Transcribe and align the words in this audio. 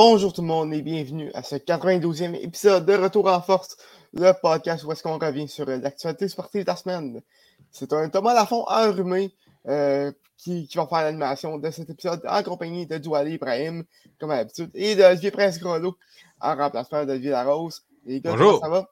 Bonjour 0.00 0.32
tout 0.32 0.42
le 0.42 0.46
monde 0.46 0.72
et 0.72 0.80
bienvenue 0.80 1.28
à 1.34 1.42
ce 1.42 1.56
92e 1.56 2.36
épisode 2.36 2.86
de 2.86 2.94
Retour 2.94 3.26
en 3.26 3.40
Force, 3.40 3.76
le 4.12 4.30
podcast 4.40 4.84
où 4.84 4.92
est-ce 4.92 5.02
qu'on 5.02 5.18
revient 5.18 5.48
sur 5.48 5.66
l'actualité 5.66 6.28
sportive 6.28 6.62
de 6.62 6.68
la 6.68 6.76
semaine. 6.76 7.20
C'est 7.72 7.92
un 7.92 8.08
Thomas 8.08 8.32
Lafont 8.32 8.64
enrhumé 8.68 9.34
euh, 9.66 10.12
qui, 10.36 10.68
qui, 10.68 10.78
va 10.78 10.86
faire 10.86 11.02
l'animation 11.02 11.58
de 11.58 11.68
cet 11.72 11.90
épisode 11.90 12.22
en 12.28 12.44
compagnie 12.44 12.86
de 12.86 12.96
Douali 12.98 13.32
Ibrahim, 13.32 13.82
comme 14.20 14.28
d'habitude, 14.28 14.70
et 14.72 14.94
de 14.94 15.02
Olivier 15.02 15.32
Prince-Grelot 15.32 15.98
en 16.40 16.54
remplacement 16.54 17.04
d'Olivier 17.04 17.30
Larose. 17.30 17.82
Les 18.06 18.20
gars, 18.20 18.30
Bonjour. 18.30 18.60
ça 18.60 18.68
va? 18.68 18.88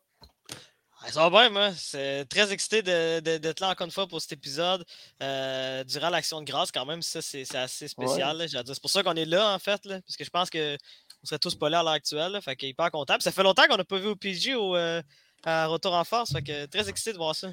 Ça 1.09 1.29
va 1.29 1.31
bien, 1.31 1.51
moi. 1.51 1.73
C'est 1.73 2.25
très 2.27 2.53
excité 2.53 2.83
d'être 2.83 3.61
là 3.61 3.71
encore 3.71 3.87
une 3.87 3.91
fois 3.91 4.07
pour 4.07 4.21
cet 4.21 4.33
épisode. 4.33 4.85
Euh, 5.23 5.85
durant 5.85 6.11
l'Action 6.11 6.41
de 6.41 6.47
grâce, 6.47 6.73
quand 6.73 6.85
même, 6.85 7.01
ça, 7.03 7.23
c'est 7.23 7.55
assez 7.55 7.89
spécial. 7.89 8.37
Ouais. 8.37 8.49
C'est 8.49 8.81
pour 8.81 8.91
ça 8.91 9.03
qu'on 9.03 9.15
est 9.15 9.25
là, 9.25 9.55
en 9.55 9.59
fait, 9.59 9.85
là, 9.85 10.01
parce 10.03 10.17
que 10.17 10.25
je 10.25 10.31
pense 10.31 10.51
qu'on 10.51 10.77
serait 11.23 11.39
tous 11.39 11.55
pas 11.55 11.71
là 11.71 11.81
à 11.81 11.83
l'heure 11.83 11.93
actuelle. 11.93 12.33
Là, 12.33 12.41
fait 12.41 12.57
qu'il 12.57 12.69
est 12.69 12.71
hyper 12.71 12.91
content. 12.91 13.15
Puis 13.15 13.23
ça 13.23 13.33
fait 13.33 13.43
longtemps 13.43 13.67
qu'on 13.69 13.77
n'a 13.77 13.85
pas 13.85 13.99
vu 13.99 14.09
au 14.09 14.17
PG 14.17 14.55
au, 14.57 14.75
euh, 14.75 15.01
à 15.45 15.67
Retour 15.67 15.95
en 15.95 16.05
Force. 16.05 16.33
Fait 16.33 16.43
que 16.43 16.67
très 16.67 16.89
excité 16.89 17.13
de 17.13 17.19
voir 17.19 17.35
ça. 17.35 17.51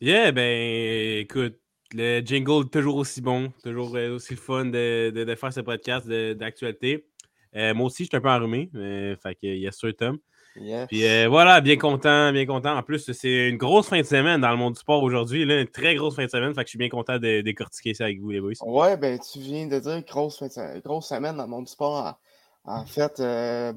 Yeah, 0.00 0.30
ben, 0.30 1.18
écoute, 1.18 1.58
le 1.92 2.20
jingle 2.20 2.68
toujours 2.70 2.96
aussi 2.96 3.20
bon, 3.20 3.52
toujours 3.64 3.96
euh, 3.96 4.14
aussi 4.14 4.34
le 4.34 4.40
fun 4.40 4.66
de, 4.66 5.10
de, 5.14 5.24
de 5.24 5.34
faire 5.34 5.52
ce 5.52 5.60
podcast 5.60 6.06
d'actualité. 6.06 7.06
Euh, 7.56 7.74
moi 7.74 7.86
aussi, 7.86 8.04
je 8.04 8.08
suis 8.08 8.16
un 8.16 8.20
peu 8.20 8.28
enrhumé. 8.28 8.70
Fait 9.22 9.34
que 9.34 9.46
yes, 9.46 9.76
sûr, 9.76 9.94
Tom. 9.96 10.18
Yes. 10.60 10.86
Puis 10.88 11.06
euh, 11.06 11.28
voilà, 11.28 11.60
bien 11.60 11.76
content, 11.76 12.32
bien 12.32 12.46
content. 12.46 12.76
En 12.76 12.82
plus, 12.82 13.12
c'est 13.12 13.48
une 13.48 13.56
grosse 13.56 13.88
fin 13.88 14.00
de 14.00 14.06
semaine 14.06 14.40
dans 14.40 14.50
le 14.50 14.56
monde 14.56 14.74
du 14.74 14.80
sport 14.80 15.02
aujourd'hui. 15.02 15.42
Une 15.42 15.66
très 15.66 15.94
grosse 15.94 16.16
fin 16.16 16.24
de 16.24 16.30
semaine. 16.30 16.54
Fait 16.54 16.62
que 16.62 16.66
je 16.66 16.70
suis 16.70 16.78
bien 16.78 16.88
content 16.88 17.18
de 17.18 17.40
décortiquer 17.42 17.94
ça 17.94 18.04
avec 18.04 18.20
vous, 18.20 18.30
les 18.30 18.40
boys. 18.40 18.52
Ouais, 18.62 18.96
ben 18.96 19.18
tu 19.18 19.40
viens 19.40 19.66
de 19.66 19.78
dire 19.78 20.02
grosse, 20.02 20.42
grosse 20.84 21.08
semaine 21.08 21.36
dans 21.36 21.44
le 21.44 21.50
monde 21.50 21.64
du 21.64 21.70
sport. 21.72 22.16
En, 22.64 22.80
en 22.80 22.86
fait, 22.86 23.20
euh, 23.20 23.72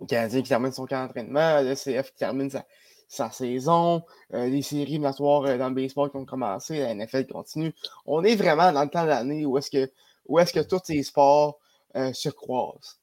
le 0.00 0.06
Canadien 0.06 0.42
qui 0.42 0.48
termine 0.48 0.72
son 0.72 0.86
camp 0.86 1.06
d'entraînement, 1.06 1.62
le 1.62 1.74
CF 1.74 2.12
qui 2.12 2.18
termine 2.18 2.50
sa, 2.50 2.64
sa 3.08 3.30
saison, 3.30 4.02
euh, 4.34 4.46
les 4.46 4.62
séries 4.62 4.82
éliminatoires 4.82 5.58
dans 5.58 5.68
le 5.68 5.74
baseball 5.74 6.10
qui 6.10 6.16
ont 6.16 6.24
commencé, 6.24 6.78
la 6.78 6.94
NFL 6.94 7.26
continue. 7.26 7.74
On 8.06 8.22
est 8.22 8.36
vraiment 8.36 8.72
dans 8.72 8.84
le 8.84 8.90
temps 8.90 9.04
de 9.04 9.08
l'année 9.08 9.46
où 9.46 9.56
est-ce 9.58 9.70
que, 9.70 9.90
où 10.26 10.38
est-ce 10.38 10.52
que 10.52 10.60
tous 10.60 10.80
ces 10.84 11.02
sports 11.02 11.58
euh, 11.96 12.12
se 12.12 12.28
croisent. 12.28 12.98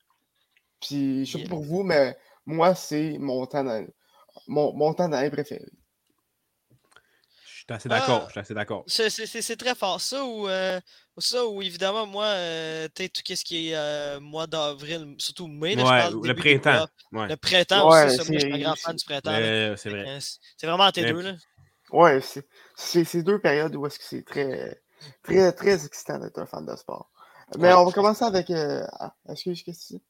Puis, 0.79 1.25
je 1.25 1.37
sais 1.37 1.43
pas 1.43 1.49
pour 1.49 1.63
vous, 1.63 1.83
mais 1.83 2.15
moi, 2.45 2.75
c'est 2.75 3.17
mon 3.19 3.45
temps 3.45 3.63
d'année 3.63 3.93
mon, 4.47 4.73
mon 4.73 4.93
temps 4.93 5.09
d'année 5.09 5.29
préféré. 5.29 5.65
Je 7.45 7.51
suis 7.51 7.65
assez 7.69 7.89
d'accord. 7.89 8.21
Ah, 8.23 8.25
je 8.27 8.31
suis 8.31 8.39
assez 8.39 8.53
d'accord. 8.53 8.83
C'est 8.87 9.57
très 9.57 9.75
fort. 9.75 9.99
Ça 9.99 10.23
ou, 10.23 10.47
euh, 10.47 10.79
ça 11.17 11.45
ou 11.47 11.61
évidemment, 11.61 12.05
moi, 12.05 12.25
euh, 12.25 12.87
tu 12.93 13.09
tout 13.09 13.21
ce 13.25 13.43
qui 13.43 13.69
est 13.69 13.75
euh, 13.75 14.19
mois 14.19 14.45
d'avril, 14.45 15.15
surtout 15.17 15.47
mai. 15.47 15.75
Là, 15.75 15.83
ouais, 15.83 15.89
je 15.89 16.11
parle 16.11 16.27
le 16.27 16.35
printemps. 16.35 16.87
Ouais. 17.11 17.27
Le 17.27 17.37
printemps 17.37 17.89
ouais, 17.89 18.05
aussi, 18.05 18.17
ça, 18.17 18.23
moi, 18.23 18.33
je 18.33 18.39
suis 18.39 18.53
un 18.53 18.59
grand 18.59 18.75
fan 18.75 18.95
du 18.95 19.05
printemps. 19.05 19.75
C'est 19.77 19.89
vrai. 19.89 20.19
C'est 20.19 20.67
vraiment 20.67 20.83
entre 20.85 21.01
les 21.01 21.11
deux. 21.11 21.21
Là. 21.21 21.33
Ouais, 21.91 22.19
c'est 22.75 23.23
deux 23.23 23.39
périodes 23.39 23.75
où 23.75 23.85
est-ce 23.87 23.97
que 23.99 24.05
c'est 24.05 24.23
très, 24.23 24.81
très, 25.23 25.51
très 25.53 25.85
excitant 25.85 26.19
d'être 26.19 26.37
un 26.37 26.45
fan 26.45 26.65
de 26.65 26.75
sport. 26.75 27.09
Mais 27.57 27.73
on 27.73 27.85
va 27.85 27.91
commencer 27.91 28.25
avec. 28.25 28.51
Ah, 28.51 29.15
Excuse, 29.29 29.63
qu'est-ce 29.63 29.79
que 29.79 29.85
tu 29.87 29.93
dis? 29.93 30.03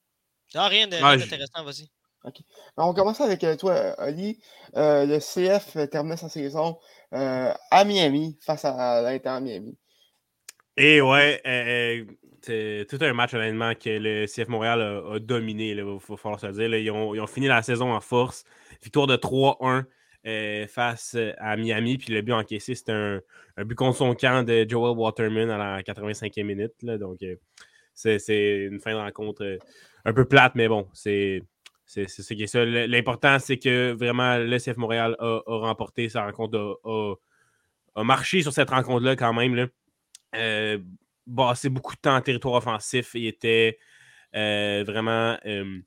Non, 0.55 0.67
rien 0.67 0.87
d'intéressant, 0.87 1.63
vas-y. 1.63 1.89
OK. 2.25 2.41
On 2.77 2.87
va 2.87 2.93
commencer 2.93 3.23
avec 3.23 3.43
euh, 3.43 3.55
toi, 3.55 3.95
Oli. 3.99 4.39
Euh, 4.75 5.05
le 5.05 5.19
CF 5.19 5.89
terminait 5.89 6.17
sa 6.17 6.29
saison 6.29 6.79
euh, 7.13 7.53
à 7.71 7.85
Miami 7.85 8.37
face 8.41 8.65
à 8.65 9.01
l'Inter 9.01 9.39
Miami. 9.41 9.77
Et 10.75 11.01
ouais, 11.01 11.41
euh, 11.45 12.03
c'est 12.41 12.85
tout 12.89 12.97
un 13.01 13.13
match 13.13 13.33
honnêtement 13.33 13.73
que 13.75 13.89
le 13.89 14.25
CF 14.25 14.49
Montréal 14.49 14.81
a, 14.81 15.19
dominé, 15.19 15.69
il 15.69 15.99
faut 15.99 16.17
falloir 16.17 16.39
se 16.39 16.47
le 16.47 16.53
dire. 16.53 16.75
Ils, 16.75 16.91
ont, 16.91 17.27
fini 17.27 17.47
la 17.47 17.61
saison 17.61 17.93
en 17.93 18.01
force. 18.01 18.43
Victoire 18.81 19.07
de 19.07 19.15
3-1 19.15 19.85
face 20.67 21.15
à 21.37 21.55
Miami. 21.55 21.97
Puis 21.97 22.11
le 22.11 22.21
but 22.21 22.33
encaissé, 22.33 22.75
c'était 22.75 22.91
un, 22.91 23.21
but 23.59 23.75
contre 23.75 23.97
son 23.97 24.15
camp 24.15 24.43
de 24.43 24.65
Joel 24.67 24.97
Waterman 24.97 25.49
à 25.49 25.57
la 25.57 25.81
85e 25.81 26.43
minute. 26.43 26.73
Donc 26.81 27.19
c'est 27.93 28.65
une 28.69 28.79
fin 28.79 28.93
de 28.93 28.99
rencontre 28.99 29.59
un 30.03 30.13
peu 30.13 30.25
plate, 30.25 30.55
mais 30.55 30.67
bon, 30.67 30.87
c'est 30.93 31.41
c'est 31.85 32.03
est 32.03 32.47
ça. 32.47 32.66
L'important, 32.66 33.38
c'est 33.40 33.57
que 33.57 33.91
vraiment 33.94 34.38
le 34.38 34.57
CF 34.57 34.78
Montréal 34.78 35.16
a, 35.19 35.41
remporté 35.46 36.09
sa 36.09 36.25
rencontre, 36.25 36.79
a, 36.84 38.03
marché 38.03 38.41
sur 38.41 38.51
cette 38.51 38.69
rencontre-là 38.69 39.16
quand 39.16 39.34
même. 39.34 39.56
Là. 39.56 39.68
Euh, 40.35 40.79
beaucoup 41.28 41.96
de 41.96 42.01
temps 42.01 42.16
en 42.16 42.22
territoire 42.22 42.56
offensif. 42.56 43.12
Il 43.13 43.28
était 43.28 43.78
euh, 44.35 44.84
vraiment 44.85 45.38
euh, 45.46 45.79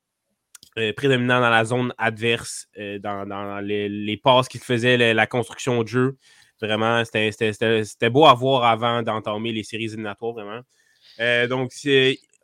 prédominant 0.97 1.41
dans 1.41 1.51
la 1.51 1.65
zone 1.65 1.93
adverse, 1.99 2.69
dans, 2.77 3.27
dans 3.27 3.59
les, 3.61 3.89
les, 3.89 4.17
passes 4.17 4.49
qu'il 4.49 4.61
faisait, 4.61 4.97
la, 4.97 5.15
la, 5.15 5.27
construction 5.27 5.83
de 5.83 5.89
jeu. 5.89 6.17
Vraiment, 6.61 7.05
c'était 7.05 8.11
beau 8.11 8.27
à 8.27 8.35
voir 8.35 8.65
avant 8.65 9.03
d'entamer 9.03 9.53
les 9.53 9.65
séries 9.65 9.87
éliminatoires, 9.87 10.33
vraiment. 10.33 10.61
Donc, 11.49 11.73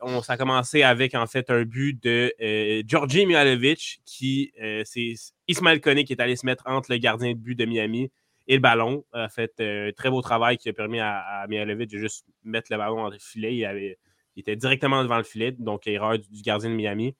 on, 0.01 0.21
ça 0.21 0.33
a 0.33 0.37
commencé 0.37 0.83
avec 0.83 1.15
en 1.15 1.27
fait 1.27 1.49
un 1.49 1.63
but 1.63 2.01
de 2.03 2.33
euh, 2.41 2.83
Georgi 2.85 3.25
Mihalovic 3.25 4.01
qui 4.05 4.51
euh, 4.61 4.83
c'est 4.85 5.13
Ismaël 5.47 5.81
Koné 5.81 6.03
qui 6.03 6.13
est 6.13 6.21
allé 6.21 6.35
se 6.35 6.45
mettre 6.45 6.63
entre 6.67 6.91
le 6.91 6.97
gardien 6.97 7.29
de 7.31 7.37
but 7.37 7.55
de 7.55 7.65
Miami 7.65 8.11
et 8.47 8.55
le 8.55 8.61
ballon. 8.61 9.05
A 9.13 9.29
fait 9.29 9.53
un 9.59 9.91
très 9.95 10.09
beau 10.09 10.21
travail 10.21 10.57
qui 10.57 10.69
a 10.69 10.73
permis 10.73 10.99
à, 10.99 11.19
à 11.19 11.47
Mihalovic 11.47 11.89
de 11.89 11.97
juste 11.97 12.25
mettre 12.43 12.71
le 12.71 12.77
ballon 12.77 12.99
entre 12.99 13.13
le 13.13 13.19
filet. 13.19 13.55
Il, 13.55 13.95
il, 14.35 14.41
était 14.41 14.55
directement 14.55 15.01
devant 15.01 15.17
le 15.17 15.23
filet, 15.23 15.53
donc 15.53 15.87
erreur 15.87 16.19
du, 16.19 16.41
gardien 16.41 16.69
de 16.69 16.75
Miami. 16.75 17.15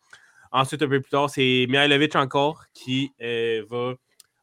Ensuite, 0.51 0.81
un 0.83 0.87
peu 0.87 1.01
plus 1.01 1.09
tard, 1.09 1.29
c'est 1.29 1.65
Mihalovic 1.69 2.15
encore 2.15 2.65
qui 2.73 3.11
va 3.19 3.93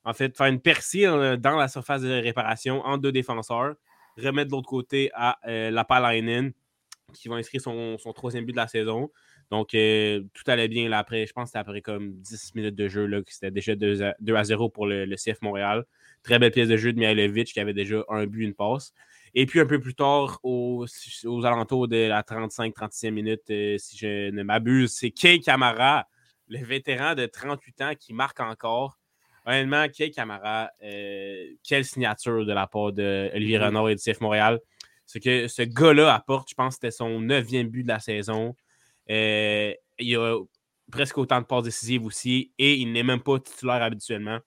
en 0.04 0.14
fait 0.14 0.36
faire 0.36 0.46
une 0.46 0.60
percée 0.60 1.04
dans 1.04 1.56
la 1.56 1.68
surface 1.68 2.02
de 2.02 2.10
réparation 2.10 2.80
entre 2.84 3.02
deux 3.02 3.12
défenseurs, 3.12 3.74
remettre 4.18 4.48
de 4.48 4.56
l'autre 4.56 4.68
côté 4.68 5.10
à 5.14 5.38
la 5.44 5.84
Palainen 5.84 6.52
qui 7.12 7.28
va 7.28 7.36
inscrire 7.36 7.60
son, 7.60 7.98
son, 7.98 8.12
troisième 8.12 8.44
but 8.44 8.52
de 8.52 8.56
la 8.56 8.68
saison. 8.68 9.10
Donc, 9.50 9.74
euh, 9.74 10.22
tout 10.34 10.44
allait 10.46 10.68
bien 10.68 10.88
là, 10.88 10.98
après. 10.98 11.26
Je 11.26 11.32
pense 11.32 11.44
que 11.44 11.48
c'était 11.48 11.58
après 11.58 11.82
comme 11.82 12.12
10 12.12 12.54
minutes 12.54 12.74
de 12.74 12.88
jeu. 12.88 13.08
C'était 13.28 13.50
déjà 13.50 13.74
2 13.76 14.02
à, 14.02 14.14
2 14.20 14.34
à, 14.34 14.44
0 14.44 14.68
pour 14.70 14.86
le, 14.86 15.04
le, 15.04 15.16
CF 15.16 15.40
Montréal. 15.42 15.84
Très 16.22 16.38
belle 16.38 16.52
pièce 16.52 16.68
de 16.68 16.76
jeu 16.76 16.92
de 16.92 16.98
Mihailovic 16.98 17.52
qui 17.52 17.60
avait 17.60 17.74
déjà 17.74 18.02
un 18.08 18.26
but, 18.26 18.44
une 18.44 18.54
passe. 18.54 18.92
Et 19.34 19.46
puis, 19.46 19.60
un 19.60 19.66
peu 19.66 19.80
plus 19.80 19.94
tard, 19.94 20.38
aux, 20.42 20.86
aux 21.24 21.44
alentours 21.44 21.88
de 21.88 22.08
la 22.08 22.22
35-36e 22.22 23.10
minute, 23.10 23.42
euh, 23.50 23.78
si 23.78 23.96
je 23.96 24.30
ne 24.30 24.42
m'abuse, 24.42 24.92
c'est 24.92 25.10
Kay 25.10 25.40
Camara, 25.40 26.06
le 26.48 26.58
vétéran 26.64 27.14
de 27.14 27.26
38 27.26 27.80
ans 27.82 27.92
qui 27.98 28.12
marque 28.12 28.40
encore. 28.40 28.98
Honnêtement, 29.46 29.88
Kay 29.88 30.10
Camara, 30.10 30.70
euh, 30.82 31.46
quelle 31.66 31.84
signature 31.84 32.44
de 32.46 32.52
la 32.52 32.66
part 32.66 32.92
d'Olivier 32.92 33.58
mm 33.58 33.62
-hmm. 33.62 33.66
Renard 33.66 33.88
et 33.88 33.94
du 33.96 34.02
CF 34.02 34.20
Montréal 34.20 34.60
ce 35.06 35.18
que 35.18 35.48
ce 35.48 35.62
gars-là 35.62 36.14
apporte, 36.14 36.48
je 36.50 36.54
pense 36.54 36.74
que 36.74 36.74
c'était 36.74 36.90
son 36.90 37.20
neuvième 37.20 37.68
but 37.68 37.82
de 37.82 37.88
la 37.88 38.00
saison. 38.00 38.54
Euh, 39.10 39.74
il 39.98 40.16
a 40.16 40.38
presque 40.90 41.18
autant 41.18 41.40
de 41.40 41.46
passes 41.46 41.64
décisives 41.64 42.04
aussi 42.04 42.52
et 42.58 42.74
il 42.74 42.92
n'est 42.92 43.02
même 43.02 43.20
pas 43.20 43.38
titulaire 43.38 43.82
habituellement. 43.82 44.38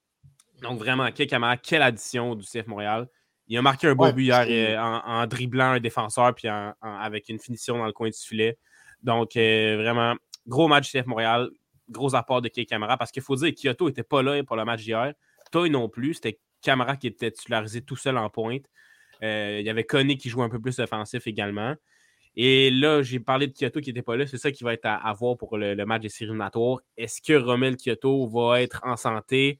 Donc, 0.61 0.79
vraiment, 0.79 1.11
camarade, 1.11 1.59
quelle 1.61 1.81
addition 1.81 2.35
du 2.35 2.45
CF 2.45 2.67
Montréal. 2.67 3.07
Il 3.47 3.57
a 3.57 3.61
marqué 3.61 3.87
un 3.87 3.95
beau 3.95 4.05
ouais, 4.05 4.13
but 4.13 4.23
hier 4.23 4.45
euh, 4.49 4.77
en, 4.79 5.21
en, 5.21 5.27
dribblant 5.27 5.71
un 5.71 5.79
défenseur 5.79 6.33
puis 6.33 6.49
en, 6.49 6.73
en, 6.81 6.95
avec 6.97 7.29
une 7.29 7.39
finition 7.39 7.77
dans 7.77 7.85
le 7.85 7.93
coin 7.93 8.09
du 8.09 8.17
filet. 8.17 8.57
Donc, 9.03 9.35
euh, 9.35 9.77
vraiment, 9.77 10.15
gros 10.47 10.67
match 10.67 10.91
du 10.91 10.99
CF 10.99 11.05
Montréal, 11.05 11.49
gros 11.89 12.15
apport 12.15 12.41
de 12.41 12.47
Kay 12.47 12.65
Camara 12.65 12.97
parce 12.97 13.11
qu'il 13.11 13.21
faut 13.21 13.35
dire 13.35 13.53
que 13.53 13.61
Kyoto 13.61 13.87
n'était 13.87 14.03
pas 14.03 14.23
là 14.23 14.41
pour 14.43 14.55
le 14.55 14.65
match 14.65 14.81
d'hier. 14.81 15.13
Toy 15.51 15.69
non 15.69 15.89
plus. 15.89 16.15
C'était 16.15 16.39
Camara 16.61 16.97
qui 16.97 17.07
était 17.07 17.31
titularisé 17.31 17.81
tout 17.81 17.95
seul 17.95 18.17
en 18.17 18.29
pointe. 18.29 18.65
Euh, 19.25 19.57
il 19.59 19.65
y 19.65 19.69
avait 19.69 19.83
Connie 19.83 20.17
qui 20.17 20.29
jouait 20.29 20.43
un 20.43 20.49
peu 20.49 20.59
plus 20.59 20.79
offensif 20.79 21.25
également. 21.27 21.75
Et 22.37 22.69
là, 22.69 23.01
j'ai 23.01 23.19
parlé 23.19 23.47
de 23.47 23.53
Kyoto 23.53 23.79
qui 23.79 23.89
n'était 23.89 24.01
pas 24.01 24.17
là. 24.17 24.27
C'est 24.27 24.37
ça 24.37 24.51
qui 24.51 24.63
va 24.63 24.73
être 24.73 24.85
à, 24.85 24.95
à 24.95 25.13
voir 25.13 25.37
pour 25.37 25.57
le, 25.57 25.73
le, 25.73 25.85
match 25.85 26.01
des 26.01 26.09
séries. 26.09 26.33
Est-ce 26.97 27.21
que 27.21 27.33
Romel 27.33 27.77
Kyoto 27.77 28.27
va 28.27 28.61
être 28.61 28.81
en 28.83 28.97
santé? 28.97 29.59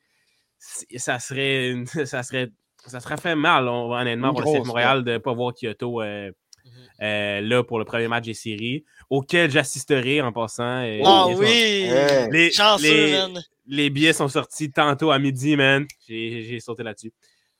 Ça 0.59 1.19
serait, 1.19 1.75
ça 2.05 2.21
serait, 2.23 2.51
ça 2.85 2.99
serait 2.99 3.17
fait 3.17 3.35
mal, 3.35 3.67
on, 3.67 3.93
honnêtement, 3.93 4.33
pour 4.33 4.41
le 4.41 4.59
CF 4.59 4.67
Montréal 4.67 5.03
de 5.03 5.13
ne 5.13 5.17
pas 5.17 5.33
voir 5.33 5.53
Kyoto 5.53 6.01
euh, 6.01 6.29
mm 6.29 6.69
-hmm. 6.69 7.03
euh, 7.03 7.41
là 7.41 7.63
pour 7.63 7.79
le 7.79 7.85
premier 7.85 8.07
match 8.09 8.25
des 8.25 8.33
séries, 8.33 8.83
auquel 9.09 9.49
j'assisterai 9.51 10.21
en 10.21 10.33
passant. 10.33 10.83
Oh 11.03 11.33
oui! 11.39 11.87
Les, 12.31 12.49
les, 12.81 13.27
les, 13.67 13.89
billets 13.89 14.13
sont 14.13 14.27
sortis 14.27 14.71
tantôt 14.71 15.11
à 15.11 15.19
midi, 15.19 15.55
man. 15.55 15.85
J'ai 16.07 16.59
sauté 16.59 16.83
là-dessus. 16.83 17.13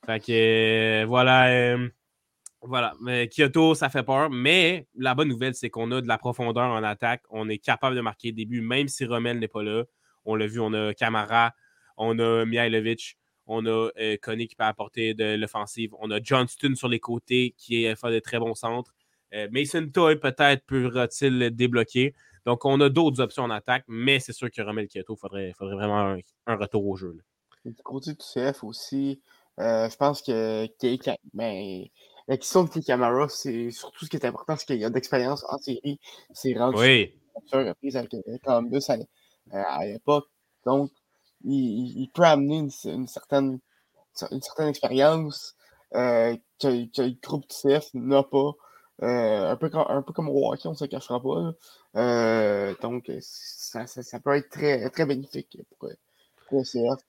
Fait 0.06 0.20
que 0.20 1.02
euh, 1.02 1.06
voilà. 1.06 1.48
Euh, 1.50 1.88
voilà. 2.62 2.94
Mais 3.00 3.28
Kyoto, 3.28 3.74
ça 3.74 3.88
fait 3.88 4.02
peur. 4.02 4.30
Mais 4.30 4.86
la 4.96 5.14
bonne 5.14 5.28
nouvelle, 5.28 5.54
c'est 5.54 5.70
qu'on 5.70 5.90
a 5.92 6.00
de 6.00 6.08
la 6.08 6.18
profondeur 6.18 6.70
en 6.70 6.82
attaque. 6.82 7.22
On 7.30 7.48
est 7.48 7.58
capable 7.58 7.96
de 7.96 8.00
marquer 8.00 8.32
des 8.32 8.44
buts, 8.44 8.60
même 8.60 8.88
si 8.88 9.04
Rommel 9.04 9.38
n'est 9.38 9.48
pas 9.48 9.62
là. 9.62 9.84
On 10.24 10.34
l'a 10.34 10.46
vu, 10.46 10.60
on 10.60 10.72
a 10.72 10.92
Camara, 10.94 11.52
on 11.96 12.18
a 12.18 12.44
Mihailovic, 12.44 13.16
on 13.46 13.64
a 13.66 13.90
euh, 13.98 14.16
qui 14.16 14.56
peut 14.56 14.64
apporter 14.64 15.14
de 15.14 15.36
l'offensive. 15.36 15.94
On 16.00 16.10
a 16.10 16.20
Johnston 16.20 16.74
sur 16.74 16.88
les 16.88 17.00
côtés 17.00 17.54
qui 17.56 17.84
est 17.84 17.94
fait 17.94 18.10
de 18.10 18.18
très 18.18 18.38
bons 18.38 18.54
centres. 18.54 18.92
Euh, 19.34 19.48
Mason 19.50 19.88
Toy 19.88 20.16
peut-être 20.16 20.64
pourra-t-il 20.66 21.50
débloquer. 21.50 22.14
Donc, 22.44 22.64
on 22.64 22.80
a 22.80 22.88
d'autres 22.88 23.20
options 23.20 23.42
en 23.42 23.50
attaque, 23.50 23.84
mais 23.88 24.20
c'est 24.20 24.32
sûr 24.32 24.50
que 24.50 24.62
Romel 24.62 24.88
Kyoto, 24.88 25.14
il 25.14 25.52
faudrait 25.54 25.76
vraiment 25.76 26.16
un, 26.46 26.56
retour 26.56 26.86
au 26.86 26.96
jeu. 26.96 27.16
Du 27.64 27.74
côté 27.82 28.12
du 28.12 28.18
CF 28.18 28.62
aussi, 28.62 29.20
euh, 29.58 29.88
je 29.88 29.96
pense 29.96 30.22
que 30.22 30.68
ben, 31.34 31.84
la 32.28 32.36
question 32.36 32.64
de 32.64 32.80
Camara, 32.80 33.28
c'est 33.28 33.70
surtout 33.70 34.04
ce 34.04 34.10
qui 34.10 34.16
est 34.16 34.26
important, 34.26 34.56
c'est 34.56 34.66
qu'il 34.66 34.78
y 34.78 34.84
a 34.84 34.90
d'expérience 34.90 35.44
en 35.48 35.58
série. 35.58 36.00
C'est 36.32 36.54
rendu 36.54 36.78
oui. 36.78 37.14
reprise 37.52 37.96
avec 37.96 38.14
Columbus 38.44 38.82
à, 38.88 39.78
à 39.78 39.86
l'époque. 39.86 40.26
Donc, 40.64 40.90
il, 41.44 42.08
peut 42.12 42.24
amener 42.24 42.68
une, 42.84 43.06
certaine, 43.06 43.60
une 44.30 44.42
certaine 44.42 44.68
expérience 44.68 45.56
euh, 45.94 46.36
que, 46.60 46.68
le 46.68 47.20
groupe 47.22 47.46
CF 47.48 47.88
n'a 47.94 48.22
pas. 48.22 48.52
Euh, 49.02 49.50
un, 49.50 49.56
peu 49.56 49.68
comme, 49.68 49.84
un 49.88 50.00
peu 50.00 50.14
comme 50.14 50.28
on 50.30 50.52
ne 50.52 50.74
se 50.74 50.84
cachera 50.86 51.20
pas. 51.22 51.52
Euh, 51.96 52.74
donc, 52.80 53.10
ça, 53.20 53.86
ça, 53.86 54.20
peut 54.20 54.34
être 54.34 54.48
très, 54.48 54.88
très 54.90 55.04
bénéfique 55.04 55.58
pour, 55.78 55.90
le 56.50 56.62
CF. 56.62 57.02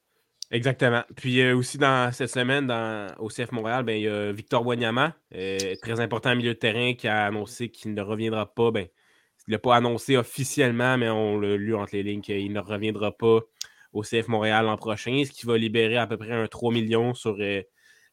Exactement. 0.50 1.04
Puis 1.16 1.52
aussi 1.52 1.78
dans 1.78 2.12
cette 2.14 2.30
semaine, 2.30 2.68
dans, 2.68 3.14
au 3.20 3.28
CF 3.28 3.52
Montréal, 3.52 3.84
ben, 3.84 3.94
il 3.94 4.04
y 4.04 4.08
a 4.08 4.32
Victor 4.32 4.66
Wanyama, 4.66 5.14
très 5.32 6.00
important 6.00 6.36
milieu 6.36 6.54
de 6.54 6.60
terrain, 6.60 6.94
qui 6.94 7.08
a 7.08 7.26
annoncé 7.26 7.70
qu'il 7.70 7.94
ne 7.94 8.02
reviendra 8.02 8.54
pas. 8.54 8.72
Ben, 8.72 8.88
il 9.48 9.52
l'a 9.52 9.60
pas 9.60 9.76
annoncé 9.76 10.18
officiellement, 10.18 10.98
mais 10.98 11.10
on 11.10 11.40
l'a 11.40 11.56
lu 11.56 11.76
entre 11.76 11.96
les 11.96 12.04
lignes 12.04 12.22
qu'il 12.22 12.52
ne 12.52 12.60
reviendra 12.60 13.12
pas 13.12 13.40
au 13.94 14.02
CF 14.02 14.28
Montréal 14.28 14.66
l'an 14.66 14.78
prochain, 14.78 15.24
ce 15.26 15.32
qui 15.32 15.46
va 15.46 15.58
libérer 15.58 15.98
à 15.98 16.06
peu 16.08 16.18
près 16.18 16.34
un 16.34 16.48
3 16.48 16.72
millions 16.72 17.14
sur 17.14 17.38
euh, 17.40 17.62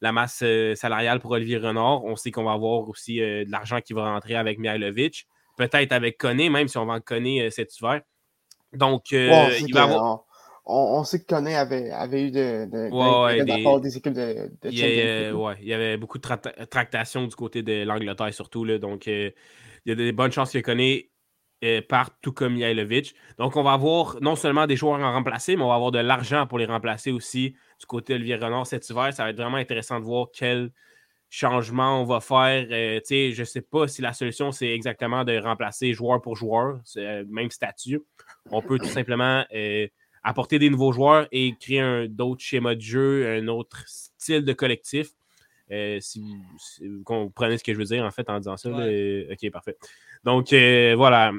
la 0.01 0.13
masse 0.13 0.41
euh, 0.43 0.75
salariale 0.75 1.21
pour 1.21 1.33
Olivier 1.33 1.59
Renard. 1.59 2.05
On 2.05 2.17
sait 2.17 2.31
qu'on 2.31 2.45
va 2.45 2.53
avoir 2.53 2.89
aussi 2.89 3.21
euh, 3.21 3.45
de 3.45 3.51
l'argent 3.51 3.81
qui 3.81 3.93
va 3.93 4.13
rentrer 4.13 4.37
avec 4.37 4.59
Mihailovic, 4.59 5.27
peut-être 5.57 5.93
avec 5.93 6.19
Koné, 6.19 6.49
même 6.51 6.69
si 6.69 6.79
on 6.79 6.87
va 6.87 6.95
en 6.95 7.01
Koné 7.01 7.51
cet 7.51 7.77
hiver. 7.79 8.01
Donc, 8.73 9.13
il 9.13 9.73
va 9.73 9.83
avoir... 9.83 10.25
On, 10.66 11.05
sait 11.05 11.20
que 11.20 11.26
Koné 11.26 11.55
avait, 11.56 11.90
eu 12.22 12.31
de, 12.31 12.64
de, 12.64 13.81
des... 13.81 13.96
équipes 13.99 14.14
de, 14.14 14.50
il, 14.64 14.78
y 14.78 15.31
ouais, 15.31 15.56
il 15.61 15.69
y 15.69 15.75
avait 15.75 15.99
beaucoup 15.99 16.19
de 16.19 16.64
tractations 16.64 17.26
du 17.26 17.37
côté 17.37 17.62
de 17.62 17.84
l'Angleterre, 17.84 18.32
surtout. 18.32 18.64
Là, 18.64 18.78
donc, 18.78 19.06
il 19.06 19.34
y 19.84 19.93
a 19.93 19.94
des 19.94 20.12
bonnes 20.12 20.32
chances 20.32 20.52
que 20.52 20.58
Koné 20.61 21.11
euh, 21.64 21.82
partent, 21.87 22.16
tout 22.22 22.32
comme 22.32 22.55
Mihailovic. 22.55 23.14
Donc, 23.38 23.56
on 23.56 23.62
va 23.62 23.72
avoir 23.72 24.16
non 24.22 24.37
seulement 24.37 24.66
des 24.66 24.76
joueurs 24.76 25.02
à 25.02 25.12
remplacer, 25.12 25.56
mais 25.56 25.62
on 25.62 25.69
va 25.69 25.75
avoir 25.75 25.93
de 25.93 25.99
l'argent 25.99 26.46
pour 26.46 26.58
les 26.58 26.66
remplacer 26.66 27.11
aussi 27.11 27.55
du 27.78 27.87
côté 27.87 28.14
Olivier 28.14 28.37
Renard 28.37 28.66
cet 28.66 28.88
hiver. 28.88 29.12
Ça 29.12 29.25
va 29.25 29.31
être 29.31 29.37
vraiment 29.37 29.56
intéressant 29.56 30.00
de 30.00 30.05
voir 30.05 30.28
quel 30.32 30.70
changement 31.31 32.00
on 32.00 32.05
va 32.05 32.20
faire. 32.20 32.66
Euh, 32.70 33.00
je 33.08 33.38
ne 33.38 33.44
sais 33.44 33.62
pas 33.62 33.88
si 33.88 34.02
la 34.02 34.12
solution, 34.12 34.52
c'est 34.52 34.69
exactement 34.69 35.25
de 35.25 35.38
remplacer 35.38 35.93
joueur 35.93 36.20
pour 36.20 36.37
joueur, 36.37 36.81
c'est 36.84 37.20
le 37.20 37.26
même 37.26 37.50
statut. 37.50 38.00
On 38.50 38.62
peut 38.62 38.78
tout 38.78 38.87
simplement 38.87 39.44
euh, 39.55 39.87
apporter 40.25 40.59
des 40.59 40.71
nouveaux 40.71 40.93
joueurs 40.93 41.29
et 41.31 41.55
créer 41.61 42.09
d'autres 42.09 42.43
schémas 42.43 42.75
de 42.75 42.81
jeu, 42.81 43.38
un 43.38 43.47
autre 43.49 43.85
style 43.87 44.44
de 44.44 44.53
collectif. 44.53 45.11
si, 46.00 46.37
vous 46.81 47.03
comprenez 47.05 47.59
ce 47.59 47.65
que 47.65 47.73
je 47.73 47.79
veux 47.79 47.85
dire 47.85 48.05
en 48.05 48.11
fait 48.11 48.29
en 48.29 48.38
disant 48.38 48.56
ça. 48.56 48.71
ok, 48.71 49.50
parfait. 49.50 49.76
Donc 50.25 50.53
voilà, 50.53 51.32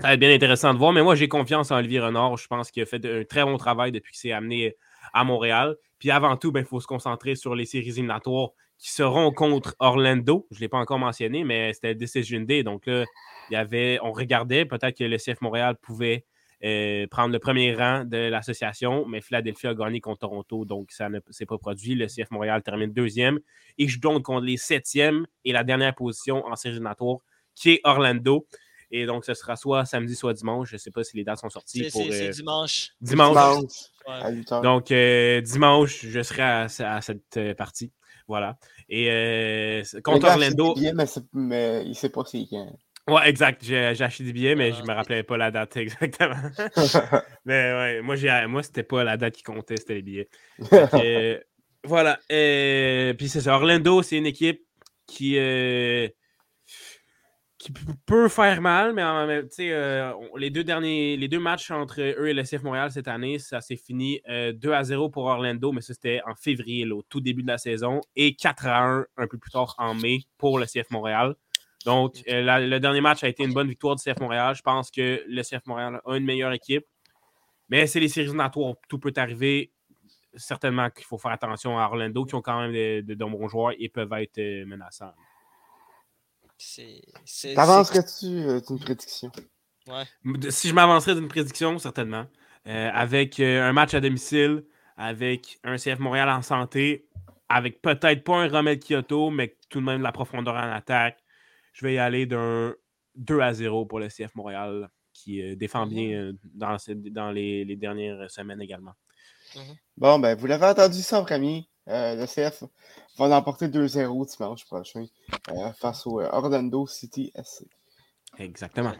ça 0.00 0.08
va 0.08 0.14
être 0.14 0.20
bien 0.20 0.32
intéressant 0.32 0.72
de 0.72 0.78
voir. 0.78 0.92
Mais 0.92 1.02
moi, 1.02 1.14
j'ai 1.14 1.28
confiance 1.28 1.70
en 1.70 1.76
Olivier 1.76 2.00
Renard. 2.00 2.38
Je 2.38 2.46
pense 2.46 2.70
qu'il 2.70 2.82
a 2.82 2.86
fait 2.86 3.04
un 3.04 3.24
très 3.24 3.44
bon 3.44 3.58
travail 3.58 3.92
depuis 3.92 4.12
qu'il 4.12 4.20
s'est 4.20 4.32
amené 4.32 4.74
à 5.12 5.24
Montréal. 5.24 5.76
Puis 5.98 6.10
avant 6.10 6.36
tout, 6.38 6.48
il 6.48 6.52
ben, 6.52 6.64
faut 6.64 6.80
se 6.80 6.86
concentrer 6.86 7.34
sur 7.34 7.54
les 7.54 7.66
séries 7.66 7.90
éliminatoires 7.90 8.50
qui 8.78 8.90
seront 8.90 9.30
contre 9.30 9.76
Orlando. 9.78 10.46
Je 10.50 10.56
ne 10.56 10.60
l'ai 10.62 10.68
pas 10.68 10.78
encore 10.78 10.98
mentionné, 10.98 11.44
mais 11.44 11.74
c'était 11.74 11.94
Decision 11.94 12.40
Day. 12.40 12.62
Donc 12.62 12.86
là, 12.86 13.04
il 13.50 13.54
y 13.54 13.56
avait, 13.56 13.98
on 14.02 14.12
regardait 14.12 14.64
peut-être 14.64 14.96
que 14.96 15.04
le 15.04 15.18
CF 15.18 15.42
Montréal 15.42 15.76
pouvait 15.76 16.24
euh, 16.62 17.06
prendre 17.06 17.32
le 17.32 17.38
premier 17.38 17.74
rang 17.74 18.04
de 18.04 18.28
l'association, 18.28 19.06
mais 19.06 19.22
Philadelphie 19.22 19.66
a 19.66 19.74
gagné 19.74 20.00
contre 20.00 20.20
Toronto, 20.20 20.66
donc 20.66 20.90
ça 20.90 21.08
ne 21.08 21.18
s'est 21.30 21.46
pas 21.46 21.56
produit. 21.56 21.94
Le 21.94 22.06
CF 22.06 22.30
Montréal 22.30 22.62
termine 22.62 22.92
deuxième 22.92 23.38
et 23.78 23.88
joue 23.88 24.00
donc 24.00 24.24
contre 24.24 24.44
les 24.44 24.58
septièmes 24.58 25.26
et 25.44 25.52
la 25.52 25.64
dernière 25.64 25.94
position 25.94 26.44
en 26.46 26.56
séries 26.56 26.74
éliminatoires, 26.74 27.18
qui 27.54 27.70
est 27.70 27.80
Orlando. 27.84 28.46
Et 28.92 29.06
donc, 29.06 29.24
ce 29.24 29.34
sera 29.34 29.56
soit 29.56 29.84
samedi, 29.86 30.14
soit 30.16 30.34
dimanche. 30.34 30.68
Je 30.70 30.74
ne 30.74 30.78
sais 30.78 30.90
pas 30.90 31.04
si 31.04 31.16
les 31.16 31.24
dates 31.24 31.38
sont 31.38 31.48
sorties. 31.48 31.88
C'est 31.90 32.10
euh, 32.10 32.30
dimanche. 32.30 32.90
Dimanche. 33.00 33.36
Donc, 34.62 34.90
euh, 34.90 35.40
dimanche, 35.40 36.04
je 36.04 36.22
serai 36.22 36.42
à, 36.42 36.68
cette 37.00 37.54
partie. 37.56 37.92
Voilà. 38.26 38.58
Et 38.88 39.82
contre 40.02 40.26
Orlando. 40.28 40.74
Mais, 41.32 41.82
il 41.84 41.88
ne 41.90 41.94
sait 41.94 42.10
pas 42.10 42.24
c'est 42.26 42.46
quand. 42.50 42.76
Ouais, 43.10 43.28
exact. 43.28 43.62
J'ai 43.64 43.86
acheté 43.86 44.24
des 44.24 44.32
billets, 44.32 44.54
mais 44.54 44.72
je 44.72 44.82
ne 44.82 44.86
me 44.86 44.92
rappelais 44.92 45.22
pas 45.22 45.36
la 45.36 45.50
date 45.50 45.76
exactement. 45.76 46.36
mais 47.44 47.72
ouais, 47.72 48.02
moi, 48.02 48.16
moi 48.46 48.62
c'était 48.62 48.82
pas 48.82 49.04
la 49.04 49.16
date 49.16 49.34
qui 49.34 49.42
comptait, 49.42 49.76
c'était 49.76 49.94
les 49.94 50.02
billets. 50.02 50.28
voilà. 51.84 52.18
puis 52.28 53.28
c'est 53.28 53.40
ça. 53.40 53.56
Orlando, 53.56 54.02
c'est 54.02 54.16
une 54.16 54.26
équipe 54.26 54.62
qui 55.06 55.36
qui 57.60 57.72
peut 58.06 58.28
faire 58.28 58.62
mal, 58.62 58.94
mais 58.94 59.02
euh, 59.60 60.12
les 60.38 60.48
deux 60.48 60.64
derniers 60.64 61.18
les 61.18 61.28
deux 61.28 61.38
matchs 61.38 61.70
entre 61.70 62.00
eux 62.00 62.28
et 62.28 62.32
le 62.32 62.42
CF 62.42 62.62
Montréal 62.62 62.90
cette 62.90 63.06
année, 63.06 63.38
ça 63.38 63.60
s'est 63.60 63.76
fini 63.76 64.18
2 64.26 64.30
euh, 64.32 64.74
à 64.74 64.82
0 64.82 65.10
pour 65.10 65.26
Orlando, 65.26 65.70
mais 65.70 65.82
ça 65.82 65.92
c'était 65.92 66.22
en 66.26 66.34
février, 66.34 66.90
au 66.90 67.02
tout 67.02 67.20
début 67.20 67.42
de 67.42 67.48
la 67.48 67.58
saison, 67.58 68.00
et 68.16 68.34
4 68.34 68.66
à 68.66 68.82
1 68.82 69.06
un 69.18 69.26
peu 69.26 69.36
plus 69.36 69.50
tard 69.50 69.74
en 69.76 69.94
mai 69.94 70.20
pour 70.38 70.58
le 70.58 70.64
CF 70.64 70.88
Montréal. 70.90 71.34
Donc, 71.84 72.22
euh, 72.28 72.58
le 72.60 72.78
dernier 72.78 73.00
match 73.00 73.24
a 73.24 73.28
été 73.28 73.42
une 73.42 73.54
bonne 73.54 73.68
victoire 73.68 73.96
du 73.96 74.02
CF 74.02 74.20
Montréal. 74.20 74.54
Je 74.54 74.62
pense 74.62 74.90
que 74.90 75.24
le 75.26 75.42
CF 75.42 75.66
Montréal 75.66 76.00
a 76.04 76.16
une 76.16 76.24
meilleure 76.24 76.52
équipe, 76.52 76.86
mais 77.68 77.86
c'est 77.86 78.00
les 78.00 78.08
séries 78.08 78.26
éliminatoires, 78.26 78.74
tout 78.88 78.98
peut 78.98 79.12
arriver. 79.16 79.72
Certainement 80.34 80.90
qu'il 80.90 81.04
faut 81.04 81.18
faire 81.18 81.32
attention 81.32 81.78
à 81.78 81.86
Orlando, 81.86 82.24
qui 82.24 82.34
ont 82.34 82.42
quand 82.42 82.60
même 82.60 82.72
de, 82.72 83.14
de 83.14 83.24
bons 83.24 83.48
joueurs 83.48 83.72
et 83.78 83.88
peuvent 83.88 84.12
être 84.12 84.64
menaçants. 84.64 85.12
T'avancerais-tu 87.54 88.26
euh, 88.26 88.60
d'une 88.60 88.78
prédiction? 88.78 89.32
Si 90.50 90.68
je 90.68 90.74
m'avancerais 90.74 91.14
d'une 91.14 91.28
prédiction, 91.28 91.78
certainement. 91.78 92.26
Euh, 92.66 92.90
avec 92.92 93.40
euh, 93.40 93.68
un 93.68 93.72
match 93.72 93.94
à 93.94 94.00
domicile, 94.00 94.64
avec 94.96 95.58
un 95.64 95.76
CF 95.76 95.98
Montréal 95.98 96.28
en 96.28 96.42
santé, 96.42 97.08
avec 97.48 97.80
peut-être 97.80 98.22
pas 98.22 98.36
un 98.36 98.48
Romel 98.48 98.78
Kyoto, 98.78 99.30
mais 99.30 99.56
tout 99.70 99.80
de 99.80 99.84
même 99.84 99.98
de 99.98 100.02
la 100.02 100.12
profondeur 100.12 100.54
en 100.54 100.70
attaque, 100.70 101.18
je 101.72 101.86
vais 101.86 101.94
y 101.94 101.98
aller 101.98 102.26
d'un 102.26 102.74
2 103.16 103.40
à 103.40 103.52
0 103.52 103.86
pour 103.86 104.00
le 104.00 104.08
CF 104.08 104.34
Montréal, 104.34 104.88
qui 105.12 105.56
défend 105.56 105.86
bien 105.86 106.32
dans, 106.54 106.76
dans 107.10 107.30
les, 107.30 107.76
dernières 107.76 108.30
semaines 108.30 108.60
également. 108.60 108.94
Mhm. 109.56 109.76
Bon, 109.96 110.18
ben, 110.18 110.36
vous 110.36 110.46
l'avez 110.46 110.66
entendu 110.66 111.02
ça, 111.02 111.22
premier. 111.22 111.68
le 111.86 112.26
CF 112.26 112.64
va 113.18 113.28
l'emporter 113.28 113.68
2-0 113.68 114.36
dimanche 114.36 114.64
prochain 114.64 115.04
euh, 115.50 115.72
face 115.72 116.06
au 116.06 116.20
euh, 116.20 116.28
Orlando 116.32 116.86
City 116.86 117.32
SC. 117.42 117.64
Exactement. 118.38 118.92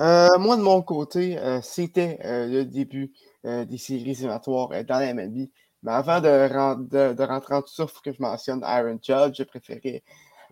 Euh, 0.00 0.38
moi, 0.38 0.56
de 0.56 0.62
mon 0.62 0.82
côté, 0.82 1.38
c'était 1.62 2.18
le 2.22 2.64
début 2.64 3.12
des 3.44 3.76
séries 3.76 4.12
éliminatoires 4.12 4.70
dans 4.84 4.98
la 4.98 5.12
MLB. 5.12 5.50
Mais 5.82 5.92
avant 5.92 6.20
de, 6.20 7.12
de, 7.12 7.22
rentrer 7.22 7.54
en 7.54 7.60
tout 7.60 7.68
ça, 7.68 7.82
il 7.82 7.88
faut 7.90 8.00
que 8.00 8.12
je 8.12 8.22
mentionne 8.22 8.64
Aaron 8.64 8.98
Judge. 9.02 9.36
Je 9.36 9.42
préférais 9.42 10.02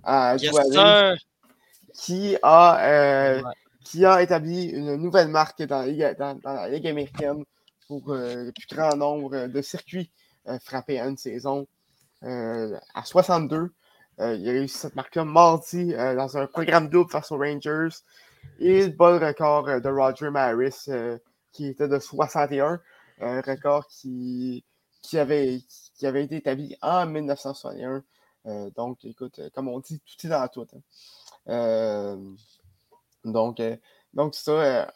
à 0.05 0.37
qui, 1.95 2.37
a, 2.43 3.43
qui 3.85 4.05
a 4.05 4.23
établi 4.23 4.65
une 4.71 4.97
nouvelle 4.97 5.29
marque 5.29 5.63
dans 5.63 5.85
dans 6.19 6.41
la 6.45 6.69
Ligue 6.69 6.87
américaine 6.87 7.45
pour 7.87 8.15
le 8.15 8.51
plus 8.51 8.75
grand 8.75 8.97
nombre 8.97 9.47
de 9.47 9.63
circuits 9.63 10.11
frappés 10.61 10.99
à 11.01 11.07
une 11.07 11.17
saison. 11.17 11.67
Euh, 12.25 12.79
à 12.95 13.05
62. 13.05 13.73
Euh, 14.21 14.35
il 14.37 14.49
a 14.49 14.53
réussi 14.53 14.79
cette 14.79 14.95
marque-là 14.95 15.25
mardi 15.25 15.95
euh, 15.95 16.15
dans 16.15 16.37
un 16.37 16.47
programme 16.47 16.89
double 16.89 17.11
face 17.11 17.33
aux 17.33 17.39
Rangers. 17.39 17.89
Et 18.61 18.87
le 18.87 18.93
bon 18.93 19.19
record 19.19 19.65
de 19.81 19.89
Roger 19.89 20.31
Maris, 20.31 20.89
qui 21.53 21.67
était 21.67 21.89
de 21.89 21.99
61. 21.99 22.81
Un 23.21 23.41
record 23.41 23.87
qui, 23.89 24.65
qui, 25.01 25.19
avait, 25.19 25.61
qui 25.97 26.07
avait 26.07 26.25
été 26.25 26.37
établi 26.37 26.77
en 26.83 27.07
1961. 27.07 28.03
Donc, 28.45 29.05
écoute, 29.05 29.41
comme 29.55 29.69
on 29.69 29.81
dit, 29.81 30.01
tout 30.01 30.27
est 30.27 30.31
dans 30.31 30.49
tout. 30.49 30.67
Hein. 31.49 32.19
donc, 33.25 33.61
donc 34.15 34.35
ça, 34.35 34.93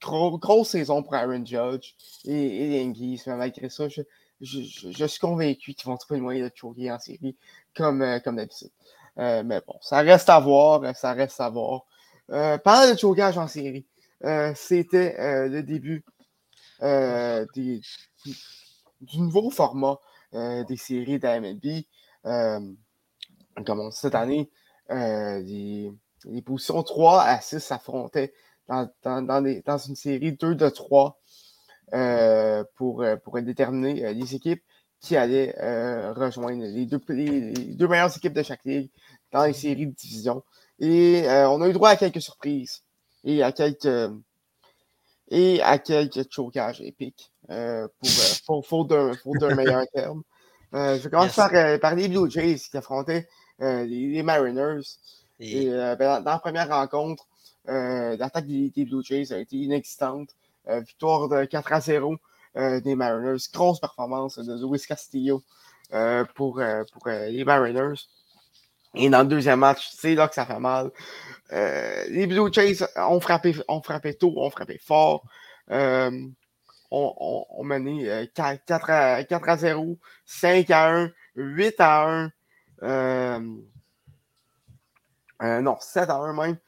grosse 0.00 0.70
saison 0.70 1.02
pour 1.02 1.14
Aaron 1.14 1.44
Judge 1.44 1.94
et, 2.24 2.32
et 2.32 2.82
Yankees. 2.82 3.22
Mais 3.26 3.36
malgré 3.36 3.68
ça, 3.68 3.88
je, 3.88 4.02
je, 4.40 5.06
suis 5.06 5.20
convaincu 5.20 5.74
qu'ils 5.74 5.86
vont 5.86 5.96
trouver 5.96 6.18
le 6.18 6.24
moyen 6.24 6.46
de 6.46 6.52
choquer 6.54 6.90
en 6.90 6.98
série, 6.98 7.36
comme, 7.74 8.02
euh, 8.02 8.18
comme 8.20 8.36
d'habitude. 8.36 8.70
Euh, 9.18 9.42
mais 9.44 9.60
bon, 9.66 9.74
ça 9.80 9.98
reste 9.98 10.30
à 10.30 10.40
voir, 10.40 10.82
euh, 10.82 10.92
ça 10.94 11.12
reste 11.12 11.40
à 11.40 11.48
voir. 11.48 11.84
parlant 12.28 12.92
de 12.92 12.98
chocage 12.98 13.36
en 13.38 13.48
série, 13.48 13.86
c'était 14.54 15.16
le 15.48 15.62
début 15.62 16.04
du 19.00 19.18
nouveau 19.18 19.50
format 19.50 19.98
des 20.32 20.76
séries 20.76 21.18
d'AMLB. 21.18 21.84
Comme 23.64 23.80
on 23.80 23.90
cette 23.90 24.14
année, 24.14 24.50
les, 24.88 25.90
les, 26.24 26.42
positions 26.42 26.82
3 26.82 27.22
à 27.22 27.40
6 27.40 27.60
s'affrontaient 27.60 28.32
dans, 28.68 28.88
une 29.88 29.96
série 29.96 30.32
2 30.32 30.54
de 30.54 30.68
3 30.68 31.20
pour, 32.76 33.04
pour 33.24 33.42
déterminer 33.42 34.12
les 34.14 34.34
équipes 34.34 34.62
qui 35.00 35.16
allaient 35.16 35.54
rejoindre 36.12 36.64
les 36.64 36.86
deux, 36.86 37.00
les, 37.08 37.52
deux 37.74 37.88
meilleures 37.88 38.16
équipes 38.16 38.34
de 38.34 38.42
chaque 38.42 38.64
ligue 38.64 38.90
dans 39.32 39.44
les 39.44 39.52
séries 39.52 39.86
de 39.86 39.94
division. 39.94 40.42
Et 40.78 41.24
on 41.26 41.60
a 41.62 41.68
eu 41.68 41.72
droit 41.72 41.90
à 41.90 41.96
quelques 41.96 42.22
surprises 42.22 42.82
et 43.24 43.42
à 43.42 43.52
quelques 43.52 44.10
et 45.30 45.62
à 45.62 45.78
quelques 45.78 46.30
chocages 46.30 46.80
épiques 46.80 47.32
euh, 47.50 47.86
pour, 48.46 48.66
pour, 48.66 48.86
d'un 48.86 49.54
meilleur 49.54 49.84
terme. 49.94 50.22
Euh, 50.74 50.98
je 51.00 51.08
commence 51.08 51.34
par, 51.34 51.52
euh, 51.54 51.78
par, 51.78 51.94
les 51.94 52.08
Blue 52.08 52.30
Jays 52.30 52.56
qui 52.70 52.76
affrontaient 52.76 53.28
les, 53.60 54.22
Mariners. 54.22 54.82
Et, 55.38 55.66
ben, 55.68 56.20
dans, 56.20 56.30
la 56.30 56.38
première 56.38 56.68
rencontre, 56.68 57.26
l'attaque 57.66 58.46
des, 58.46 58.84
Blue 58.84 59.02
Jays 59.02 59.32
a 59.32 59.38
été 59.38 59.56
inexistante. 59.56 60.30
victoire 60.66 61.28
de 61.28 61.44
4 61.44 61.72
à 61.72 61.80
0 61.80 62.16
des 62.54 62.94
Mariners. 62.94 63.42
Grosse 63.52 63.80
performance 63.80 64.38
de 64.38 64.66
Luis 64.66 64.80
Castillo 64.86 65.42
pour, 66.34 66.62
pour 66.92 67.08
les 67.08 67.44
Mariners. 67.44 68.06
Et 68.94 69.08
dans 69.08 69.22
le 69.22 69.28
deuxième 69.28 69.60
match, 69.60 69.88
c'est 69.92 70.14
là 70.14 70.28
que 70.28 70.34
ça 70.34 70.46
fait 70.46 70.58
mal. 70.58 70.90
Euh, 71.52 72.04
les 72.08 72.26
Blue 72.26 72.52
Jays 72.52 72.78
ont 72.96 73.20
frappé, 73.20 73.54
ont 73.68 73.82
frappé 73.82 74.14
tôt, 74.14 74.34
ont 74.36 74.50
frappé 74.50 74.78
fort. 74.78 75.24
Euh, 75.70 76.10
on, 76.90 77.46
on, 77.50 77.62
mené 77.62 78.28
4, 78.34 78.90
euh, 78.90 79.16
à, 79.18 79.24
4 79.24 79.48
à 79.48 79.56
0, 79.56 79.96
5 80.26 80.70
à 80.70 80.90
1, 80.92 81.12
8 81.36 81.74
à 81.78 82.08
1. 82.08 82.32
Euh, 82.82 83.40
euh, 85.42 85.60
non, 85.60 85.76
7 85.80 86.08
à 86.10 86.16
1 86.16 86.32
même. 86.32 86.58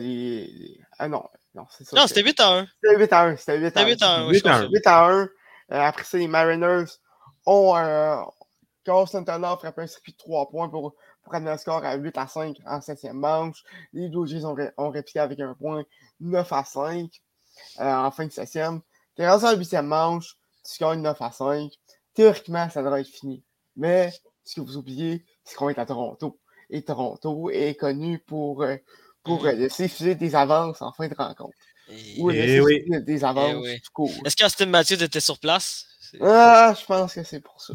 Les, 0.00 0.80
ah 0.98 1.08
non, 1.08 1.24
non, 1.54 1.66
c'est 1.70 1.84
ça. 1.84 1.96
Non, 1.96 2.06
c'était 2.06 2.22
8 2.22 2.40
à 2.40 2.52
1. 2.58 2.66
C'était 2.66 2.96
8 2.98 3.12
à 3.12 3.22
1. 3.24 3.36
C'était 3.36 3.58
8 3.58 3.76
à 3.76 3.80
1. 3.80 3.86
8 3.86 4.02
à 4.02 4.16
1. 4.16 4.28
8 4.28 4.46
à 4.46 4.56
1. 4.56 4.68
8 4.68 4.86
à 4.86 5.06
1. 5.06 5.28
après 5.70 6.04
ça, 6.04 6.18
les 6.18 6.28
Mariners 6.28 6.90
ont. 7.46 7.74
Carl 8.84 9.06
Santana 9.06 9.52
a 9.52 9.56
frappé 9.58 9.82
un 9.82 9.86
circuit 9.86 10.12
de 10.12 10.16
3 10.16 10.48
points 10.48 10.68
pour 10.70 10.94
prendre 11.22 11.50
le 11.50 11.58
score 11.58 11.84
à 11.84 11.96
8 11.96 12.16
à 12.16 12.26
5 12.26 12.56
en 12.64 12.80
septième 12.80 13.18
manche. 13.18 13.62
Les 13.92 14.08
Blue 14.08 14.26
Jays 14.26 14.46
ont, 14.46 14.56
ont 14.78 14.90
répliqué 14.90 15.18
avec 15.20 15.38
un 15.40 15.52
point 15.52 15.84
9 16.20 16.52
à 16.52 16.64
5 16.64 17.10
euh, 17.80 17.84
en 17.84 18.10
fin 18.10 18.26
de 18.26 18.32
septième. 18.32 18.80
T'es 19.14 19.28
rendu 19.28 19.44
en 19.44 19.56
huitième 19.56 19.86
manche, 19.86 20.36
tu 20.64 20.82
gagnes 20.82 21.02
9 21.02 21.20
à 21.20 21.32
5. 21.32 21.70
Théoriquement, 22.14 22.68
ça 22.70 22.82
devrait 22.82 23.02
être 23.02 23.08
fini. 23.08 23.44
Mais 23.76 24.12
ce 24.48 24.54
que 24.54 24.60
vous 24.62 24.78
oubliez, 24.78 25.24
c'est 25.44 25.56
qu'on 25.56 25.68
est 25.68 25.78
à 25.78 25.84
Toronto. 25.84 26.38
Et 26.70 26.82
Toronto 26.82 27.50
est 27.50 27.74
connu 27.74 28.18
pour, 28.18 28.62
euh, 28.62 28.76
pour 29.22 29.44
euh, 29.44 29.52
laisser 29.52 29.88
fuser 29.88 30.14
des 30.14 30.34
avances 30.34 30.80
en 30.80 30.90
fin 30.92 31.06
de 31.06 31.14
rencontre. 31.14 31.56
Ou 32.18 32.30
laisser 32.30 32.60
oui. 32.60 32.82
des 33.02 33.24
avances 33.24 33.62
du 33.62 33.90
cours. 33.92 34.12
Est-ce 34.24 34.36
qu'Austin 34.36 34.66
Matthews 34.66 35.02
était 35.02 35.20
sur 35.20 35.38
place? 35.38 35.86
Ah, 36.22 36.74
je 36.78 36.84
pense 36.86 37.14
que 37.14 37.22
c'est 37.22 37.40
pour 37.40 37.60
ça. 37.60 37.74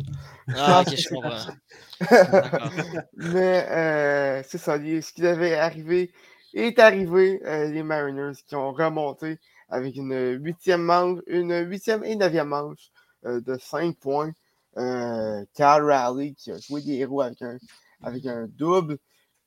Ah, 0.55 0.83
ok, 0.85 0.95
je 0.95 1.09
comprends. 1.09 1.53
Mais 3.17 3.67
euh, 3.69 4.43
c'est 4.47 4.57
ça, 4.57 4.77
ce 4.77 5.13
qui 5.13 5.21
devait 5.21 5.55
arriver 5.55 6.11
est 6.55 6.79
arrivé. 6.79 7.39
Euh, 7.45 7.67
les 7.69 7.83
Mariners 7.83 8.37
qui 8.47 8.55
ont 8.55 8.73
remonté 8.73 9.37
avec 9.69 9.95
une 9.95 10.39
huitième 10.41 10.81
manche, 10.81 11.19
une 11.27 11.55
huitième 11.67 12.03
et 12.03 12.15
neuvième 12.15 12.47
manche 12.47 12.89
euh, 13.25 13.41
de 13.41 13.57
5 13.59 13.95
points. 13.99 14.31
Cal 14.75 15.83
Raleigh 15.83 16.35
qui 16.35 16.51
a 16.51 16.57
joué 16.57 16.81
des 16.81 16.93
héros 16.93 17.21
avec 17.21 17.41
un, 17.41 17.57
avec 18.01 18.25
un 18.25 18.47
double 18.47 18.97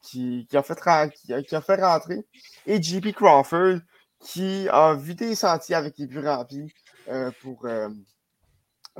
qui, 0.03 0.47
qui, 0.49 0.57
a 0.57 0.63
fait 0.63 0.79
qui, 1.15 1.55
a, 1.55 1.61
fait 1.61 1.83
rentrer. 1.83 2.27
Et 2.67 2.81
JP 2.81 3.13
Crawford 3.13 3.79
qui 4.21 4.69
a 4.71 4.95
vidé 4.95 5.29
les 5.29 5.35
sentiers 5.35 5.75
avec 5.75 5.99
les 5.99 6.07
buts 6.07 6.27
remplis 6.27 6.73
pour 7.43 7.67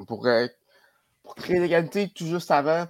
pour, 0.07 0.27
euh, 0.27 0.47
pour 1.23 1.35
créer 1.35 1.59
l'égalité 1.59 2.09
tout 2.15 2.27
juste 2.27 2.51
avant 2.51 2.87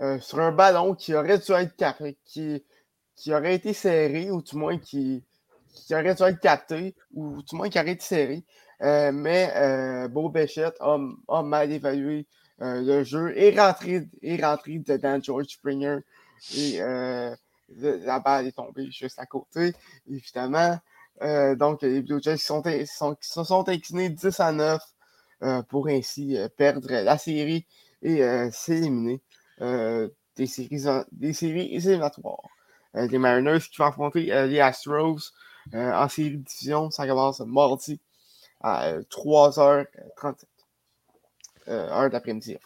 euh, 0.00 0.18
sur 0.20 0.40
un 0.40 0.52
ballon 0.52 0.94
qui 0.94 1.14
aurait 1.14 1.38
dû 1.38 1.52
être 1.52 2.02
qui, 2.24 2.64
qui 3.16 3.34
aurait 3.34 3.54
été 3.54 3.72
serré, 3.72 4.30
ou 4.30 4.42
du 4.42 4.56
moins 4.56 4.78
qui, 4.78 5.24
qui 5.74 5.94
aurait 5.94 6.14
dû 6.14 6.22
être 6.22 6.40
capté, 6.40 6.94
ou 7.12 7.42
du 7.42 7.56
moins 7.56 7.68
qui 7.68 7.78
aurait 7.78 7.92
été 7.92 8.04
serré. 8.04 8.44
Euh, 8.82 9.12
mais 9.12 10.08
Beau 10.08 10.30
Béchette 10.30 10.76
a, 10.80 11.42
mal 11.42 11.70
évalué 11.70 12.26
le 12.60 13.04
jeu 13.04 13.36
et 13.36 13.58
rentré, 13.58 14.06
est 14.22 14.44
rentré 14.44 14.78
dedans 14.78 15.18
George 15.22 15.48
Springer. 15.48 15.98
Et 16.56 16.78
la 16.78 18.20
balle 18.20 18.46
est 18.46 18.56
tombée 18.56 18.90
juste 18.90 19.18
à 19.18 19.26
côté, 19.26 19.72
évidemment. 20.08 20.78
donc, 21.56 21.82
les 21.82 22.02
Blue 22.02 22.20
Jays 22.22 22.36
sont, 22.36 22.62
sont, 22.86 23.16
se 23.20 23.44
sont 23.44 23.68
inclinés 23.68 24.10
10 24.10 24.40
à 24.40 24.52
9 24.52 24.80
euh, 25.42 25.62
pour 25.62 25.88
ainsi 25.88 26.36
euh, 26.36 26.48
perdre 26.54 26.86
la 26.90 27.16
série 27.16 27.66
et 28.02 28.22
euh, 28.22 28.50
s'éliminer 28.52 29.22
des, 29.58 30.46
séries, 30.46 30.84
des 31.12 31.32
séries 31.32 31.74
éliminatoires. 31.74 32.48
les 32.94 33.18
Mariners 33.18 33.60
qui 33.60 33.78
vont 33.78 33.86
affronter 33.86 34.24
les 34.48 34.60
Astros 34.60 35.32
en 35.72 36.08
série 36.08 36.38
de 36.38 36.44
division, 36.44 36.90
ça 36.90 37.06
commence 37.06 37.40
mardi 37.40 38.00
à 38.60 38.94
3h37. 41.70 41.92
heure 41.92 42.10
d'après-midi, 42.10 42.56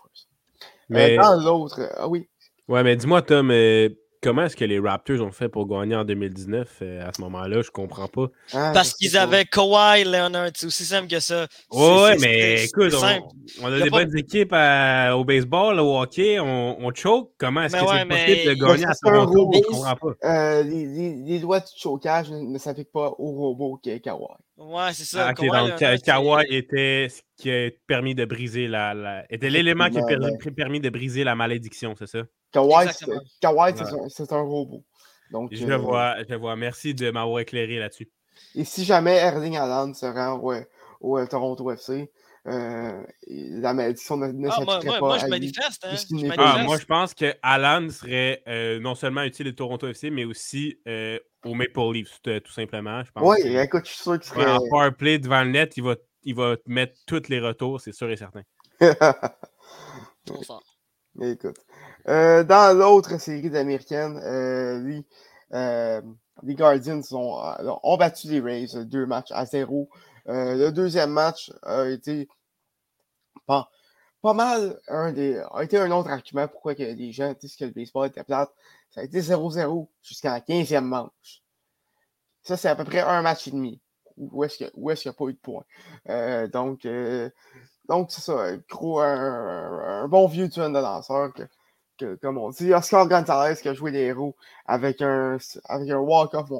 Mais... 0.88 1.16
dans 1.16 1.40
l'autre, 1.40 1.80
ah 1.96 2.08
oui. 2.08 2.28
Ouais, 2.68 2.82
mais 2.82 2.96
dis-moi, 2.96 3.22
Tom, 3.22 3.50
comment 4.24 4.44
est-ce 4.44 4.56
que 4.56 4.64
les 4.64 4.78
Raptors 4.78 5.20
ont 5.20 5.30
fait 5.30 5.48
pour 5.48 5.68
gagner 5.68 5.94
en 5.94 6.04
2019 6.04 6.78
euh, 6.82 7.06
à 7.06 7.12
ce 7.12 7.20
moment-là? 7.20 7.60
Je 7.62 7.70
comprends 7.70 8.08
pas. 8.08 8.26
Ah, 8.52 8.70
Parce 8.72 8.94
qu'ils 8.94 9.16
avaient 9.16 9.44
Kawhi 9.44 10.04
Leonard. 10.04 10.50
C'est 10.54 10.66
aussi 10.66 10.84
simple 10.84 11.08
que 11.08 11.20
ça. 11.20 11.46
Ouais, 11.70 12.16
mais 12.20 12.64
écoute, 12.64 12.94
on, 13.60 13.66
a 13.66 13.80
des 13.80 13.90
bonnes 13.90 14.16
équipes 14.16 14.52
au 14.52 15.24
baseball, 15.24 15.78
au 15.78 16.00
hockey, 16.00 16.40
on, 16.40 16.92
choke. 16.94 17.32
Comment 17.38 17.62
est-ce 17.62 17.74
que 17.74 17.80
c'est 17.80 18.06
possible 18.06 18.48
de 18.48 18.66
gagner 18.66 18.86
à 18.86 18.94
Toronto? 18.94 19.50
Je 19.54 19.60
comprends 19.60 19.96
pas. 19.96 20.14
Euh, 20.24 20.62
les, 20.62 20.86
les, 20.86 21.14
les, 21.16 21.38
lois 21.38 21.60
du 21.60 21.66
chocage 21.76 22.30
ne 22.30 22.58
s'appliquent 22.58 22.92
pas 22.92 23.12
au 23.18 23.32
robot 23.32 23.78
qui 23.82 23.90
est 23.90 24.00
Kawhi. 24.00 24.24
Ouais, 24.56 24.92
c'est 24.92 25.04
ça. 25.04 25.28
Ah, 25.28 25.32
donc 25.34 26.02
Kawhi 26.02 26.44
était 26.48 27.08
ce 27.10 27.20
qui 27.36 27.50
a 27.50 27.70
permis 27.86 28.14
de 28.14 28.24
briser 28.24 28.68
la. 28.68 29.24
était 29.28 29.50
l'élément 29.50 29.90
qui 29.90 29.98
a 29.98 30.50
permis 30.56 30.80
de 30.80 30.88
briser 30.88 31.24
la 31.24 31.34
malédiction, 31.34 31.94
c'est 31.98 32.06
ça? 32.06 32.22
Kawhi, 32.54 33.72
c'est 34.08 34.32
un, 34.32 34.40
robot. 34.40 34.82
Donc, 35.30 35.52
je, 35.52 35.66
euh, 35.66 35.76
vois, 35.76 36.16
je 36.28 36.34
vois. 36.34 36.56
Merci 36.56 36.94
de 36.94 37.10
m'avoir 37.10 37.40
éclairé 37.40 37.78
là-dessus. 37.78 38.10
Et 38.54 38.64
si 38.64 38.84
jamais 38.84 39.16
Erling 39.16 39.56
Haaland 39.56 39.94
se 39.94 40.06
rend 40.06 40.38
au, 40.38 40.54
au 41.00 41.26
Toronto 41.26 41.70
FC, 41.70 42.10
euh, 42.46 43.02
la 43.26 43.72
malédiction 43.72 44.18
ne, 44.18 44.26
ne 44.26 44.48
ah, 44.50 44.60
moi, 44.64 44.80
moi, 44.84 44.94
pas. 44.94 45.00
Moi, 45.00 45.18
je 45.18 45.26
manifeste. 45.26 45.84
Hein, 45.84 45.96
je 45.96 46.26
Ah, 46.36 46.62
moi, 46.62 46.76
je 46.78 46.84
pense 46.84 47.14
que 47.14 47.34
Alan 47.42 47.88
serait 47.88 48.42
euh, 48.46 48.78
non 48.80 48.94
seulement 48.94 49.22
utile 49.22 49.48
au 49.48 49.52
Toronto 49.52 49.88
FC, 49.88 50.10
mais 50.10 50.24
aussi 50.24 50.78
euh, 50.86 51.18
au 51.44 51.54
Maple 51.54 51.92
Leafs, 51.92 52.20
tout 52.22 52.52
simplement. 52.52 53.02
Oui, 53.16 53.38
écoute, 53.44 53.86
je 53.86 53.92
suis 53.92 54.02
sûr 54.02 54.20
qu'il 54.20 54.30
serait. 54.30 54.50
En 54.50 54.58
power 54.68 54.92
play 54.92 55.18
devant 55.18 55.42
le 55.42 55.50
net, 55.50 55.76
il 55.78 55.84
va, 55.84 55.96
il 56.22 56.34
va 56.34 56.56
mettre 56.66 56.94
tous 57.06 57.28
les 57.28 57.40
retours, 57.40 57.80
c'est 57.80 57.92
sûr 57.92 58.10
et 58.10 58.16
certain. 58.16 58.42
Trop 60.26 60.42
fort. 60.42 60.73
Écoute. 61.20 61.58
Euh, 62.08 62.42
dans 62.44 62.76
l'autre 62.76 63.18
série 63.18 63.56
américaine, 63.56 64.20
euh, 64.24 65.00
euh, 65.52 66.02
les, 66.42 66.54
Guardians 66.54 67.00
ont, 67.12 67.40
ont, 67.82 67.96
battu 67.96 68.28
les 68.28 68.40
Rays 68.40 68.84
deux 68.84 69.06
matchs 69.06 69.30
à 69.30 69.46
zéro. 69.46 69.88
le 70.26 70.70
deuxième 70.70 71.10
match 71.10 71.52
a 71.62 71.88
été 71.88 72.28
pas, 73.46 73.70
pas 74.22 74.34
mal 74.34 74.80
un 74.88 75.12
des, 75.12 75.40
a 75.52 75.62
été 75.62 75.78
un 75.78 75.90
autre 75.92 76.10
argument 76.10 76.48
pourquoi 76.48 76.74
que 76.74 76.82
les 76.82 77.12
gens 77.12 77.34
disent 77.40 77.56
que 77.56 77.64
le 77.64 77.70
baseball 77.70 78.08
était 78.08 78.24
plate. 78.24 78.50
Ça 78.90 79.00
a 79.00 79.04
été 79.04 79.20
0-0 79.20 79.88
jusqu'à 80.02 80.32
la 80.32 80.40
15e 80.40 80.80
manche. 80.80 81.42
Ça, 82.42 82.56
c'est 82.56 82.68
à 82.68 82.76
peu 82.76 82.84
près 82.84 83.00
un 83.00 83.22
match 83.22 83.48
et 83.48 83.52
demi. 83.52 83.80
Où 84.16 84.44
est-ce 84.44 84.58
qu'il 84.58 84.70
n'y 84.76 85.08
a, 85.08 85.12
pas 85.12 85.24
eu 85.26 85.32
de 85.32 85.38
points? 85.38 85.64
donc, 86.52 86.86
donc 87.88 88.10
c'est 88.10 88.20
ça, 88.22 88.56
gros, 88.68 89.00
un, 89.00 90.08
bon 90.08 90.26
vieux 90.26 90.48
tunnel 90.48 90.72
de 90.72 90.78
lanceur 90.78 91.32
comme 92.20 92.38
on 92.38 92.50
dit, 92.50 92.72
Oscar 92.72 93.08
Gonzalez 93.08 93.60
qui 93.60 93.68
a 93.68 93.74
joué 93.74 93.90
les 93.90 94.00
héros 94.00 94.36
avec 94.66 95.00
un, 95.02 95.38
avec 95.66 95.90
un 95.90 95.98
walk-off, 95.98 96.50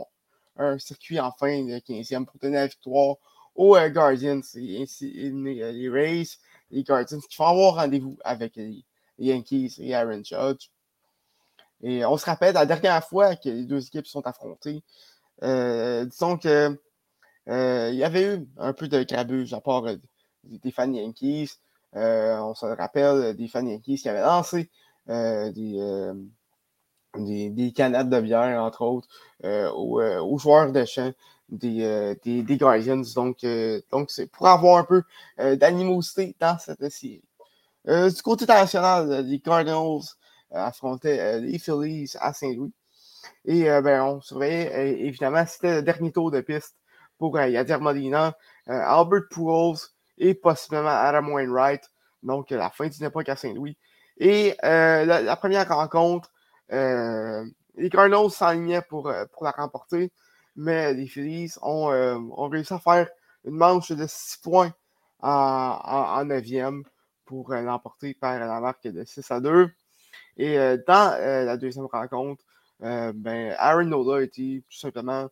un 0.56 0.78
circuit 0.78 1.18
en 1.20 1.32
fin 1.32 1.62
de 1.64 1.78
15e 1.78 2.24
pour 2.24 2.38
donner 2.40 2.56
la 2.56 2.66
victoire 2.66 3.16
aux 3.54 3.76
euh, 3.76 3.88
Guardians 3.88 4.40
et 4.56 4.82
ainsi 4.82 5.12
euh, 5.16 5.72
les 5.72 5.88
Rays, 5.88 6.24
les 6.70 6.84
Guardians 6.84 7.20
qui 7.28 7.36
vont 7.36 7.46
avoir 7.46 7.74
rendez-vous 7.76 8.16
avec 8.24 8.56
les, 8.56 8.84
Yankees 9.16 9.76
et 9.78 9.94
Aaron 9.94 10.24
Judge. 10.24 10.70
Et 11.82 12.04
on 12.04 12.16
se 12.16 12.26
rappelle 12.26 12.54
la 12.54 12.66
dernière 12.66 13.04
fois 13.06 13.36
que 13.36 13.48
les 13.48 13.64
deux 13.64 13.86
équipes 13.86 14.08
sont 14.08 14.26
affrontées, 14.26 14.82
euh, 15.44 16.04
disons 16.04 16.36
que 16.36 16.76
y 17.46 18.02
avait 18.02 18.36
eu 18.36 18.48
un 18.56 18.72
peu 18.72 18.88
de 18.88 19.04
grabuge 19.04 19.52
à 19.54 19.60
part 19.60 19.84
des 20.46 20.70
fans 20.70 20.92
Yankees. 20.92 21.58
on 21.94 22.54
se 22.54 22.66
rappelle 22.66 23.34
des 23.36 23.48
fans 23.48 23.66
Yankees 23.66 23.98
qui 23.98 24.08
avaient 24.08 24.22
lancé 24.22 24.70
euh, 25.10 25.52
des, 25.52 25.76
euh, 25.80 26.14
des, 27.16 27.72
canettes 27.72 28.08
de 28.08 28.20
bière, 28.20 28.62
entre 28.62 28.82
autres, 28.82 29.08
aux, 29.42 30.00
aux, 30.00 30.38
joueurs 30.38 30.72
de 30.72 30.84
champ 30.84 31.12
des, 31.50 32.16
des, 32.24 32.56
Guardians. 32.56 33.02
Donc, 33.14 33.44
donc 33.92 34.10
c'est 34.10 34.26
pour 34.26 34.48
avoir 34.48 34.78
un 34.78 34.84
peu 34.84 35.02
d'animosité 35.56 36.34
dans 36.40 36.58
cette 36.58 36.88
série. 36.88 37.22
du 37.86 38.22
côté 38.22 38.44
international, 38.44 39.26
les 39.26 39.40
Cardinals 39.40 40.00
affrontaient 40.50 41.40
les 41.40 41.58
Phillies 41.58 42.14
à 42.18 42.32
Saint-Louis. 42.32 42.72
Et 43.44 43.64
ben, 43.64 44.02
on 44.02 44.20
surveillait, 44.20 44.98
évidemment, 45.00 45.44
c'était 45.46 45.76
le 45.76 45.82
dernier 45.82 46.12
tour 46.12 46.30
de 46.30 46.40
piste 46.40 46.76
pour 47.18 47.38
Yadir 47.38 47.80
Molina, 47.80 48.36
Albert 48.66 49.28
Pujols 49.30 49.78
et 50.18 50.34
possiblement 50.34 50.88
Adam 50.88 51.28
Wainwright. 51.28 51.90
Donc, 52.22 52.50
la 52.50 52.70
fin 52.70 52.88
d'une 52.88 53.06
époque 53.06 53.28
à 53.28 53.36
Saint-Louis. 53.36 53.76
Et 54.18 54.56
la, 54.62 55.36
première 55.36 55.68
rencontre, 55.68 56.30
les 56.70 57.90
Cardinals 57.90 58.30
s'alignaient 58.30 58.82
pour, 58.82 59.12
pour 59.32 59.44
la 59.44 59.50
remporter, 59.50 60.12
mais 60.56 60.94
les 60.94 61.06
Phillies 61.06 61.52
ont, 61.62 61.90
ont, 61.90 62.48
réussi 62.48 62.72
à 62.72 62.78
faire 62.78 63.08
une 63.44 63.56
manche 63.56 63.92
de 63.92 64.06
6 64.06 64.38
points 64.42 64.72
en, 65.20 65.30
en, 65.30 66.24
9e 66.24 66.82
pour 67.24 67.52
l'emporter 67.52 68.14
par 68.14 68.38
la 68.38 68.60
marque 68.60 68.86
de 68.86 69.04
6 69.04 69.30
à 69.30 69.40
2. 69.40 69.70
Et 70.36 70.56
dans 70.86 71.18
la 71.18 71.56
deuxième 71.56 71.86
rencontre, 71.86 72.44
ben, 72.80 73.54
Aaron 73.58 73.84
Nola 73.84 74.22
été 74.22 74.64
tout 74.68 74.78
simplement 74.78 75.28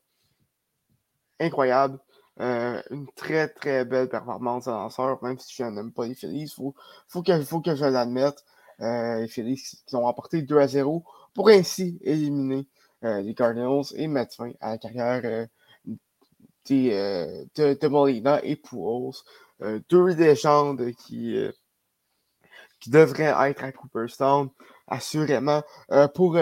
incroyable. 1.41 1.99
Euh, 2.41 2.81
une 2.91 3.07
très 3.13 3.49
très 3.49 3.85
belle 3.85 4.09
performance 4.09 4.65
de 4.65 4.71
lanceur, 4.71 5.23
même 5.23 5.39
si 5.39 5.55
je 5.55 5.65
n'aime 5.65 5.93
pas 5.93 6.07
les 6.07 6.15
Phillies. 6.15 6.45
Il 6.45 6.49
faut, 6.49 6.75
faut, 7.07 7.23
que, 7.23 7.43
faut 7.43 7.61
que 7.61 7.75
je 7.77 7.85
l'admette. 7.85 8.45
Euh, 8.81 9.21
les 9.21 9.29
Phillies 9.29 9.63
qui 9.87 9.97
ont 9.97 10.07
emporté 10.07 10.43
2 10.43 10.59
à 10.59 10.67
0 10.67 11.05
pour 11.35 11.49
ainsi 11.51 11.99
éliminer 12.03 12.67
euh, 13.05 13.21
les 13.21 13.35
Cardinals 13.35 13.85
et 13.95 14.09
mettre 14.09 14.35
fin 14.35 14.53
à 14.61 14.71
la 14.71 14.79
carrière 14.79 15.47
de, 16.71 17.47
de, 17.55 17.89
Molina 17.89 18.43
et 18.43 18.57
Pujols. 18.57 19.13
deux 19.91 20.07
légendes 20.07 20.91
qui, 20.93 21.37
qui 22.81 22.91
devraient 22.91 23.51
être 23.51 23.63
à 23.63 23.73
Cooperstown, 23.73 24.49
assurément. 24.89 25.63
pour 26.15 26.39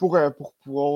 pour, 0.00 0.16
euh, 0.16 0.30
pour 0.30 0.54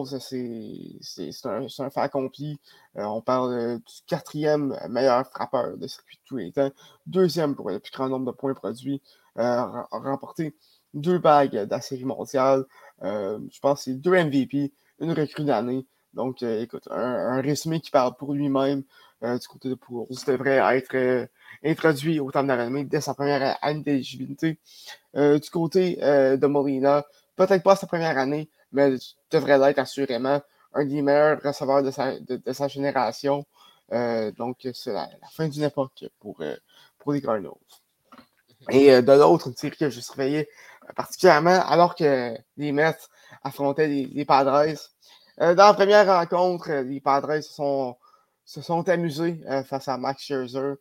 c'est 0.09 1.45
un, 1.45 1.67
un, 1.79 1.91
fait 1.91 2.01
accompli. 2.01 2.59
Euh, 2.97 3.05
on 3.05 3.21
parle 3.21 3.77
du 3.77 3.95
quatrième 4.07 4.75
meilleur 4.89 5.27
frappeur 5.27 5.77
de 5.77 5.87
circuit 5.87 6.17
de 6.17 6.23
tous 6.25 6.37
les 6.39 6.53
temps, 6.53 6.71
deuxième 7.07 7.55
pour 7.55 7.69
le 7.69 7.81
plus 7.81 7.93
grand 7.93 8.09
nombre 8.09 8.25
de 8.25 8.35
points 8.35 8.55
produits, 8.55 9.03
euh, 9.39 9.63
remporté 9.91 10.57
deux 10.95 11.19
bagues 11.19 11.67
de 11.67 11.71
la 11.71 11.83
série 11.83 12.07
mondiale. 12.07 12.65
je 13.03 13.61
pense 13.61 13.81
que 13.81 13.85
c'est 13.85 14.01
deux 14.01 14.13
MVP, 14.13 14.73
une 15.01 15.13
recrue 15.13 15.45
d'année. 15.45 15.87
Donc, 16.15 16.43
écoute, 16.43 16.89
un, 16.91 17.43
résumé 17.43 17.81
qui 17.81 17.91
parle 17.91 18.17
pour 18.17 18.33
lui-même 18.33 18.85
du 19.21 19.49
côté 19.49 19.69
de 19.69 19.75
Pouros 19.75 20.09
devrait 20.27 20.63
être 20.79 21.29
introduit 21.63 22.21
au 22.21 22.31
temps 22.31 22.45
de 22.45 22.83
dès 22.85 23.03
sa 23.03 23.13
première 23.13 23.59
année 23.61 23.83
d'éligibilité. 23.83 24.59
du 25.15 25.51
côté 25.51 25.97
de 25.97 26.47
Molina, 26.47 27.05
peut-être 27.37 27.63
pas 27.63 27.77
sa 27.77 27.87
première 27.87 28.17
année, 28.17 28.49
mais 28.75 28.97
devrait 29.31 29.59
l'être 29.59 29.79
assurément 29.79 30.43
un 30.75 30.85
des 30.85 31.01
meilleurs 31.01 31.41
receveurs 31.43 31.83
de 31.83 31.91
sa, 31.91 32.19
de, 32.19 32.53
sa 32.53 32.69
génération. 32.69 33.47
Euh, 33.93 34.33
donc, 34.33 34.69
c'est 34.75 34.93
la, 34.93 35.09
fin 35.33 35.49
d'une 35.49 35.63
époque 35.63 36.05
pour, 36.19 36.41
euh, 36.41 36.57
pour 36.99 37.13
les 37.13 37.23
Cardinals. 37.23 37.53
Et 38.71 38.93
euh, 38.93 39.03
de 39.03 39.13
l'autre, 39.13 39.49
une 39.49 39.57
série 39.57 39.77
que 39.77 39.89
je 39.89 40.01
surveillais 40.01 40.49
particulièrement 40.97 41.63
alors 41.67 41.95
que 41.95 42.37
les 42.57 42.73
Mets 42.73 42.99
affrontaient 43.43 43.87
les, 43.87 44.25
Padres. 44.27 44.75
dans 45.39 45.55
la 45.55 45.75
première 45.75 46.07
rencontre, 46.07 46.71
les 46.71 47.01
Padres 47.01 47.41
se 47.41 47.55
sont, 47.55 47.97
se 48.45 48.61
sont 48.61 48.87
amusés 48.89 49.41
face 49.67 49.89
à 49.89 49.97
Max 49.97 50.23
Scherzer. 50.23 50.75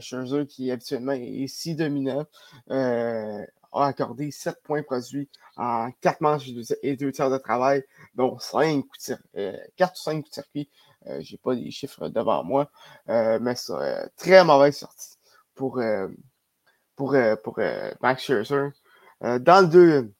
Scherzer 0.00 0.46
qui 0.46 0.72
habituellement 0.72 1.12
est 1.12 1.46
si 1.46 1.76
dominant 1.76 2.24
a 3.76 3.86
accordé 3.86 4.30
7 4.30 4.62
points 4.62 4.82
produits 4.82 5.28
en 5.56 5.90
4 6.00 6.20
manches 6.20 6.48
et 6.82 6.96
2 6.96 7.12
tiers 7.12 7.30
de 7.30 7.38
travail, 7.38 7.84
dont 8.14 8.38
5 8.38 8.84
euh, 9.36 9.56
4 9.76 9.92
ou 9.92 9.96
5 9.96 10.16
coups 10.16 10.30
de 10.30 10.34
circuit. 10.34 10.70
Euh, 11.06 11.20
Je 11.20 11.32
n'ai 11.32 11.38
pas 11.38 11.54
les 11.54 11.70
chiffres 11.70 12.08
devant 12.08 12.42
moi, 12.44 12.70
euh, 13.08 13.38
mais 13.40 13.54
c'est 13.54 13.72
euh, 13.72 14.06
très 14.16 14.44
mauvaise 14.44 14.76
sortie 14.76 15.16
pour, 15.54 15.78
euh, 15.78 16.08
Max 18.00 18.22
Scherzer. 18.22 18.70
dans 19.20 19.60
le 19.62 19.66
2, 19.66 20.12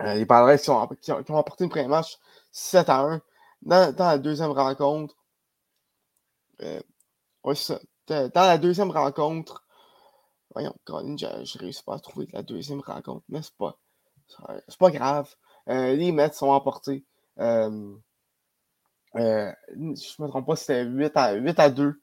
les 0.00 0.26
Padres 0.26 0.56
qui 0.56 0.70
ont, 0.70 0.86
qui, 1.00 1.12
ont, 1.12 1.38
apporté 1.38 1.64
une 1.64 1.70
première 1.70 1.88
match 1.88 2.18
7 2.52 2.88
à 2.88 3.00
1. 3.00 3.22
Dans, 3.62 3.94
dans 3.94 4.06
la 4.06 4.18
deuxième 4.18 4.50
rencontre, 4.52 5.14
ouais, 6.60 7.54
dans 8.08 8.30
la 8.34 8.58
deuxième 8.58 8.90
rencontre, 8.90 9.62
Voyons, 10.52 10.74
Colin, 10.84 11.16
je 11.16 11.58
réussis 11.58 11.82
pas 11.84 11.94
à 11.94 12.00
trouver 12.00 12.28
la 12.32 12.42
deuxième 12.42 12.80
rencontre, 12.80 13.24
mais 13.28 13.40
c'est 13.42 13.56
pas, 13.56 13.78
c'est 14.68 14.78
pas 14.78 14.90
grave. 14.90 15.32
Euh, 15.68 15.94
les 15.94 16.10
Mets 16.12 16.32
sont 16.32 16.48
emportés. 16.48 17.04
Euh, 17.38 17.94
euh, 19.16 19.52
je 19.74 20.22
me 20.22 20.28
trompe 20.28 20.46
pas, 20.46 20.56
c'était 20.56 20.84
8 20.84 21.12
à, 21.16 21.32
8 21.34 21.60
à 21.60 21.70
2. 21.70 22.00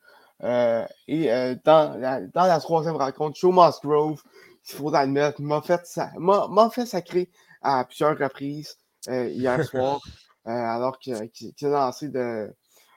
et 1.07 1.55
dans, 1.65 1.99
la, 1.99 2.21
dans 2.21 2.45
la 2.45 2.59
troisième 2.59 2.95
rencontre, 2.95 3.37
Joe 3.37 3.53
Musgrove, 3.53 4.21
il 4.69 4.75
faut 4.75 4.91
l'admettre, 4.91 5.41
m'a 5.41 5.61
fait, 5.61 5.81
m'a, 6.17 6.69
fait 6.69 6.85
sacrer 6.85 7.29
à 7.61 7.83
plusieurs 7.83 8.17
reprises 8.17 8.77
hier 9.07 9.63
soir, 9.65 10.01
alors 10.45 10.99
qu'il, 10.99 11.15
a 11.15 11.67
lancé 11.67 12.07
de, 12.09 12.53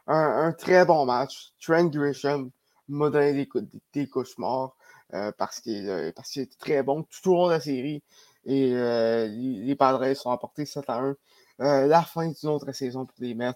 un, 0.07 0.47
un, 0.47 0.53
très 0.53 0.85
bon 0.85 1.05
match. 1.07 1.53
Trent 1.61 1.87
Grisham 1.87 2.51
m'a 2.89 3.11
donné 3.11 3.33
des, 3.33 3.49
des, 3.63 3.83
des 3.93 4.09
cauchemars. 4.09 4.77
Euh, 5.15 5.33
parce 5.37 5.61
qu'il 5.61 5.89
est 5.89 6.59
très 6.59 6.83
bon 6.83 7.03
tout 7.03 7.31
au 7.31 7.35
long 7.35 7.47
de 7.47 7.53
la 7.53 7.61
série. 7.61 8.03
Et 8.45 8.73
euh, 8.73 9.27
les, 9.29 9.75
Padres 9.75 10.15
sont 10.15 10.31
emportés 10.31 10.67
7 10.67 10.85
à 10.89 10.99
1. 10.99 11.17
Euh, 11.61 11.87
la 11.87 12.03
fin 12.03 12.29
d'une 12.29 12.49
autre 12.49 12.71
saison 12.73 13.07
pour 13.07 13.17
les 13.19 13.35
Mets. 13.35 13.53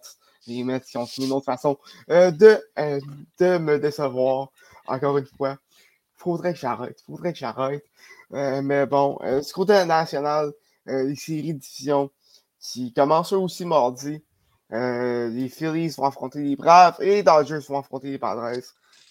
Les 0.46 0.64
Mets 0.64 0.80
qui 0.80 0.96
ont 0.98 1.06
fini 1.06 1.26
une 1.26 1.32
autre 1.32 1.46
façon 1.46 1.78
de, 2.08 2.60
de 3.38 3.58
me 3.58 3.78
décevoir, 3.78 4.50
encore 4.86 5.16
une 5.18 5.26
fois. 5.26 5.56
Faudrait 6.16 6.54
que 6.54 6.58
j'arrête. 6.58 7.00
Faudrait 7.06 7.32
que 7.32 7.38
j'arrête. 7.38 7.84
mais 8.30 8.84
bon, 8.86 9.18
du 9.22 9.52
côté 9.52 9.84
national, 9.84 10.52
les 10.86 11.16
séries 11.16 11.54
de 11.54 11.60
division 11.60 12.10
qui 12.60 12.92
commencent 12.92 13.32
aussi 13.32 13.64
mardi. 13.64 14.22
les 14.70 15.48
Phillies 15.48 15.88
vont 15.96 16.04
affronter 16.04 16.40
les 16.40 16.56
Braves 16.56 16.96
et 17.00 17.06
les 17.06 17.22
Dodgers 17.22 17.60
vont 17.68 17.78
affronter 17.78 18.10
les 18.10 18.18
Padres. 18.18 18.60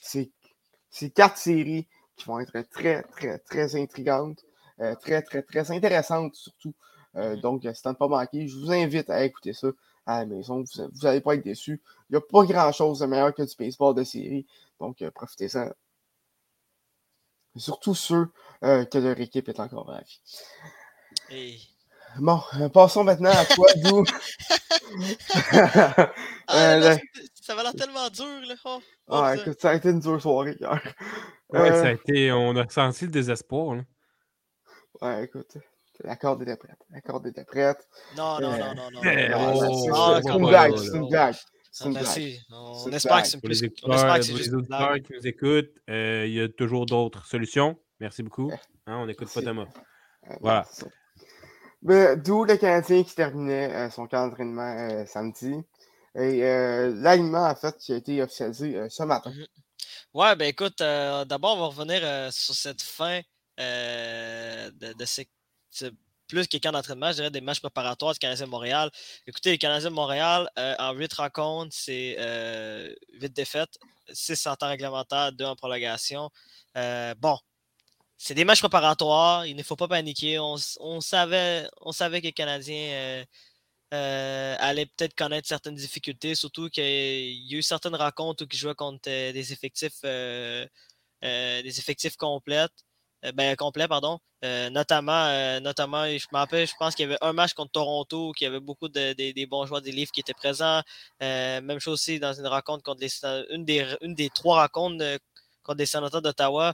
C'est 0.01 1.09
quatre 1.15 1.37
séries 1.37 1.87
qui 2.15 2.25
vont 2.25 2.39
être 2.39 2.61
très, 2.69 3.03
très, 3.03 3.39
très 3.39 3.75
intrigantes, 3.75 4.43
euh, 4.79 4.95
très, 4.95 5.21
très, 5.21 5.41
très 5.41 5.71
intéressantes 5.71 6.35
surtout. 6.35 6.73
Euh, 7.15 7.35
mm-hmm. 7.35 7.41
donc, 7.41 7.61
c'est 7.63 7.87
à 7.87 7.91
ne 7.91 7.95
pas 7.95 8.07
manquer. 8.07 8.47
Je 8.47 8.57
vous 8.57 8.71
invite 8.71 9.09
à 9.09 9.23
écouter 9.23 9.53
ça 9.53 9.67
à 10.05 10.19
la 10.19 10.25
maison. 10.25 10.63
Vous 10.75 11.01
n'allez 11.03 11.21
pas 11.21 11.35
être 11.35 11.43
déçus. 11.43 11.81
Il 12.09 12.13
n'y 12.13 12.17
a 12.17 12.21
pas 12.21 12.43
grand-chose 12.45 12.99
de 12.99 13.05
meilleur 13.05 13.33
que 13.33 13.43
du 13.43 13.55
baseball 13.57 13.95
de 13.95 14.03
série. 14.03 14.45
Donc, 14.79 15.01
euh, 15.01 15.11
profitez-en. 15.11 15.69
Surtout 17.55 17.93
ceux 17.93 18.31
que 18.61 18.97
leur 18.97 19.19
équipe 19.19 19.47
est 19.47 19.59
encore 19.59 19.87
en 19.87 19.99
vie. 21.29 21.69
Bon, 22.17 22.41
passons 22.73 23.03
maintenant 23.03 23.29
à 23.29 23.45
toi, 23.45 23.67
Dou. 23.75 24.03
ah, 26.47 26.95
ça 27.43 27.55
va 27.55 27.63
l'air 27.63 27.73
tellement 27.73 28.09
dur, 28.09 28.41
là. 28.47 28.55
Oh, 28.63 28.79
ah, 29.09 29.35
écoute, 29.35 29.59
ça 29.59 29.71
a 29.71 29.75
été 29.75 29.89
une 29.89 29.99
dure 29.99 30.21
soirée 30.21 30.55
hier. 30.57 30.81
Ouais, 31.49 31.69
ça 31.71 31.81
a 31.81 31.87
euh, 31.87 31.93
été. 31.93 32.31
On 32.31 32.55
a 32.55 32.67
senti 32.69 33.03
le 33.03 33.11
désespoir. 33.11 33.75
Là. 33.75 33.83
Ouais, 35.01 35.25
écoute. 35.25 35.57
La 36.05 36.15
corde 36.15 36.41
était 36.43 36.55
prête. 36.55 36.79
La 36.89 37.01
corde 37.01 37.27
était 37.27 37.43
prête. 37.43 37.85
Non, 38.15 38.39
non, 38.39 38.57
non, 38.57 38.73
non, 38.73 38.91
non. 38.91 39.01
C'est 39.03 40.31
une 40.31 40.47
blague. 40.47 40.77
C'est 40.77 40.95
une 40.95 41.09
blague. 41.09 41.35
C'est 41.69 41.85
une 41.85 41.93
blague. 41.93 42.39
On 42.49 42.91
espère 42.91 43.21
que 43.21 43.27
c'est 43.27 43.41
plus. 43.41 43.61
les 43.61 44.53
auditeurs 44.53 44.95
qui 45.01 45.13
nous 45.13 45.27
écoutent, 45.27 45.75
euh, 45.89 46.23
il 46.25 46.33
y 46.33 46.41
a 46.41 46.47
toujours 46.47 46.85
d'autres 46.85 47.25
solutions. 47.25 47.77
Merci 47.99 48.23
beaucoup. 48.23 48.51
Hein, 48.87 48.97
on 48.99 49.05
n'écoute 49.05 49.31
pas 49.33 49.41
Thomas. 49.41 49.67
Voilà. 50.39 50.65
D'où 52.15 52.45
le 52.45 52.55
Canadien 52.55 53.03
qui 53.03 53.13
terminait 53.13 53.73
euh, 53.73 53.89
son 53.89 54.07
camp 54.07 54.27
d'entraînement 54.27 55.05
samedi? 55.05 55.61
Et 56.15 56.41
l'alignement, 56.41 57.47
en 57.47 57.55
fait, 57.55 57.77
qui 57.77 57.93
a 57.93 57.95
été 57.95 58.21
officialisé 58.21 58.87
ce 58.89 59.03
matin. 59.03 59.31
Mhm. 59.31 59.47
Ouais, 60.13 60.35
ben 60.35 60.47
écoute, 60.47 60.79
euh, 60.81 61.25
d'abord, 61.25 61.57
on 61.57 61.61
va 61.61 61.65
revenir 61.67 62.01
euh, 62.03 62.29
sur 62.29 62.53
cette 62.53 62.83
fin 62.83 63.21
euh, 63.59 64.69
de, 64.71 64.93
plus 66.27 66.47
que 66.47 66.57
camp 66.57 66.71
d'entraînement, 66.71 67.07
je 67.09 67.15
dirais 67.15 67.31
des 67.31 67.41
matchs 67.41 67.59
préparatoires 67.61 68.13
du 68.13 68.19
Canadien 68.19 68.45
de 68.45 68.51
Montréal. 68.51 68.91
Écoutez, 69.25 69.49
les 69.51 69.57
Canadiens 69.57 69.89
de 69.89 69.95
Montréal, 69.95 70.49
en 70.55 70.93
8 70.93 71.13
rencontres, 71.13 71.75
c'est 71.75 72.17
8 73.13 73.33
défaites, 73.33 73.77
6 74.11 74.45
en 74.47 74.55
temps 74.55 74.67
réglementaire, 74.69 75.31
2 75.31 75.45
en 75.45 75.55
prolongation. 75.55 76.29
bon, 77.17 77.37
c'est 78.17 78.35
des 78.35 78.45
matchs 78.45 78.59
préparatoires, 78.61 79.45
il 79.47 79.55
ne 79.55 79.63
faut 79.63 79.75
pas 79.75 79.87
paniquer. 79.87 80.39
On, 80.39 80.57
savait, 81.01 81.67
on 81.81 81.91
savait 81.91 82.21
que 82.21 82.27
les 82.27 82.33
Canadiens 82.33 83.25
allait 83.93 84.85
peut-être 84.87 85.15
connaître 85.15 85.47
certaines 85.47 85.75
difficultés, 85.75 86.35
surtout 86.35 86.69
qu'il 86.69 86.83
y 86.83 87.55
a 87.55 87.57
eu 87.57 87.61
certaines 87.61 87.95
rencontres 87.95 88.43
où 88.43 88.47
il 88.51 88.57
jouait 88.57 88.75
contre 88.75 89.01
des 89.09 89.53
effectifs 89.53 90.01
des 91.21 91.79
effectifs 91.79 92.17
complètes. 92.17 92.71
Ben, 93.35 93.55
complet, 93.55 93.87
pardon. 93.87 94.19
notamment, 94.41 95.59
notamment, 95.61 96.05
je 96.05 96.27
me 96.33 96.65
je 96.65 96.73
pense 96.77 96.93
qu'il 96.95 97.03
y 97.03 97.07
avait 97.07 97.17
un 97.21 97.31
match 97.31 97.53
contre 97.53 97.71
Toronto, 97.71 98.33
qui 98.33 98.45
avait 98.45 98.59
beaucoup 98.59 98.89
de, 98.89 99.13
des 99.13 99.45
bons 99.45 99.65
joueurs 99.65 99.81
des 99.81 99.93
livres 99.93 100.11
qui 100.11 100.19
étaient 100.19 100.33
présents. 100.33 100.81
même 101.21 101.79
chose 101.79 101.93
aussi 101.93 102.19
dans 102.19 102.33
une 102.33 102.47
rencontre 102.47 102.83
contre 102.83 103.01
les, 103.01 103.09
une 103.51 103.63
des, 103.63 103.95
une 104.01 104.15
des 104.15 104.29
trois 104.29 104.61
rencontres 104.63 105.19
contre 105.63 105.77
des 105.77 105.85
sénateurs 105.85 106.21
d'Ottawa 106.21 106.73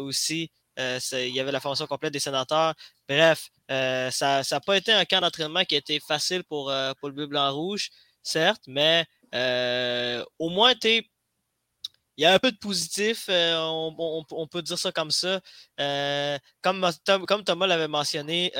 aussi. 0.00 0.50
Euh, 0.78 0.98
il 1.12 1.34
y 1.34 1.40
avait 1.40 1.52
la 1.52 1.60
formation 1.60 1.86
complète 1.86 2.12
des 2.12 2.20
sénateurs. 2.20 2.74
Bref, 3.08 3.50
euh, 3.70 4.10
ça 4.10 4.42
n'a 4.50 4.60
pas 4.60 4.76
été 4.76 4.92
un 4.92 5.04
camp 5.04 5.20
d'entraînement 5.20 5.64
qui 5.64 5.74
a 5.74 5.78
été 5.78 5.98
facile 6.00 6.44
pour, 6.44 6.70
euh, 6.70 6.92
pour 7.00 7.08
le 7.08 7.14
bleu 7.14 7.26
blanc 7.26 7.52
rouge, 7.52 7.90
certes, 8.22 8.62
mais 8.66 9.06
au 10.38 10.48
moins, 10.50 10.74
il 10.84 11.04
y 12.16 12.24
a 12.24 12.34
un 12.34 12.38
peu 12.38 12.52
de 12.52 12.58
positif, 12.58 13.28
on, 13.28 14.48
peut 14.50 14.62
dire 14.62 14.78
ça 14.78 14.92
comme 14.92 15.10
ça. 15.10 15.40
comme, 16.62 16.86
comme 17.26 17.44
Thomas 17.44 17.66
l'avait 17.66 17.88
mentionné, 17.88 18.52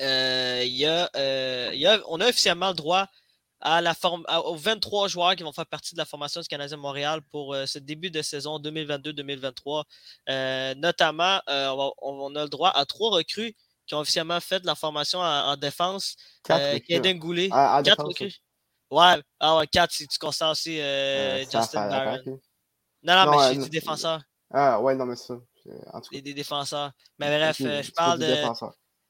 il 0.00 0.76
y 0.76 0.86
a, 0.86 2.00
on 2.08 2.20
a 2.20 2.28
officiellement 2.28 2.68
le 2.68 2.74
droit 2.74 3.08
à 3.60 3.80
la 3.80 3.94
forme, 3.94 4.24
aux 4.44 4.56
23 4.56 5.08
joueurs 5.08 5.34
qui 5.34 5.42
vont 5.42 5.52
faire 5.52 5.66
partie 5.66 5.94
de 5.94 5.98
la 5.98 6.04
formation 6.04 6.40
du 6.40 6.48
Canadien 6.48 6.76
Montréal 6.76 7.20
pour 7.30 7.54
euh, 7.54 7.66
ce 7.66 7.78
début 7.78 8.10
de 8.10 8.22
saison 8.22 8.58
2022-2023. 8.58 9.84
Euh, 10.28 10.74
notamment, 10.74 11.40
euh, 11.48 11.90
on, 12.02 12.34
a 12.36 12.42
le 12.42 12.48
droit 12.48 12.70
à 12.70 12.84
trois 12.84 13.10
recrues 13.10 13.54
qui 13.86 13.94
ont 13.94 14.00
officiellement 14.00 14.40
fait 14.40 14.60
de 14.60 14.66
la 14.66 14.74
formation 14.74 15.20
en, 15.20 15.56
défense. 15.56 16.16
Kaden 16.44 17.18
Goulet. 17.18 17.48
Ah, 17.52 17.80
quatre 17.84 18.04
recrues. 18.04 18.34
Ouais, 18.90 19.20
ah 19.40 19.56
ouais, 19.56 19.66
quatre 19.66 19.92
si 19.92 20.06
tu 20.06 20.18
constates 20.18 20.52
aussi 20.52 20.76
Justin 21.50 21.88
Barron. 21.88 22.40
Non, 23.02 23.24
non, 23.24 23.30
mais 23.30 23.54
je 23.54 23.60
suis 23.60 23.70
défenseur. 23.70 24.22
Ah 24.52 24.80
ouais, 24.80 24.94
non, 24.94 25.06
mais 25.06 25.16
ça. 25.16 25.34
En 25.92 26.00
tout 26.00 26.10
cas. 26.10 26.20
Des, 26.20 26.34
défenseurs. 26.34 26.92
Mais 27.18 27.36
bref, 27.36 27.56
je 27.58 27.90
parle 27.92 28.20
de. 28.20 28.26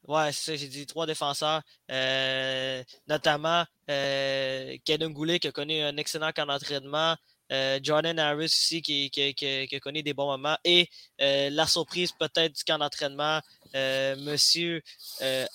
Ouais, 0.09 0.31
c'est 0.33 0.53
ça, 0.53 0.57
j'ai 0.57 0.69
dit 0.69 0.87
trois 0.87 1.05
défenseurs, 1.05 1.63
euh, 1.91 2.83
notamment 3.09 3.65
euh, 3.91 4.77
Goulet 4.89 5.41
qui 5.41 5.49
a 5.49 5.53
connu 5.53 5.81
un 5.81 5.97
excellent 5.97 6.31
camp 6.31 6.47
d'entraînement, 6.47 7.17
euh, 7.51 7.81
Jordan 7.83 8.17
Harris 8.19 8.45
aussi 8.45 8.83
qui, 8.83 9.11
qui, 9.11 9.35
qui, 9.35 9.75
a 9.75 9.81
connu 9.81 10.05
des 10.05 10.15
bons 10.15 10.27
moments, 10.27 10.57
et 10.65 10.89
euh, 11.21 11.51
la 11.51 11.67
surprise 11.67 12.13
peut-être 12.13 12.53
du 12.55 12.63
camp 12.63 12.79
d'entraînement, 12.79 13.41
Monsieur 13.75 14.81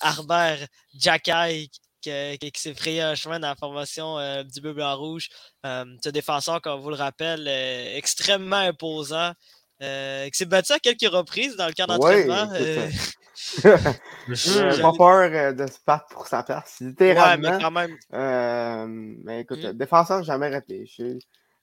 Harbert 0.00 0.66
Jacky 0.94 1.70
qui, 2.02 2.52
s'est 2.54 2.74
frayé 2.74 3.00
un 3.00 3.14
chemin 3.14 3.40
dans 3.40 3.48
la 3.48 3.56
formation 3.56 4.44
du 4.44 4.60
bleu 4.60 4.74
blanc 4.74 4.96
rouge. 4.96 5.28
ce 5.64 6.08
défenseur, 6.10 6.60
comme 6.60 6.80
vous 6.80 6.90
le 6.90 6.96
rappelle, 6.96 7.48
extrêmement 7.96 8.56
imposant. 8.56 9.32
qui 9.80 10.30
s'est 10.34 10.44
battu 10.44 10.72
à 10.72 10.78
quelques 10.78 11.10
reprises 11.10 11.56
dans 11.56 11.66
le 11.66 11.72
camp 11.72 11.86
d'entraînement. 11.86 12.48
J'ai 13.34 14.82
pas 14.82 14.92
peur 14.92 15.30
euh, 15.32 15.52
de 15.52 15.66
se 15.66 15.78
battre 15.86 16.06
pour 16.10 16.26
sa 16.26 16.42
place. 16.42 16.78
Littéralement. 16.80 17.48
Ouais, 17.48 17.56
mais 17.56 17.62
quand 17.62 17.70
même. 17.70 17.96
Euh, 18.12 18.86
mais 19.24 19.40
écoute, 19.40 19.64
mmh. 19.64 19.72
défenseur, 19.72 20.22
jamais 20.22 20.48
réfléchi. 20.48 21.18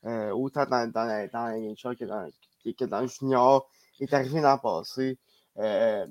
Euh, 0.06 0.32
autant 0.32 0.66
dans, 0.66 0.90
dans, 0.90 1.30
dans 1.32 1.46
la 1.46 1.58
NHL 1.58 1.96
que 1.96 2.06
dans, 2.06 2.30
que 2.66 2.86
dans 2.86 3.02
le 3.02 3.08
junior. 3.08 3.70
Il 4.00 4.08
est 4.08 4.14
arrivé 4.14 4.42
dans 4.42 4.54
le 4.54 4.62
passé. 4.62 5.18
Euh, 5.58 6.08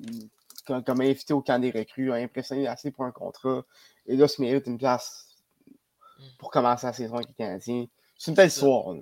comme, 0.66 0.84
comme, 0.84 1.00
invité 1.00 1.32
au 1.32 1.40
camp 1.40 1.58
des 1.58 1.70
recrues, 1.70 2.12
a 2.12 2.16
impressionné 2.16 2.66
assez 2.66 2.90
pour 2.90 3.04
un 3.04 3.12
contrat. 3.12 3.62
Et 4.06 4.16
là, 4.16 4.28
se 4.28 4.40
mérite 4.42 4.66
une 4.66 4.78
place 4.78 5.28
mmh. 5.66 6.24
pour 6.38 6.50
commencer 6.50 6.86
la 6.86 6.92
saison 6.92 7.14
avec 7.16 7.28
les 7.28 7.34
Canadiens. 7.34 7.86
C'est 8.16 8.30
une 8.30 8.36
belle 8.36 8.48
histoire. 8.48 8.94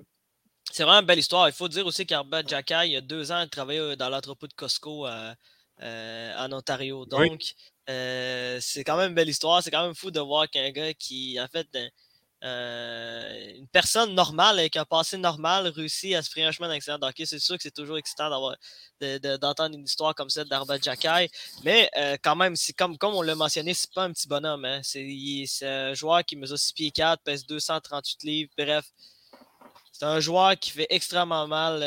C'est 0.71 0.83
vraiment 0.83 0.99
une 0.99 1.05
belle 1.05 1.19
histoire. 1.19 1.49
Il 1.49 1.53
faut 1.53 1.67
dire 1.67 1.85
aussi 1.85 2.05
qu'Arba 2.05 2.43
Jacky, 2.45 2.73
il 2.85 2.91
y 2.91 2.95
a 2.95 3.01
deux 3.01 3.31
ans, 3.31 3.41
il 3.41 3.49
travaillait 3.49 3.95
dans 3.95 4.09
l'entrepôt 4.09 4.47
de 4.47 4.53
Costco 4.53 5.05
à, 5.05 5.33
en 5.81 6.51
Ontario. 6.51 7.05
Donc, 7.05 7.53
euh, 7.89 8.57
c'est 8.61 8.83
quand 8.83 8.97
même 8.97 9.09
une 9.09 9.15
belle 9.15 9.29
histoire. 9.29 9.63
C'est 9.63 9.71
quand 9.71 9.83
même 9.83 9.95
fou 9.95 10.11
de 10.11 10.19
voir 10.19 10.49
qu'un 10.49 10.69
gars 10.71 10.93
qui, 10.93 11.39
en 11.39 11.47
fait, 11.47 11.67
euh, 12.43 13.55
une 13.55 13.67
personne 13.69 14.13
normale 14.13 14.59
avec 14.59 14.75
un 14.75 14.85
passé 14.85 15.17
normal 15.17 15.67
réussit 15.67 16.13
à 16.13 16.21
se 16.21 16.29
frayer 16.29 16.45
un 16.45 16.51
chemin 16.51 16.69
d'excellent 16.69 16.99
hockey. 17.01 17.25
C'est 17.25 17.39
sûr 17.39 17.55
que 17.55 17.63
c'est 17.63 17.73
toujours 17.73 17.97
excitant 17.97 18.29
d'avoir 18.29 18.55
d'entendre 19.39 19.75
une 19.75 19.85
histoire 19.85 20.13
comme 20.15 20.29
celle 20.29 20.47
d'Arba 20.49 20.77
Jacky. 20.79 21.31
Mais 21.63 21.89
quand 22.23 22.35
même, 22.35 22.55
c'est 22.55 22.73
comme, 22.73 22.97
comme 22.97 23.15
on 23.15 23.21
l'a 23.21 23.35
mentionné, 23.35 23.73
c'est 23.73 23.93
pas 23.93 24.03
un 24.03 24.11
petit 24.11 24.27
bonhomme. 24.27 24.65
Hein. 24.65 24.81
C'est 24.83 25.47
un 25.63 25.93
joueur 25.93 26.25
qui 26.25 26.35
mesure 26.35 26.59
6 26.59 26.73
pieds 26.73 26.91
4, 26.91 27.23
pèse 27.23 27.45
238 27.45 28.23
livres. 28.23 28.51
Bref, 28.57 28.85
c'est 29.93 30.05
un 30.05 30.19
joueur 30.19 30.57
qui 30.59 30.71
fait 30.71 30.87
extrêmement 30.89 31.47
mal 31.47 31.79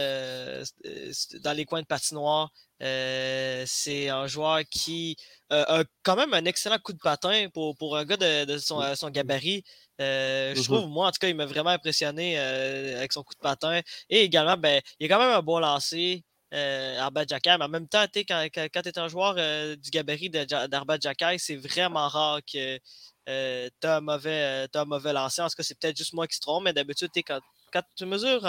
dans 1.42 1.53
les 1.53 1.66
coins 1.66 1.83
de 1.83 1.87
patinoire. 1.87 2.50
Euh, 2.82 3.64
c'est 3.66 4.08
un 4.08 4.26
joueur 4.26 4.60
qui 4.70 5.16
euh, 5.52 5.64
a 5.68 5.84
quand 6.02 6.16
même 6.16 6.32
un 6.32 6.44
excellent 6.46 6.78
coup 6.78 6.92
de 6.92 6.98
patin 6.98 7.48
pour, 7.52 7.76
pour 7.76 7.96
un 7.96 8.04
gars 8.04 8.16
de, 8.16 8.58
son, 8.58 8.94
son, 8.94 9.10
gabarit. 9.10 9.64
Euh, 10.00 10.54
je 10.54 10.62
trouve, 10.62 10.88
moi, 10.88 11.08
en 11.08 11.10
tout 11.10 11.18
cas, 11.20 11.28
il 11.28 11.36
m'a 11.36 11.46
vraiment 11.46 11.70
impressionné 11.70 12.38
avec 12.38 13.12
son 13.12 13.22
coup 13.22 13.34
de 13.34 13.40
patin. 13.40 13.80
Et 14.08 14.22
également, 14.22 14.56
ben, 14.56 14.80
il 14.98 15.06
a 15.06 15.08
quand 15.08 15.22
même 15.22 15.36
un 15.36 15.42
bon 15.42 15.58
lancer. 15.58 16.24
Arba 16.52 17.24
Jacky, 17.28 17.48
mais 17.50 17.64
en 17.64 17.68
même 17.68 17.86
temps, 17.86 18.06
quand, 18.12 18.48
quand, 18.52 18.66
quand 18.74 18.82
tu 18.82 18.88
es 18.88 18.98
un 18.98 19.06
joueur 19.06 19.34
du 19.76 19.90
gabarit 19.90 20.30
d'Arba 20.30 20.96
Jacky, 21.00 21.38
c'est 21.38 21.54
vraiment 21.54 22.08
rare 22.08 22.40
que 22.40 22.76
tu 22.78 23.86
as, 23.86 23.96
un 23.96 24.00
mauvais, 24.00 24.66
un 24.74 24.84
mauvais 24.84 25.12
lancer. 25.12 25.42
En 25.42 25.48
tout 25.48 25.54
cas, 25.56 25.62
c'est 25.62 25.78
peut-être 25.78 25.96
juste 25.96 26.12
moi 26.12 26.26
qui 26.26 26.34
se 26.34 26.40
trompe, 26.40 26.64
mais 26.64 26.72
d'habitude, 26.72 27.10
quand, 27.14 27.38
quand 27.72 27.82
tu 27.94 28.04
mesures 28.04 28.44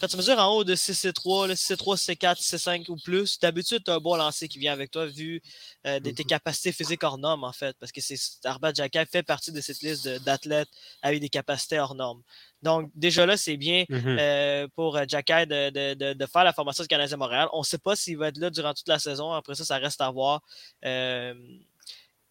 quand 0.00 0.06
tu 0.08 0.16
mesures 0.16 0.38
en 0.38 0.48
haut 0.48 0.64
de 0.64 0.74
6C3, 0.74 1.52
6C3, 1.52 1.96
C4, 1.96 2.40
C5 2.40 2.90
ou 2.90 2.96
plus, 2.96 3.38
d'habitude, 3.38 3.84
tu 3.84 3.90
as 3.90 3.94
un 3.94 3.98
bon 3.98 4.16
lancer 4.16 4.48
qui 4.48 4.58
vient 4.58 4.72
avec 4.72 4.90
toi 4.90 5.06
vu 5.06 5.40
euh, 5.86 6.00
de 6.00 6.10
tes 6.10 6.24
capacités 6.24 6.72
physiques 6.72 7.02
hors 7.04 7.18
normes, 7.18 7.44
en 7.44 7.52
fait. 7.52 7.76
Parce 7.78 7.92
que 7.92 8.00
c'est 8.00 8.16
Arba 8.44 8.72
Jacky 8.72 8.98
fait 9.10 9.22
partie 9.22 9.52
de 9.52 9.60
cette 9.60 9.80
liste 9.80 10.08
d'athlètes 10.24 10.68
avec 11.02 11.20
des 11.20 11.28
capacités 11.28 11.78
hors 11.78 11.94
normes. 11.94 12.22
Donc, 12.62 12.90
déjà 12.94 13.26
là, 13.26 13.36
c'est 13.36 13.56
bien 13.56 13.84
mhm. 13.88 14.16
euh, 14.18 14.68
pour 14.74 14.96
euh, 14.96 15.04
Jacky 15.06 15.46
de, 15.46 16.14
de, 16.14 16.26
faire 16.26 16.44
la 16.44 16.52
formation 16.52 16.82
du 16.82 16.88
Canadien 16.88 17.16
Montréal. 17.16 17.48
On 17.52 17.60
ne 17.60 17.64
sait 17.64 17.78
pas 17.78 17.94
s'il 17.96 18.18
va 18.18 18.28
être 18.28 18.38
là 18.38 18.50
durant 18.50 18.74
toute 18.74 18.88
la 18.88 18.98
saison. 18.98 19.32
Après 19.32 19.54
ça, 19.54 19.64
ça 19.64 19.78
reste 19.78 20.00
à 20.00 20.10
voir. 20.10 20.42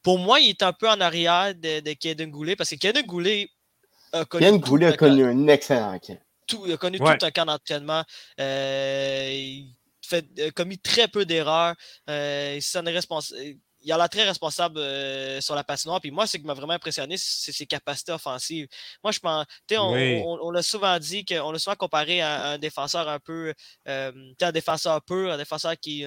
pour 0.02 0.20
moi, 0.20 0.40
il 0.40 0.50
est 0.50 0.64
un 0.64 0.74
peu 0.74 0.90
en 0.90 1.00
arrière 1.00 1.54
de, 1.56 1.82
de 1.82 1.94
Kaden 1.94 2.32
Goulet 2.32 2.56
parce 2.56 2.70
que 2.70 2.76
Kaden 2.76 3.06
Goulet 3.06 3.50
a 4.14 4.26
connu. 4.26 4.60
Goulet 4.60 4.88
a 4.88 4.94
connu 4.94 5.24
un 5.26 5.48
excellent 5.48 6.00
camp 6.00 6.20
il 6.66 6.72
a 6.74 6.78
connu 6.78 7.00
tout 7.00 7.06
un 7.06 7.32
camp 7.32 7.46
d'entraînement. 7.46 8.04
Euh, 8.40 9.30
il 9.32 10.42
a 10.42 10.52
commis 10.52 10.78
très 10.78 11.08
peu 11.08 11.26
d'erreurs. 11.26 11.76
Euh, 12.10 12.60
il 13.84 13.92
a 13.92 13.98
l'air 13.98 14.10
très 14.10 14.24
responsable 14.24 14.78
euh, 14.78 15.42
sur 15.42 15.56
la 15.56 15.64
patinoire. 15.64 16.00
Puis 16.02 16.12
moi, 16.12 16.28
ce 16.28 16.38
qui 16.38 16.44
m'a 16.44 16.54
vraiment 16.54 16.74
impressionné, 16.74 17.16
c'est 17.18 17.52
ses 17.52 17.66
capacités 17.66 18.12
offensives. 18.12 18.68
Moi, 19.04 19.12
je 19.12 19.20
pense, 19.20 19.46
on, 19.72 20.38
on, 20.42 20.52
l'a 20.52 20.62
souvent 20.62 21.00
dit 21.00 21.26
qu'on 21.26 21.52
l'a 21.52 21.60
souvent 21.60 21.76
comparé 21.76 22.22
à, 22.22 22.50
un 22.50 22.58
défenseur 22.58 23.10
un 23.10 23.20
peu, 23.20 23.54
un 23.86 24.52
défenseur 24.52 25.02
pur, 25.04 25.32
un 25.32 25.38
défenseur 25.38 25.78
qui 25.80 26.06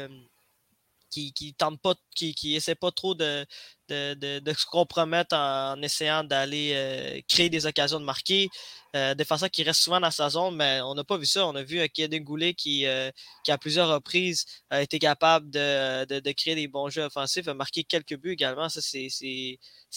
qui, 1.14 1.32
qui 1.32 1.54
tente 1.54 1.80
pas, 1.80 1.94
qui, 2.14 2.34
qui 2.34 2.56
essaie 2.56 2.74
pas 2.74 2.90
trop 2.90 3.14
de, 3.14 3.46
de, 3.88 4.52
se 4.56 4.66
compromettre 4.66 5.36
en, 5.36 5.80
essayant 5.82 6.24
d'aller 6.24 6.72
euh, 6.74 7.20
créer 7.28 7.48
des 7.48 7.66
occasions 7.66 8.00
de 8.00 8.04
marquer. 8.04 8.48
Euh, 8.96 9.14
défenseur 9.14 9.50
qui 9.50 9.64
reste 9.64 9.80
souvent 9.80 9.98
dans 9.98 10.10
sa 10.12 10.30
zone, 10.30 10.54
mais 10.54 10.80
on 10.82 10.94
n'a 10.94 11.02
pas 11.02 11.16
vu 11.16 11.26
ça. 11.26 11.46
On 11.48 11.54
a 11.56 11.64
vu 11.64 11.86
Kaden 11.88 12.22
Goulet 12.22 12.54
qui, 12.54 12.86
euh, 12.86 13.10
qui, 13.42 13.50
à 13.50 13.58
plusieurs 13.58 13.88
reprises, 13.88 14.44
a 14.70 14.82
été 14.82 15.00
capable 15.00 15.50
de, 15.50 16.04
de, 16.20 16.32
créer 16.32 16.54
des 16.54 16.68
bons 16.68 16.88
jeux 16.90 17.02
offensifs, 17.02 17.48
a 17.48 17.54
marqué 17.54 17.82
quelques 17.82 18.16
buts 18.16 18.32
également. 18.32 18.68
Ça, 18.68 18.80
c'est, 18.80 19.08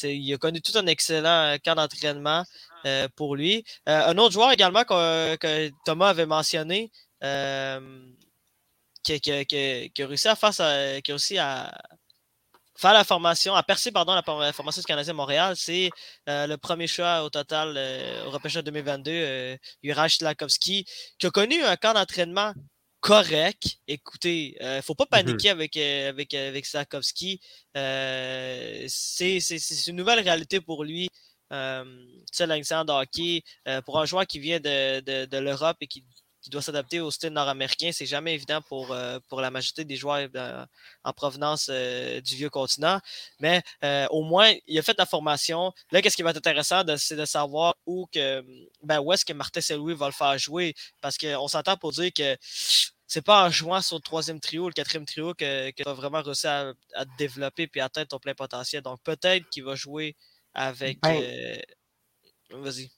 il 0.03 0.33
a 0.33 0.37
connu 0.37 0.61
tout 0.61 0.75
un 0.77 0.87
excellent 0.87 1.57
camp 1.63 1.75
d'entraînement 1.75 2.43
pour 3.15 3.35
lui. 3.35 3.63
un 3.85 4.17
autre 4.17 4.33
joueur 4.33 4.51
également 4.51 4.83
que, 4.83 5.69
Thomas 5.85 6.09
avait 6.09 6.25
mentionné, 6.25 6.91
qui, 9.03 9.31
a 9.31 10.07
réussi 10.07 10.27
à 10.27 10.35
faire 10.35 10.53
qui 11.03 11.11
a 11.11 11.13
réussi 11.13 11.37
à 11.37 11.71
faire 12.77 12.93
la 12.93 13.03
formation, 13.03 13.55
à 13.55 13.63
percer 13.63 13.91
pardon, 13.91 14.13
la, 14.13 14.53
formation 14.53 14.81
du 14.81 14.85
Canadien 14.85 15.13
Montréal, 15.13 15.55
c'est 15.57 15.89
euh, 16.29 16.47
le 16.47 16.57
premier 16.57 16.87
choix 16.87 17.23
au 17.23 17.29
total 17.29 17.73
euh, 17.75 18.25
au 18.25 18.29
repêchage 18.29 18.63
2022, 18.63 19.11
euh, 19.11 19.57
Slakowski, 20.07 20.85
qui 21.17 21.27
a 21.27 21.31
connu 21.31 21.61
un 21.63 21.75
camp 21.75 21.93
d'entraînement 21.93 22.53
correct. 22.99 23.77
Écoutez, 23.87 24.55
il 24.59 24.75
ne 24.77 24.81
faut 24.81 24.95
pas 24.95 25.05
mm-hmm. 25.05 25.09
paniquer 25.09 25.49
avec, 25.49 25.77
avec, 25.77 26.33
avec 26.33 26.65
Slakowski. 26.65 27.41
c'est 27.73 28.87
une 29.87 29.95
nouvelle 29.95 30.19
réalité 30.19 30.61
pour 30.61 30.83
lui. 30.83 31.09
c'est 31.49 32.47
l'exemple 32.47 32.87
de 32.87 32.91
hockey. 32.93 33.43
pour 33.85 33.99
un 33.99 34.05
joueur 34.05 34.27
qui 34.27 34.39
vient 34.39 34.59
de, 34.59 34.99
de, 35.01 35.25
de 35.25 35.37
l'Europe 35.37 35.77
et 35.81 35.87
qui 35.87 36.03
qui 36.47 36.51
doit 36.51 36.61
s'adapter 36.61 37.01
au 37.01 37.11
style 37.11 37.31
nord-américain. 37.31 37.89
C'est 37.91 38.05
jamais 38.05 38.33
évident 38.33 38.61
pour, 38.61 38.95
pour 39.27 39.41
la 39.41 39.51
majorité 39.51 39.83
des 39.83 39.97
joueurs 39.97 40.29
en 41.03 41.11
provenance 41.11 41.69
du 41.69 42.35
vieux 42.37 42.49
continent. 42.49 43.01
Mais 43.41 43.61
au 44.11 44.23
moins, 44.23 44.53
il 44.65 44.79
a 44.79 44.81
fait 44.81 44.97
la 44.97 45.05
formation. 45.05 45.73
Là, 45.91 46.01
qu'est-ce 46.01 46.15
qui 46.15 46.23
va 46.23 46.29
être 46.29 46.37
intéressant, 46.37 46.83
c'est 46.97 47.17
de 47.17 47.25
savoir 47.25 47.75
où, 47.85 48.07
que, 48.13 48.41
ben, 48.81 49.01
où 49.01 49.11
est-ce 49.11 49.25
que 49.25 49.33
Martin 49.33 49.59
Saint-Louis 49.59 49.93
va 49.93 50.05
le 50.05 50.13
faire 50.13 50.37
jouer? 50.37 50.73
Parce 51.01 51.17
qu'on 51.17 51.49
s'entend 51.49 51.75
pour 51.75 51.91
dire 51.91 52.13
que 52.13 52.37
c'est 53.05 53.21
pas 53.21 53.45
en 53.45 53.49
jouant 53.49 53.81
sur 53.81 53.97
le 53.97 54.01
troisième 54.01 54.39
trio, 54.39 54.67
le 54.67 54.73
quatrième 54.73 55.05
trio, 55.05 55.33
que, 55.33 55.71
tu 55.71 55.83
vas 55.83 55.93
vraiment 55.93 56.21
réussir 56.21 56.49
à, 56.49 56.73
à, 56.93 57.05
te 57.05 57.11
développer 57.17 57.69
et 57.75 57.81
atteindre 57.81 58.07
ton 58.07 58.19
plein 58.19 58.35
potentiel. 58.35 58.81
Donc 58.83 59.01
peut-être 59.03 59.49
qu'il 59.49 59.65
va 59.65 59.75
jouer 59.75 60.15
avec. 60.53 61.01
Ben 61.01 61.21
euh, 61.21 61.57
vas-y. 62.51 62.89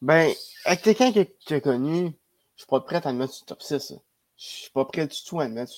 Ben, 0.00 0.32
avec 0.64 0.82
quelqu'un 0.82 1.12
que 1.12 1.26
tu 1.44 1.54
as 1.54 1.60
connu, 1.60 2.12
je 2.58 2.64
suis 2.64 2.68
pas 2.68 2.80
prêt 2.80 3.00
à 3.06 3.12
le 3.12 3.18
mettre 3.18 3.32
sur 3.32 3.44
le 3.44 3.48
top 3.48 3.62
6. 3.62 3.94
Je 4.36 4.44
suis 4.44 4.70
pas 4.70 4.84
prêt 4.84 5.06
du 5.06 5.16
tout 5.24 5.38
à 5.38 5.46
le 5.46 5.54
mettre, 5.54 5.72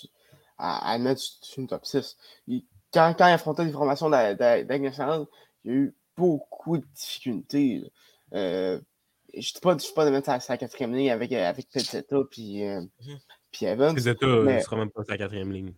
à, 0.56 0.96
mettre 0.98 1.20
sur 1.20 1.60
le 1.60 1.68
top 1.68 1.84
6. 1.84 2.16
quand, 2.92 3.14
quand 3.16 3.26
il 3.26 3.32
affrontait 3.32 3.66
des 3.66 3.72
formations 3.72 4.08
d'Agnes 4.08 4.82
nationale, 4.82 5.26
il 5.64 5.70
y 5.70 5.74
a 5.74 5.76
eu 5.76 5.94
beaucoup 6.16 6.78
de 6.78 6.86
difficultés. 6.94 7.84
Euh, 8.32 8.80
je 9.34 9.38
ne 9.38 9.42
suis 9.78 9.92
pas, 9.94 10.06
de 10.06 10.10
mettre 10.10 10.40
sa, 10.40 10.56
quatrième 10.56 10.94
ligne 10.94 11.10
avec, 11.10 11.32
avec 11.32 11.68
Peteta 11.68 12.16
puis, 12.30 12.66
euh, 12.66 12.80
mm-hmm. 12.80 13.18
puis 13.52 13.66
Evans. 13.66 13.94
Ne 13.94 14.60
sera 14.60 14.76
même 14.76 14.90
pas 14.90 15.04
sa 15.04 15.18
quatrième 15.18 15.52
ligne. 15.52 15.74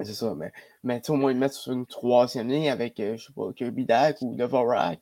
C'est 0.00 0.14
ça, 0.14 0.34
mais, 0.36 0.52
mais 0.82 1.02
au 1.10 1.14
moins 1.14 1.32
le 1.32 1.38
mettre 1.38 1.54
sur 1.54 1.72
une 1.72 1.86
troisième 1.86 2.48
ligne 2.48 2.70
avec, 2.70 2.98
euh, 3.00 3.16
je 3.16 3.26
sais 3.26 3.32
pas, 3.32 3.52
Kirby 3.52 3.84
Dak 3.84 4.18
ou 4.22 4.36
Devorak. 4.36 5.00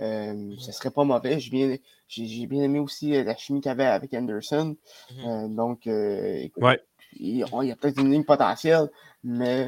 Euh, 0.00 0.54
ce 0.58 0.72
serait 0.72 0.90
pas 0.90 1.04
mauvais. 1.04 1.40
J'ai 1.40 1.50
bien, 1.50 1.76
j'ai, 2.08 2.46
bien 2.46 2.62
aimé 2.62 2.78
aussi 2.78 3.14
euh, 3.14 3.24
la 3.24 3.36
chimie 3.36 3.60
qu'il 3.60 3.70
avait 3.70 3.86
avec 3.86 4.14
Anderson. 4.14 4.76
Mm-hmm. 5.12 5.28
Euh, 5.28 5.48
donc, 5.48 5.86
écoute, 5.86 6.62
ouais. 6.62 6.80
il, 7.12 7.38
y 7.38 7.42
a 7.42 7.76
peut-être 7.76 8.00
une 8.00 8.10
ligne 8.10 8.24
potentielle, 8.24 8.90
mais 9.24 9.66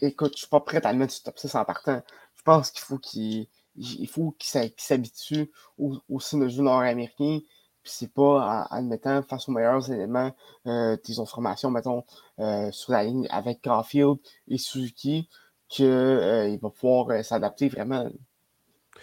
écoute, 0.00 0.32
je 0.34 0.38
suis 0.38 0.48
pas 0.48 0.60
prêt 0.60 0.84
à 0.84 0.92
le 0.92 0.98
mettre 0.98 1.12
sur 1.12 1.24
top 1.24 1.38
6 1.38 1.54
en 1.54 1.64
partant. 1.64 2.02
Je 2.34 2.42
pense 2.42 2.70
qu'il 2.70 2.82
faut 2.82 2.98
qu'il, 2.98 3.46
il 3.76 4.08
faut 4.08 4.34
qu'il 4.38 4.70
s'habitue 4.76 5.50
au, 5.78 5.96
au 6.08 6.20
cinéma 6.20 6.50
nord-américain 6.62 7.40
c'est 7.88 8.12
pas 8.12 8.66
en, 8.70 8.82
mettant 8.82 9.22
face 9.22 9.48
aux 9.48 9.52
meilleurs 9.52 9.90
éléments 9.90 10.32
euh, 10.66 10.96
des 11.04 11.18
autres 11.18 11.30
formations, 11.30 11.70
mettons, 11.70 12.04
euh, 12.38 12.70
sur 12.72 12.92
la 12.92 13.04
ligne 13.04 13.26
avec 13.30 13.62
Caulfield 13.62 14.18
et 14.48 14.58
Suzuki, 14.58 15.28
qu'il 15.68 15.86
euh, 15.86 16.56
va 16.60 16.70
pouvoir 16.70 17.10
euh, 17.10 17.22
s'adapter 17.22 17.68
vraiment 17.68 18.04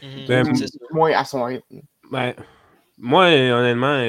mhm. 0.02 0.26
ben, 0.28 0.54
moins 0.92 1.12
à 1.12 1.26
son 1.26 1.44
rythme. 1.44 1.82
Ben, 2.12 2.34
moi, 2.98 3.26
honnêtement, 3.26 4.00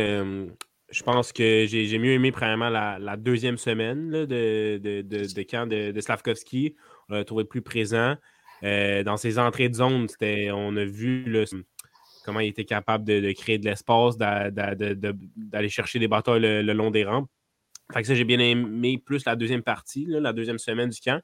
je 0.90 1.02
pense 1.02 1.32
que 1.32 1.66
j'ai 1.66 1.98
mieux 1.98 2.12
aimé 2.12 2.32
premièrement 2.32 2.68
la, 2.68 3.16
deuxième 3.16 3.56
semaine 3.56 4.10
de, 4.10 4.24
de, 4.24 5.00
de, 5.00 5.42
camp 5.42 5.66
de, 5.66 5.98
Slavkovski. 6.00 6.76
On 7.08 7.14
l'a 7.14 7.24
trouvé 7.24 7.44
plus 7.44 7.62
présent. 7.62 8.16
dans 8.62 9.16
ses 9.16 9.38
entrées 9.38 9.70
de 9.70 9.74
zone, 9.74 10.06
on 10.52 10.76
a 10.76 10.84
vu 10.84 11.24
le 11.24 11.46
comment 12.24 12.40
il 12.40 12.48
était 12.48 12.64
capable 12.64 13.04
de, 13.04 13.32
créer 13.32 13.58
de 13.58 13.66
l'espace, 13.66 14.16
d'aller 14.16 15.68
chercher 15.68 15.98
des 15.98 16.08
batailles 16.08 16.40
le, 16.40 16.72
long 16.72 16.90
des 16.90 17.04
rampes. 17.04 17.28
Fait 17.92 18.00
que 18.00 18.08
ça, 18.08 18.14
j'ai 18.14 18.24
bien 18.24 18.38
aimé 18.38 18.98
plus 18.98 19.24
la 19.26 19.36
deuxième 19.36 19.62
partie, 19.62 20.06
la 20.08 20.32
deuxième 20.32 20.58
semaine 20.58 20.88
du 20.88 21.00
camp. 21.00 21.20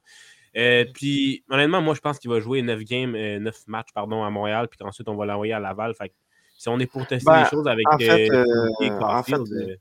Euh, 0.56 0.84
puis, 0.92 1.44
honnêtement, 1.48 1.80
moi, 1.80 1.94
je 1.94 2.00
pense 2.00 2.18
qu'il 2.18 2.30
va 2.30 2.40
jouer 2.40 2.62
9 2.62 2.80
games, 2.80 3.12
9 3.12 3.16
euh, 3.16 3.50
matchs 3.68 3.92
pardon, 3.94 4.24
à 4.24 4.30
Montréal, 4.30 4.68
puis 4.68 4.78
qu'ensuite, 4.78 5.08
on 5.08 5.16
va 5.16 5.26
l'envoyer 5.26 5.52
à 5.52 5.60
Laval. 5.60 5.94
Fait 5.94 6.08
que, 6.08 6.14
si 6.58 6.68
on 6.68 6.78
est 6.78 6.86
pour 6.86 7.06
tester 7.06 7.30
ben, 7.30 7.42
les 7.42 7.48
choses 7.48 7.66
avec 7.66 7.86
en 7.90 7.98
fait, 7.98 8.30
euh, 8.30 9.76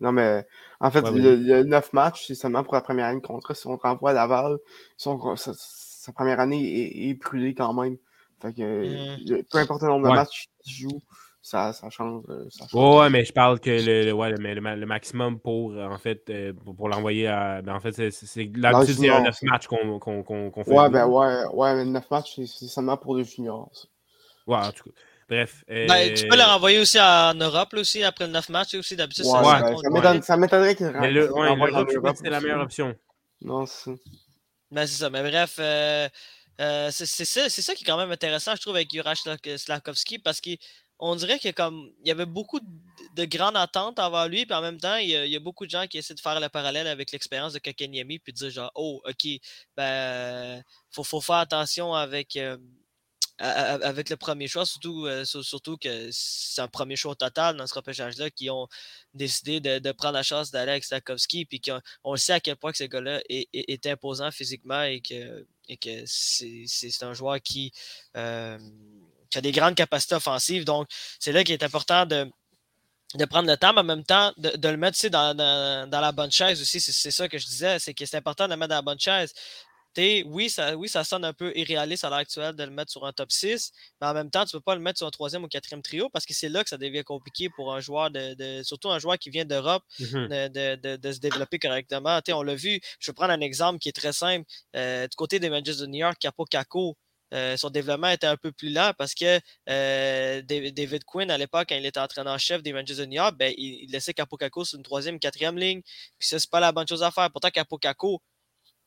non, 0.00 0.12
mais 0.12 0.44
en 0.80 0.90
fait, 0.90 1.02
le, 1.10 1.62
9 1.62 1.92
matchs, 1.92 2.26
c'est 2.26 2.34
seulement 2.34 2.62
pour 2.64 2.74
la 2.74 2.82
première 2.82 3.06
année 3.06 3.20
de 3.20 3.26
contrat. 3.26 3.54
Si 3.54 3.66
on 3.66 3.76
renvoie 3.76 4.10
à 4.10 4.14
Laval, 4.14 4.58
sa, 4.96 6.12
première 6.12 6.40
année 6.40 6.62
est, 6.62 7.10
est 7.10 7.14
brûlée 7.14 7.54
quand 7.54 7.72
même. 7.72 7.96
Fait 8.42 8.52
que 8.52 9.22
mmh. 9.40 9.44
peu 9.50 9.58
importe 9.58 9.82
le 9.82 9.88
nombre 9.88 10.08
de 10.10 10.14
matchs 10.14 10.48
qu'il 10.62 10.74
joue, 10.74 11.00
ça, 11.46 11.72
ça, 11.72 11.88
change, 11.90 12.24
euh, 12.28 12.44
ça 12.50 12.66
ouais, 12.76 13.08
mais 13.08 13.24
je 13.24 13.32
parle 13.32 13.60
que 13.60 13.70
le, 13.70 14.10
ouais, 14.10 14.30
le, 14.30 14.74
le 14.74 14.86
maximum 14.86 15.38
pour 15.38 15.76
en 15.78 15.96
fait 15.96 16.28
euh, 16.28 16.52
pour, 16.52 16.88
l'envoyer 16.88 17.28
à. 17.28 17.62
Ben, 17.62 17.76
en 17.76 17.78
fait, 17.78 17.92
c'est 17.92 18.50
l'habitude, 18.56 18.96
c'est 18.96 19.08
un 19.08 19.22
9 19.22 19.42
matchs 19.42 19.68
qu'on 19.68 20.00
qu 20.00 20.50
qu 20.50 20.64
fait. 20.64 20.72
Ouais, 20.72 20.90
ben 20.90 21.06
ouais, 21.06 21.44
ouais, 21.52 21.76
mais 21.76 21.84
9 21.84 22.10
matchs, 22.10 22.40
c'est 22.46 22.66
seulement 22.66 22.96
pour 22.96 23.16
les 23.16 23.22
juniors. 23.22 23.70
Ouais, 24.48 24.56
en 24.56 24.72
tout 24.72 24.90
cas. 24.90 24.90
Bref. 25.28 25.62
Euh... 25.70 25.86
Ben, 25.86 26.14
tu 26.14 26.26
peux 26.26 26.36
le 26.36 26.42
renvoyer 26.42 26.80
aussi 26.80 26.98
en 27.00 27.34
Europe 27.34 27.74
là, 27.74 27.80
aussi, 27.80 28.02
après 28.02 28.26
le 28.26 28.32
9 28.32 28.48
matchs 28.48 28.74
aussi. 28.74 28.96
D'habitude, 28.96 29.26
ouais, 29.26 30.00
ben, 30.02 30.22
ça 30.22 30.36
m'étonnerait 30.36 30.74
qu'il 30.74 30.88
rentre. 30.88 31.06
L'Europe, 31.06 32.16
c'est 32.16 32.28
la 32.28 32.40
meilleure 32.40 32.62
option. 32.62 32.92
Non, 33.40 33.66
c'est 33.66 33.92
Ben, 34.72 34.84
c'est 34.84 34.98
ça. 34.98 35.10
Mais 35.10 35.22
bref, 35.22 35.58
euh, 35.60 36.08
euh, 36.60 36.88
c'est 36.90 37.06
ça, 37.06 37.48
ça, 37.48 37.74
qui 37.74 37.84
est 37.84 37.86
quand 37.86 37.98
même 37.98 38.10
intéressant, 38.10 38.56
je 38.56 38.62
trouve, 38.62 38.74
avec 38.74 38.90
Juraj 38.90 39.18
Slavkovski, 39.56 40.18
parce 40.18 40.40
qu'on 40.98 41.16
dirait 41.16 41.38
qu'il 41.38 41.54
y 42.04 42.10
avait 42.10 42.26
beaucoup 42.26 42.60
de 42.60 43.24
grandes 43.24 43.56
attentes 43.56 43.98
avant 43.98 44.26
lui, 44.26 44.46
puis 44.46 44.54
en 44.54 44.62
même 44.62 44.78
temps, 44.78 44.96
il 44.96 45.08
y, 45.08 45.36
a, 45.36 45.40
beaucoup 45.40 45.66
de 45.66 45.70
gens 45.70 45.86
qui 45.86 45.98
essaient 45.98 46.14
de 46.14 46.20
faire 46.20 46.38
le 46.40 46.48
parallèle 46.48 46.86
avec 46.86 47.12
l'expérience 47.12 47.52
de 47.52 47.58
Kakanyemi, 47.58 48.18
puis 48.18 48.32
de 48.32 48.38
dire 48.38 48.50
genre, 48.50 48.72
oh, 48.74 49.02
ok, 49.06 49.26
ben, 49.76 50.62
faut, 50.90 51.20
faire 51.20 51.36
attention 51.36 51.94
avec. 51.94 52.36
Euh, 52.36 52.56
avec 53.38 54.08
le 54.08 54.16
premier 54.16 54.48
choix, 54.48 54.64
surtout, 54.64 55.04
euh, 55.04 55.24
surtout 55.26 55.76
que 55.76 56.08
c'est 56.10 56.62
un 56.62 56.68
premier 56.68 56.96
choix 56.96 57.14
total 57.14 57.58
dans 57.58 57.66
ce 57.66 57.74
repêchage-là, 57.74 58.30
qui 58.30 58.48
ont 58.48 58.66
décidé 59.12 59.60
de, 59.60 59.92
prendre 59.92 60.14
la 60.14 60.22
chance 60.22 60.50
d'aller 60.50 60.72
avec 60.72 60.84
Stakowski, 60.84 61.44
puis 61.44 61.60
qu'on 61.60 62.16
sait 62.16 62.32
à 62.32 62.40
quel 62.40 62.56
point 62.56 62.72
que 62.72 62.78
ce 62.78 62.84
gars-là 62.84 63.20
est, 63.28 63.86
imposant 63.86 64.30
physiquement 64.30 64.82
et 64.84 65.02
que, 65.02 65.46
et 65.68 65.76
que 65.76 66.04
c'est 66.06 67.02
un 67.02 67.12
joueur 67.12 67.40
qui, 67.42 67.72
euh, 68.16 68.58
qui, 69.30 69.38
a 69.38 69.40
des 69.40 69.52
grandes 69.52 69.74
capacités 69.74 70.14
offensives. 70.14 70.64
Donc, 70.64 70.88
c'est 71.18 71.32
là 71.32 71.44
qu'il 71.44 71.52
est 71.52 71.64
important 71.64 72.06
de, 72.06 72.30
de 73.14 73.24
prendre 73.24 73.48
le 73.48 73.56
temps, 73.56 73.72
mais 73.72 73.80
en 73.80 73.84
même 73.84 74.04
temps, 74.04 74.32
de, 74.36 74.68
le 74.68 74.76
mettre 74.76 75.06
dans, 75.08 75.34
dans, 75.34 75.88
dans, 75.88 76.00
la 76.00 76.12
bonne 76.12 76.30
chaise 76.30 76.60
aussi. 76.60 76.80
C'est 76.80 77.10
ça 77.10 77.28
que 77.28 77.38
je 77.38 77.46
disais, 77.46 77.78
c'est 77.78 77.94
que 77.94 78.04
c'est 78.04 78.16
important 78.16 78.46
de 78.46 78.50
le 78.50 78.56
mettre 78.56 78.70
dans 78.70 78.76
la 78.76 78.82
bonne 78.82 79.00
chaise 79.00 79.32
oui 80.26 80.50
ça, 80.50 80.76
oui, 80.76 80.88
ça 80.88 81.04
sonne 81.04 81.24
un 81.24 81.32
peu 81.32 81.52
irréaliste 81.56 82.04
à 82.04 82.10
l'heure 82.10 82.18
actuelle 82.18 82.54
de 82.54 82.64
le 82.64 82.70
mettre 82.70 82.90
sur 82.90 83.06
un 83.06 83.12
top 83.12 83.30
6, 83.30 83.72
mais 84.00 84.06
en 84.06 84.14
même 84.14 84.30
temps, 84.30 84.44
tu 84.44 84.54
ne 84.54 84.60
peux 84.60 84.64
pas 84.64 84.74
le 84.74 84.80
mettre 84.80 84.98
sur 84.98 85.06
un 85.06 85.10
troisième 85.10 85.44
ou 85.44 85.48
quatrième 85.48 85.82
trio 85.82 86.08
parce 86.10 86.26
que 86.26 86.34
c'est 86.34 86.48
là 86.48 86.62
que 86.62 86.70
ça 86.70 86.76
devient 86.76 87.04
compliqué 87.04 87.48
pour 87.50 87.74
un 87.74 87.80
joueur, 87.80 88.10
de, 88.10 88.62
surtout 88.62 88.90
un 88.90 88.98
joueur 88.98 89.18
qui 89.18 89.30
vient 89.30 89.44
d'Europe, 89.44 89.82
mmh 90.00 90.26
de, 90.26 91.12
se 91.12 91.18
développer 91.18 91.58
correctement. 91.58 92.20
on 92.28 92.42
l'a 92.42 92.54
vu, 92.54 92.80
je 92.98 93.10
vais 93.10 93.14
prendre 93.14 93.32
un 93.32 93.40
exemple 93.40 93.78
qui 93.78 93.88
est 93.88 93.96
très 93.96 94.12
simple. 94.12 94.44
Euh, 94.74 95.06
du 95.06 95.16
côté 95.16 95.38
des 95.38 95.50
Manchester 95.50 95.82
de 95.82 95.86
New 95.86 96.00
York, 96.00 96.16
Capo 96.20 96.44
Caco, 96.44 96.96
euh, 97.34 97.56
son 97.56 97.70
développement 97.70 98.08
était 98.08 98.26
un 98.26 98.36
peu 98.36 98.52
plus 98.52 98.70
lent 98.70 98.92
parce 98.96 99.14
que 99.14 99.40
euh, 99.68 100.42
David 100.42 101.04
Quinn, 101.04 101.30
à 101.30 101.38
l'époque, 101.38 101.66
quand 101.68 101.76
il 101.76 101.86
était 101.86 102.00
entraîneur-chef 102.00 102.62
des 102.62 102.72
Rangers 102.72 102.94
de 102.94 103.04
New 103.04 103.16
York, 103.16 103.34
ben, 103.36 103.52
il, 103.56 103.90
laissait 103.90 104.14
Capo 104.14 104.36
Caco 104.36 104.64
sur 104.64 104.76
une 104.76 104.84
troisième, 104.84 105.18
quatrième 105.18 105.58
ligne. 105.58 105.82
Puis 106.18 106.28
ça, 106.28 106.38
c'est 106.38 106.50
pas 106.50 106.60
la 106.60 106.72
bonne 106.72 106.86
chose 106.86 107.02
à 107.02 107.10
faire. 107.10 107.30
Pourtant, 107.30 107.50
Capo 107.50 107.78
Caco, 107.78 108.20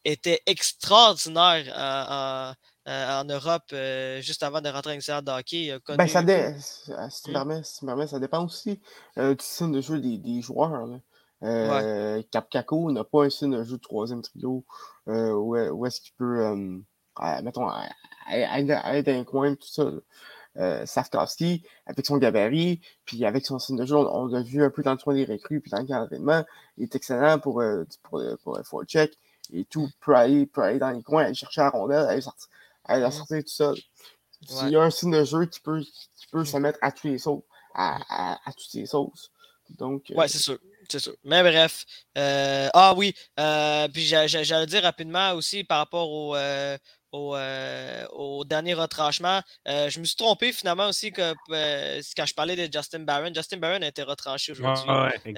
était 0.06 0.42
extraordinaire 0.46 1.74
en, 1.76 2.54
en, 2.86 3.26
Europe 3.26 3.64
euh, 3.74 4.22
juste 4.22 4.44
avant 4.44 4.62
de 4.62 4.70
rentrer 4.70 4.96
en 4.96 5.02
série 5.02 5.24
de 5.24 5.32
hockey. 5.32 5.78
Ben, 5.88 6.08
ça, 6.08 6.22
si 7.10 7.24
tu 7.24 7.32
me 7.32 7.86
permets, 7.86 8.08
ça 8.08 8.20
dépend 8.20 8.46
aussi 8.46 8.80
euh, 9.18 9.36
du 9.36 9.44
style 9.44 9.72
de 9.72 9.82
jeu 9.82 10.00
des, 10.00 10.18
des 10.18 10.42
joueurs. 10.42 10.88
Euh, 11.44 12.22
Caco 12.50 12.92
n'a 12.92 13.04
pas 13.04 13.26
un 13.26 13.30
style 13.30 13.52
de 13.52 13.64
jeu 13.64 13.78
de 13.78 13.82
troisième 13.82 14.22
trio 14.22 14.66
où, 15.08 15.58
où 15.58 15.86
est-ce 15.86 16.02
qu'il 16.02 16.14
peut, 16.18 16.82
mettons, 17.44 17.70
aller 18.28 19.04
dans 19.04 19.20
un 19.20 19.24
coin, 19.24 19.56
tout 19.56 19.68
ça. 19.68 19.92
Euh, 20.58 20.86
Safkowski, 20.86 21.64
avec 21.86 22.06
son 22.06 22.18
gabarit, 22.18 22.82
puis 23.06 23.24
avec 23.24 23.46
son 23.46 23.60
style 23.60 23.78
de 23.78 23.86
jeu, 23.86 23.96
on, 23.96 24.26
l'a 24.26 24.42
vu 24.42 24.64
un 24.64 24.72
peu 24.72 24.82
dans 24.82 24.94
le 24.94 24.98
tour 24.98 25.14
des 25.14 25.24
recrues, 25.24 25.62
puis 25.62 25.72
dans 25.72 25.80
le 25.80 26.46
il 26.78 26.84
est 26.84 26.96
excellent 26.96 27.40
pour, 27.40 27.64
pour, 28.04 28.22
pour, 28.44 28.60
pour, 28.68 28.84
check 28.86 29.16
et 29.54 29.66
tout 29.66 29.90
peut 30.02 30.16
aller, 30.16 30.46
peut 30.48 30.62
aller 30.62 30.80
dans 30.80 30.92
les 30.92 31.04
coins, 31.04 31.26
aller 31.26 31.34
chercher 31.34 31.62
la 31.62 31.70
rondelle, 31.70 32.06
aller, 32.08 32.22
sortir, 32.22 32.48
aller 32.86 33.02
la 33.02 33.12
sortir 33.12 33.40
tout 33.40 33.48
seul. 33.48 33.76
Il 34.64 34.70
y 34.70 34.76
a 34.76 34.82
un 34.82 34.90
signe 34.90 35.12
de 35.12 35.24
jeu 35.24 35.46
qui 35.46 35.60
peut, 35.60 35.82
qui 35.82 36.28
peut 36.32 36.46
se 36.46 36.58
mettre 36.58 36.80
à 36.82 36.92
tous 36.92 37.08
les 37.08 37.18
sauces, 37.18 37.44
à, 37.74 38.00
à, 38.10 38.40
à 38.50 38.54
toutes 38.54 38.74
les 38.74 38.86
sauces. 38.86 39.32
Donc, 39.78 40.10
euh... 40.10 40.16
Ouais, 40.16 40.28
c'est 40.28 40.40
sûr. 40.40 40.58
C'est 40.90 41.00
sûr. 41.00 41.14
Mais 41.24 41.44
bref. 41.44 41.86
Euh, 42.18 42.70
ah 42.74 42.94
oui. 42.96 43.14
Euh, 43.40 43.88
puis 43.90 44.04
j'allais 44.04 44.66
dire 44.66 44.82
rapidement 44.82 45.34
aussi 45.34 45.64
par 45.64 45.80
rapport 45.80 46.10
au, 46.10 46.36
euh, 46.36 46.78
au, 47.12 47.36
euh, 47.36 48.06
au, 48.12 48.46
dernier 48.46 48.74
retranchement. 48.74 49.42
Euh, 49.68 49.90
je 49.90 50.00
me 50.00 50.06
suis 50.06 50.16
trompé 50.16 50.52
finalement 50.54 50.88
aussi 50.88 51.12
que, 51.12 51.34
euh, 51.52 52.02
quand 52.16 52.26
je 52.26 52.34
parlais 52.34 52.56
de 52.56 52.72
Justin 52.72 53.00
Barron. 53.00 53.32
Justin 53.34 53.58
Barron 53.58 53.82
a 53.82 53.88
été 53.88 54.04
retranché 54.04 54.52
aujourd'hui. 54.52 54.86
il, 55.26 55.34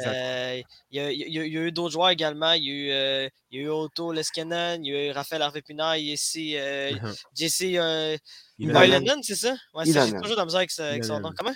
y 0.92 1.00
a, 1.00 1.12
il, 1.12 1.34
y 1.34 1.40
a, 1.40 1.44
eu 1.44 1.72
d'autres 1.72 1.94
joueurs 1.94 2.10
également. 2.10 2.54
Il 2.54 2.64
y 2.64 2.70
a 2.92 3.26
eu, 3.26 3.30
il 3.52 3.60
y 3.60 3.62
a 3.62 3.66
eu 3.66 3.70
Otto 3.70 4.12
Leskinen, 4.12 4.84
il 4.84 4.92
y 4.92 4.96
a 4.96 5.08
eu 5.08 5.12
Raphaël 5.12 5.42
Harvey 5.42 5.62
Pinard, 5.62 5.98
ici 5.98 6.56
uh-huh. 6.56 7.24
Jesse 7.36 7.62
Ilonen, 8.60 9.24
c'est 9.24 9.36
ça? 9.36 9.56
Ouais, 9.74 9.86
c'est 9.86 9.94
toujours 10.22 10.38
de 10.38 10.52
la 10.52 10.58
avec, 10.58 10.72
avec 10.80 11.06
son 11.06 11.20
nom. 11.20 11.32
Comment? 11.38 11.54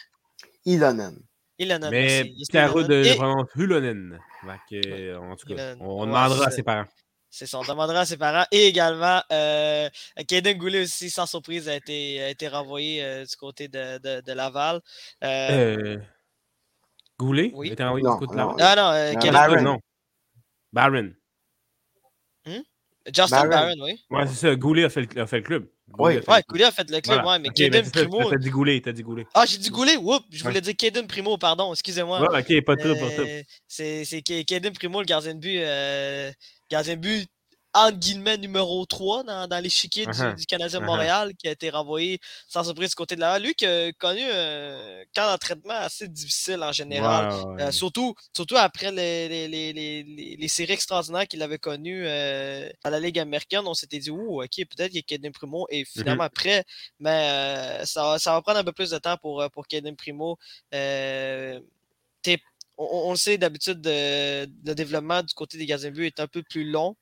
Ilonen. 0.65 1.19
Ilonen, 1.57 1.89
Mais 1.89 2.23
de 2.25 3.03
Et- 3.05 3.13
vraiment 3.13 3.45
Hulonen. 3.55 4.19
En 4.43 4.47
tout 4.49 5.47
cas, 5.47 5.53
Ilonen. 5.53 5.77
on 5.79 6.01
Ouais, 6.01 6.07
demandera 6.07 6.47
à 6.47 6.49
ça. 6.49 6.51
ses 6.51 6.63
parents. 6.63 6.85
C'est 7.37 7.47
ça, 7.47 7.59
on 7.59 7.63
demandera 7.63 7.99
à 7.99 8.05
ses 8.05 8.15
parents. 8.15 8.45
Et 8.49 8.67
également, 8.67 9.21
euh, 9.29 9.89
Kaden 10.25 10.57
Goulet 10.57 10.83
aussi, 10.83 11.09
sans 11.09 11.25
surprise, 11.25 11.67
a 11.67 11.75
été, 11.75 12.21
a 12.23 12.29
été 12.29 12.47
renvoyé 12.47 13.03
euh, 13.03 13.25
du 13.25 13.35
côté 13.35 13.67
de, 13.67 13.97
de, 13.97 14.21
de 14.21 14.31
Laval. 14.31 14.79
Euh, 15.21 15.75
Euh, 15.77 15.97
Goulet? 17.19 17.51
Oui. 17.53 17.67
Il 17.67 17.69
a 17.71 17.73
été 17.73 17.83
envoyé 17.83 18.05
Non, 18.05 18.13
du 18.13 18.19
côté 18.19 18.35
de 18.35 18.39
non. 18.41 18.55
la- 18.55 18.71
ah 18.71 18.75
non, 18.77 18.89
euh, 18.91 19.11
Non, 19.13 19.19
Kaden- 19.19 19.33
Barron. 19.33 19.61
Non. 19.63 19.79
Barron. 20.71 21.11
Justin 23.13 23.47
Barron. 23.47 23.49
Barron, 23.49 23.75
oui. 23.83 23.99
Ouais, 24.09 24.27
c'est 24.27 24.33
ça. 24.47 24.55
Goulet 24.55 24.85
a 24.85 24.89
fait 24.89 25.01
le, 25.13 25.21
a 25.21 25.27
fait 25.27 25.37
le 25.37 25.43
club. 25.43 25.67
Oui. 25.99 26.15
Goulet 26.15 26.29
Ouais. 26.29 26.41
Goulet 26.49 26.63
a 26.63 26.71
fait 26.71 26.89
le 26.89 27.01
club, 27.01 27.21
Voilà. 27.21 27.31
ouais, 27.33 27.39
mais 27.39 27.49
Ok, 27.49 27.55
Kaden 27.55 27.81
ben, 27.83 27.91
Primo. 27.91 28.29
T'as 28.31 28.37
dit 28.37 28.49
Goulet, 28.49 28.81
t'as 28.81 28.91
dit 28.93 29.03
Goulet. 29.03 29.27
Ah, 29.35 29.43
j'ai 29.45 29.57
dit 29.59 29.69
Goulet, 29.69 29.95
whoop, 29.97 30.23
je 30.31 30.37
Ouais. 30.43 30.49
voulais 30.49 30.61
dire 30.61 30.73
Kaden 30.75 31.05
Primo, 31.05 31.37
pardon, 31.37 31.71
excusez-moi. 31.73 32.19
Ouais, 32.21 32.39
ok, 32.39 32.63
pas 32.65 32.75
de 32.75 32.81
trouble, 32.81 32.99
pas 32.99 33.09
de 33.09 33.13
trouble. 33.13 33.43
C'est 33.67 34.05
c'est 34.05 34.21
Ka- 34.23 34.43
Kaden 34.43 34.73
Primo, 34.73 35.01
le 35.01 35.05
gardien 35.05 35.35
de 35.35 35.39
but, 35.39 35.59
euh, 35.59 36.31
gardien 36.69 36.95
but 36.97 37.27
entre 37.73 37.97
guillemets 37.97 38.37
numéro 38.37 38.85
3 38.85 39.23
dans, 39.23 39.47
dans 39.49 39.59
l'échiquier 39.61 40.07
du, 40.07 40.11
Uh-huh. 40.11 40.33
du 40.33 40.45
Canadien 40.45 40.79
de 40.79 40.85
Uh-huh. 40.85 40.87
Montréal, 40.87 41.33
qui 41.37 41.47
a 41.49 41.51
été 41.51 41.69
renvoyé 41.69 42.19
sans 42.47 42.63
surprise 42.63 42.91
du 42.91 42.95
côté 42.95 43.15
de 43.17 43.19
là. 43.21 43.37
Lui 43.37 43.53
qui 43.53 43.65
a 43.65 43.91
connu 43.93 44.21
un 44.23 45.03
camp 45.13 45.29
d'entraînement 45.29 45.73
assez 45.73 46.07
difficile 46.07 46.63
en 46.63 46.71
général. 46.71 47.27
Ouais, 47.27 47.63
Euh, 47.65 47.71
surtout, 47.71 48.15
surtout 48.33 48.55
après 48.55 48.91
les, 48.93 49.27
les, 49.27 49.47
les, 49.49 49.73
les, 49.73 50.37
les- 50.37 50.47
séries 50.47 50.71
extraordinaires 50.73 51.27
qu'il 51.27 51.41
avait 51.43 51.57
connues 51.57 52.05
euh, 52.07 52.69
dans 52.85 52.91
la 52.91 52.99
Ligue 53.01 53.19
américaine, 53.19 53.63
on 53.65 53.73
s'était 53.73 53.99
dit, 53.99 54.09
ouh, 54.09 54.41
ok, 54.41 54.49
peut-être 54.55 54.91
qu'il 54.91 54.95
y 54.95 54.99
a 54.99 55.01
Kaden 55.01 55.31
Primo 55.33 55.67
et 55.69 55.83
finalement 55.85 56.23
après, 56.23 56.63
mais 56.99 57.29
euh, 57.81 57.85
ça, 57.85 58.03
va- 58.03 58.19
ça 58.19 58.31
va 58.33 58.41
prendre 58.41 58.59
un 58.59 58.63
peu 58.63 58.71
plus 58.71 58.91
de 58.91 58.97
temps 58.99 59.17
pour, 59.17 59.41
euh, 59.41 59.49
pour 59.49 59.67
Kaden 59.67 59.95
Primo. 59.97 60.37
On, 62.77 63.09
on 63.09 63.11
le 63.11 63.17
sait, 63.17 63.37
d'habitude, 63.37 63.81
de- 63.81 64.45
le 64.65 64.73
développement 64.75 65.21
du 65.23 65.33
côté 65.33 65.57
des 65.57 65.65
gardiens 65.65 65.89
de 65.91 65.95
but 65.95 66.05
est 66.07 66.19
un 66.21 66.27
peu 66.27 66.43
plus 66.43 66.69
long. 66.69 66.95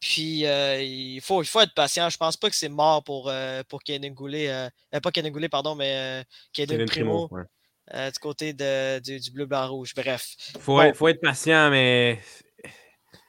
Puis 0.00 0.46
euh, 0.46 0.82
il, 0.82 1.20
faut, 1.20 1.42
il 1.42 1.46
faut 1.46 1.60
être 1.60 1.74
patient. 1.74 2.08
Je 2.08 2.16
pense 2.16 2.36
pas 2.36 2.50
que 2.50 2.56
c'est 2.56 2.68
mort 2.68 3.04
pour, 3.04 3.28
euh, 3.28 3.62
pour 3.68 3.82
Kaden 3.84 4.12
Goulet. 4.12 4.48
euh, 4.50 4.68
pas 5.00 5.10
Kaden 5.12 5.30
Goulet, 5.32 5.48
pardon, 5.48 5.74
mais 5.76 5.94
euh, 5.94 6.24
Kaden 6.52 6.86
Primo, 6.86 7.28
Primo, 7.28 7.44
ouais. 7.92 8.10
du 8.10 8.18
côté 8.18 8.52
de, 8.52 8.98
du, 8.98 9.20
du 9.20 9.30
bleu, 9.30 9.46
blanc, 9.46 9.68
rouge. 9.70 9.94
Bref. 9.94 10.34
Faut, 10.58 10.76
Bon. 10.76 10.82
être, 10.82 10.96
faut 10.96 11.06
être 11.08 11.20
patient, 11.20 11.70
mais 11.70 12.20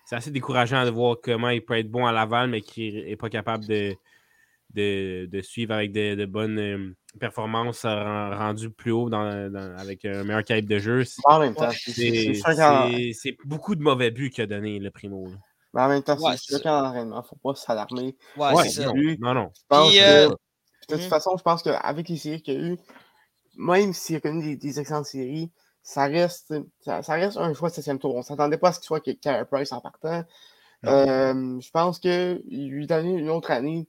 c'est 0.08 0.16
assez 0.16 0.32
décourageant 0.32 0.84
de 0.84 0.90
voir 0.90 1.18
comment 1.22 1.50
il 1.50 1.64
peut 1.64 1.78
être 1.78 1.90
bon 1.92 2.08
à 2.08 2.12
Laval, 2.12 2.50
mais 2.50 2.62
qu'il 2.62 3.06
n'est 3.06 3.18
pas 3.18 3.30
capable 3.30 3.68
de, 3.68 3.96
de, 4.74 5.28
de 5.32 5.42
suivre 5.42 5.74
avec 5.76 5.92
de, 5.92 6.16
de 6.16 6.26
bonnes 6.26 6.96
performances 7.20 7.86
euh, 7.86 8.36
rendues 8.36 8.70
plus 8.72 8.92
haut 8.92 9.10
dans, 9.10 9.52
dans- 9.52 9.78
avec 9.78 10.04
un 10.06 10.24
meilleur 10.24 10.44
calibre 10.44 10.70
de 10.70 10.80
jeu. 10.80 11.04
C'est- 11.04 11.22
En 11.26 11.40
même 11.40 11.54
temps, 11.56 11.70
c'est- 11.72 13.38
beaucoup 13.46 13.76
de 13.76 13.82
mauvais 13.82 14.12
buts 14.12 14.30
qu'il 14.30 14.44
a 14.44 14.48
donné, 14.48 14.80
le 14.80 14.92
Primo. 14.92 15.28
là. 15.28 15.36
mais 15.74 15.82
en 15.82 15.88
même 15.90 16.04
temps, 16.04 16.18
Ouais, 16.20 16.38
c'est 16.38 16.54
sûr 16.56 16.62
qu'en 16.64 16.86
entraînement, 16.86 17.24
faut 17.24 17.36
pas 17.38 17.56
s'alarmer. 17.56 18.16
Ouais, 18.38 18.54
Ouais, 18.54 18.64
c'est 18.64 18.82
ça. 18.82 18.86
non, 18.86 18.94
Lui, 18.94 19.18
non, 19.20 19.34
non. 19.34 19.50
Je 19.56 19.62
pense 19.68 19.90
Puis, 19.90 20.00
que, 20.00 20.04
euh, 20.04 20.30
de 20.30 20.36
toute 20.88 21.02
mhm. 21.04 21.10
façon, 21.10 21.36
je 21.38 21.42
pense 21.44 21.64
qu'avec 21.64 22.10
les 22.10 22.18
séries 22.18 22.42
qu'il 22.44 22.54
y 22.54 22.58
a 22.58 22.60
eu, 22.74 22.78
même 23.58 23.94
s'il 23.94 24.16
a 24.18 24.20
connu 24.20 24.44
des, 24.44 24.56
des 24.56 24.80
excellentes 24.80 25.06
séries, 25.06 25.52
ça 25.82 26.06
reste, 26.06 26.54
ça, 26.82 27.02
ça 27.04 27.14
reste 27.14 27.38
un 27.38 27.54
choix 27.54 27.70
de 27.70 27.74
septième 27.74 28.00
tour. 28.00 28.16
On 28.16 28.22
s'attendait 28.22 28.58
pas 28.58 28.70
à 28.70 28.72
ce 28.74 28.80
qu'il 28.80 28.86
soit 28.88 29.00
que 29.02 29.12
Carey 29.12 29.46
Price 29.52 29.72
en 29.72 29.82
partant. 29.82 30.24
Euh, 30.86 31.60
je 31.62 31.70
pense 31.72 31.98
qu'il 32.00 32.42
lui 32.46 32.86
donner 32.88 33.14
une 33.14 33.30
autre 33.30 33.52
année 33.52 33.88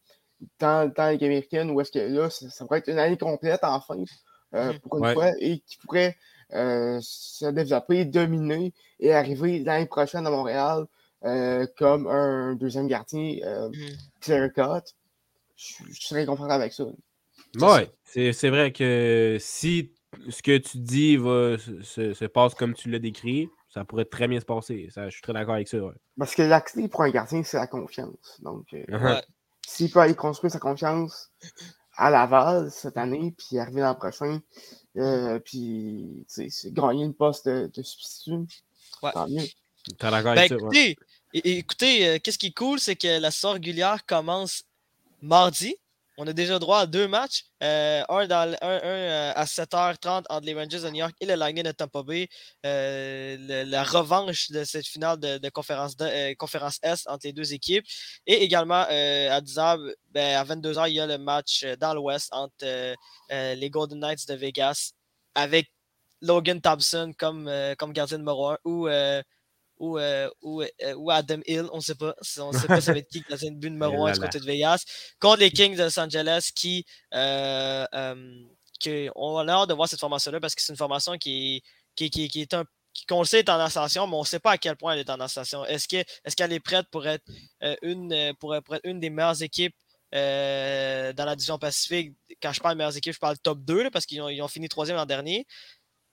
dans, 0.58 0.88
dans 0.92 1.02
la 1.04 1.12
Ligue 1.12 1.24
américaine 1.24 1.70
où 1.70 1.80
est-ce 1.80 1.92
que 1.92 1.98
là, 1.98 2.30
ça, 2.30 2.48
ça 2.50 2.64
pourrait 2.64 2.78
être 2.80 2.88
une 2.88 2.98
année 2.98 3.16
complète 3.18 3.60
enfin, 3.62 3.96
euh, 4.54 4.72
Mhm. 4.72 4.80
pour 4.80 4.98
une 4.98 5.04
Ouais. 5.04 5.12
fois, 5.14 5.30
et 5.40 5.60
qui 5.60 5.78
pourrait 5.78 6.16
euh, 6.52 6.98
se 7.02 7.46
développer, 7.46 8.04
dominer 8.04 8.72
et 9.00 9.12
arriver 9.12 9.58
l'année 9.60 9.86
prochaine 9.86 10.26
à 10.26 10.30
Montréal 10.30 10.84
euh, 11.24 11.66
comme 11.78 12.06
un 12.06 12.54
deuxième 12.54 12.86
gardien 12.86 13.38
euh, 13.44 13.68
Mhm. 13.70 13.96
clear 14.20 14.52
cut. 14.52 14.92
Je, 15.56 15.74
je 15.92 16.06
serais 16.06 16.26
confortable 16.26 16.62
avec 16.62 16.72
ça. 16.72 16.84
Ouais, 17.56 17.90
c'est 18.04 18.32
c'est 18.32 18.50
vrai 18.50 18.72
que 18.72 19.36
si 19.40 19.92
ce 20.28 20.42
que 20.42 20.58
tu 20.58 20.78
dis 20.78 21.16
va, 21.16 21.56
se, 21.58 21.82
se- 21.82 22.14
se 22.14 22.24
passe 22.26 22.54
comme 22.54 22.74
tu 22.74 22.90
l'as 22.90 22.98
décrit, 22.98 23.48
ça 23.68 23.84
pourrait 23.84 24.04
très 24.04 24.28
bien 24.28 24.40
se 24.40 24.44
passer. 24.44 24.88
Ça, 24.90 25.08
je 25.08 25.14
suis 25.14 25.22
très 25.22 25.32
d'accord 25.32 25.54
avec 25.54 25.68
ça. 25.68 25.78
ouais. 25.78 25.92
Parce 26.18 26.34
que 26.34 26.42
la 26.42 26.60
clé 26.60 26.88
pour 26.88 27.02
un 27.02 27.10
gardien, 27.10 27.42
c'est 27.42 27.56
la 27.56 27.66
confiance. 27.66 28.40
Donc, 28.42 28.66
euh, 28.74 28.84
Uh-huh. 28.88 29.16
Ouais. 29.16 29.22
S'il 29.66 29.90
peut 29.90 30.00
aller 30.00 30.14
construire 30.14 30.52
sa 30.52 30.58
confiance 30.58 31.30
à 31.96 32.10
Laval 32.10 32.70
cette 32.70 32.96
année, 32.96 33.34
puis 33.36 33.58
arriver 33.58 33.80
l'an 33.80 33.94
prochain, 33.94 34.40
euh, 34.96 35.38
puis 35.38 36.24
tu 36.28 36.34
sais, 36.34 36.48
c'est 36.50 36.72
gagner 36.72 37.04
une 37.04 37.14
poste 37.14 37.46
de, 37.48 37.70
de 37.72 37.82
substitut, 37.82 38.46
Ouais. 39.02 39.12
tant 39.12 39.28
mieux. 39.28 39.42
Ben, 40.00 40.22
ouais. 40.24 40.46
écoutez, 40.46 40.96
écoutez 41.34 42.08
euh, 42.08 42.18
qu'est-ce 42.22 42.38
qui 42.38 42.46
est 42.46 42.56
cool, 42.56 42.80
c'est 42.80 42.96
que 42.96 43.20
la 43.20 43.30
saison 43.30 43.52
régulière 43.52 44.04
commence 44.06 44.64
mardi. 45.20 45.76
On 46.16 46.26
a 46.26 46.32
déjà 46.32 46.58
droit 46.58 46.80
à 46.80 46.86
deux 46.86 47.08
matchs. 47.08 47.44
Euh, 47.62 48.02
un, 48.08 48.30
euh, 48.30 49.32
à 49.34 49.44
7h30 49.46 50.24
entre 50.28 50.44
les 50.46 50.54
Rangers 50.54 50.80
de 50.80 50.88
New 50.90 50.96
York 50.96 51.14
et 51.20 51.26
le 51.26 51.34
Lightning 51.34 51.64
de 51.64 51.72
Tampa 51.72 52.02
Bay. 52.02 52.28
Euh, 52.64 53.64
la 53.66 53.82
revanche 53.82 54.50
de 54.50 54.62
cette 54.64 54.86
finale 54.86 55.18
de, 55.18 55.48
conférence, 55.48 55.96
de- 55.96 56.04
Est 56.06 57.08
entre 57.08 57.26
les 57.26 57.32
deux 57.32 57.52
équipes. 57.52 57.84
Et 58.26 58.42
également, 58.44 58.84
à 58.88 59.40
10h, 59.40 59.78
ben, 60.10 60.36
à 60.36 60.44
22h, 60.44 60.88
il 60.88 60.94
y 60.94 61.00
a 61.00 61.06
le 61.06 61.18
match 61.18 61.64
dans 61.80 61.94
l'Ouest 61.94 62.28
entre 62.32 62.94
les 63.30 63.70
Golden 63.70 63.98
Knights 63.98 64.28
de 64.28 64.34
Vegas 64.34 64.92
avec 65.34 65.70
Logan 66.20 66.60
Thompson 66.60 67.12
comme, 67.18 67.50
comme 67.78 67.92
gardien 67.92 68.18
numéro 68.18 68.50
1 68.50 68.58
ou, 68.64 68.88
ou, 69.78 69.98
euh, 69.98 70.28
ou, 70.42 70.62
euh, 70.62 70.94
ou 70.96 71.10
Adam 71.10 71.40
Hill, 71.46 71.66
on 71.72 71.76
ne 71.76 71.82
sait 71.82 71.94
pas. 71.94 72.14
On 72.38 72.52
ne 72.52 72.58
sait 72.58 72.66
pas 72.66 72.80
ça 72.80 72.92
va 72.92 72.98
être 72.98 73.08
qui 73.08 73.20
gardien 73.28 73.50
de 73.50 73.56
but 73.56 73.70
numéro 73.70 73.92
Et 74.08 74.10
1 74.10 74.12
du 74.12 74.20
côté 74.20 74.40
de 74.40 74.44
Vegas. 74.46 74.84
Contre 75.20 75.40
les 75.40 75.50
Kings 75.50 75.76
de 75.76 75.82
Los 75.82 75.98
Angeles 75.98 76.50
qui, 76.54 76.84
euh, 77.14 77.84
euh, 77.94 78.42
qui- 78.80 79.08
on 79.16 79.36
a 79.38 79.52
hâte 79.52 79.68
de 79.68 79.74
voir 79.74 79.88
cette 79.88 80.00
formation-là 80.00 80.40
parce 80.40 80.54
que 80.54 80.62
c'est 80.62 80.72
une 80.72 80.76
formation 80.78 81.16
qui, 81.18 81.56
est- 81.56 81.62
qui, 81.96 82.10
qui, 82.10 82.28
qui 82.28 82.40
est 82.42 82.54
un 82.54 82.64
qu'on 83.08 83.18
le 83.22 83.26
sait 83.26 83.40
est 83.40 83.48
en 83.48 83.58
ascension, 83.58 84.06
mais 84.06 84.14
on 84.14 84.20
ne 84.20 84.26
sait 84.26 84.38
pas 84.38 84.52
à 84.52 84.58
quel 84.58 84.76
point 84.76 84.92
elle 84.92 85.00
est 85.00 85.10
en 85.10 85.18
ascension. 85.18 85.64
Est-ce 85.64 85.88
que- 85.88 85.96
est-ce 86.24 86.36
qu'elle 86.36 86.52
est 86.52 86.60
prête 86.60 86.86
pour 86.92 87.04
être, 87.08 87.24
une, 87.82 88.32
pour, 88.38 88.54
pour 88.64 88.76
être 88.76 88.86
une 88.86 89.00
des 89.00 89.10
meilleures 89.10 89.42
équipes 89.42 89.74
euh, 90.14 91.12
dans 91.12 91.24
la 91.24 91.34
division 91.34 91.58
Pacifique? 91.58 92.12
Quand 92.40 92.52
je 92.52 92.60
parle 92.60 92.74
de 92.74 92.78
meilleures 92.78 92.96
équipes, 92.96 93.14
je 93.14 93.18
parle 93.18 93.36
top 93.38 93.58
2 93.64 93.82
là, 93.82 93.90
parce 93.90 94.06
qu'ils 94.06 94.22
ont, 94.22 94.28
ont 94.28 94.48
fini 94.48 94.68
troisième 94.68 94.96
l'an 94.96 95.06
dernier. 95.06 95.44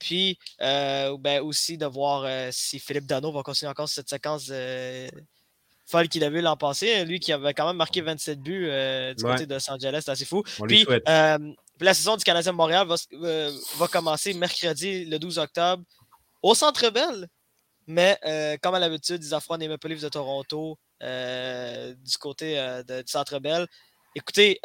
Puis 0.01 0.39
euh, 0.61 1.15
ben, 1.19 1.41
aussi 1.41 1.77
de 1.77 1.85
voir 1.85 2.23
euh, 2.25 2.49
si 2.51 2.79
Philippe 2.79 3.05
Dano 3.05 3.31
va 3.31 3.43
continuer 3.43 3.69
encore 3.69 3.87
cette 3.87 4.09
séquence 4.09 4.51
folle 5.85 6.07
qu'il 6.09 6.23
avait 6.23 6.41
l'an 6.41 6.57
passé. 6.57 7.05
Lui 7.05 7.19
qui 7.19 7.31
avait 7.31 7.53
quand 7.53 7.67
même 7.67 7.75
marqué 7.77 8.01
27 8.01 8.39
buts 8.41 8.67
euh, 8.67 9.13
du 9.13 9.23
Ouais. 9.23 9.33
côté 9.33 9.45
de 9.45 9.53
Los 9.53 9.69
Angeles, 9.69 10.01
c'est 10.05 10.11
assez 10.11 10.25
fou. 10.25 10.41
On 10.59 10.65
Puis, 10.65 10.85
euh, 11.07 11.37
la 11.79 11.93
saison 11.93 12.15
du 12.17 12.23
Canadien 12.23 12.51
de 12.51 12.57
Montréal 12.57 12.87
va, 12.87 12.95
euh, 13.13 13.51
commencer 13.91 14.33
mercredi 14.33 15.05
le 15.05 15.19
12 15.19 15.37
octobre 15.37 15.83
au 16.41 16.55
Centre 16.55 16.89
Bell. 16.89 17.27
Mais 17.87 18.17
comme 18.63 18.73
à 18.73 18.79
l'habitude, 18.79 19.23
ils 19.23 19.33
affrontent 19.35 19.59
les 19.59 19.67
Maple 19.67 19.89
Leafs 19.89 20.01
de 20.01 20.09
Toronto 20.09 20.77
du 21.01 22.17
côté 22.19 22.55
de- 22.87 23.01
du 23.01 23.11
Centre 23.11 23.37
Bell. 23.39 23.67
Écoutez, 24.15 24.59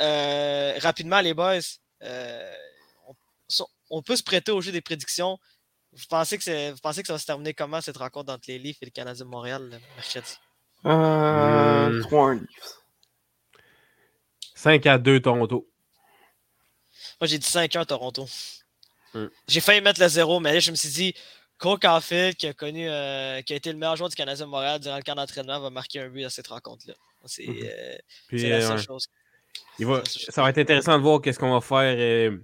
rapidement 0.80 1.20
les 1.20 1.34
boys, 1.34 1.58
on, 3.90 4.02
peut 4.02 4.16
se 4.16 4.22
prêter 4.22 4.52
au 4.52 4.60
jeu 4.60 4.72
des 4.72 4.80
prédictions. 4.80 5.38
Vous 5.92 6.04
pensez, 6.08 6.36
que 6.36 6.44
c'est- 6.44 6.72
vous 6.72 6.78
pensez 6.78 7.00
que 7.02 7.06
ça 7.06 7.12
va 7.14 7.18
se 7.18 7.26
terminer 7.26 7.54
comment 7.54 7.80
cette 7.80 7.96
rencontre 7.96 8.32
entre 8.32 8.44
les 8.48 8.58
Leafs 8.58 8.76
et 8.82 8.86
le 8.86 8.90
Canadien 8.90 9.24
de 9.24 9.30
Montréal 9.30 9.62
le 9.70 9.78
mercredi? 9.96 10.34
Euh, 10.84 11.88
Hmm. 11.90 12.02
3 12.02 12.34
Leafs. 12.34 12.74
5 14.54 14.86
à 14.86 14.98
2 14.98 15.20
Toronto. 15.20 15.68
Moi, 17.20 17.28
j'ai 17.28 17.38
dit 17.38 17.46
5-1 17.46 17.84
Toronto. 17.84 18.26
Hmm. 19.14 19.26
J'ai 19.48 19.60
failli 19.60 19.80
mettre 19.80 20.00
le 20.00 20.08
0, 20.08 20.40
mais 20.40 20.52
là, 20.52 20.60
je 20.60 20.70
me 20.70 20.76
suis 20.76 20.88
dit, 20.90 21.14
Cole 21.58 21.78
Caulfield, 21.78 22.36
qui 22.36 22.46
a 22.46 22.52
connu, 22.52 22.88
euh, 22.88 23.40
qui 23.42 23.52
a 23.54 23.56
été 23.56 23.72
le 23.72 23.78
meilleur 23.78 23.96
joueur 23.96 24.10
du 24.10 24.16
Canadien 24.16 24.44
de 24.46 24.50
Montréal 24.50 24.78
durant 24.80 24.96
le 24.96 25.02
camp 25.02 25.14
d'entraînement, 25.14 25.58
va 25.60 25.70
marquer 25.70 26.00
un 26.00 26.08
but 26.08 26.22
dans 26.22 26.30
cette 26.30 26.48
rencontre-là. 26.48 26.94
C'est 27.24 27.48
euh, 27.48 27.96
Puis, 28.28 28.40
c'est 28.40 28.50
la 28.50 28.56
euh, 28.56 28.60
seule 28.60 28.76
ouais. 28.76 28.82
chose. 28.84 29.06
Il 29.78 29.86
va- 29.86 30.02
C'est 30.04 30.18
la 30.18 30.24
seule 30.26 30.34
ça 30.34 30.42
va 30.42 30.50
être 30.50 30.58
intéressant 30.58 30.96
de 30.98 31.02
voir 31.02 31.20
qu'est-ce 31.22 31.38
qu'on 31.38 31.52
va 31.58 31.60
faire 31.60 31.96
euh, 31.98 32.38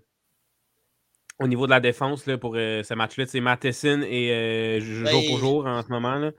au 1.40 1.48
niveau 1.48 1.66
de 1.66 1.70
la 1.70 1.80
défense 1.80 2.26
là, 2.26 2.38
pour 2.38 2.54
euh, 2.56 2.82
ce 2.82 2.94
match-là. 2.94 3.26
C'est 3.26 3.40
Matheson 3.40 4.02
et 4.08 4.30
euh, 4.32 4.80
jour 4.80 5.04
Ben, 5.04 5.26
pour 5.28 5.38
jour 5.38 5.66
en 5.66 5.82
ce 5.82 5.88
moment. 5.88 6.16
Là. 6.16 6.30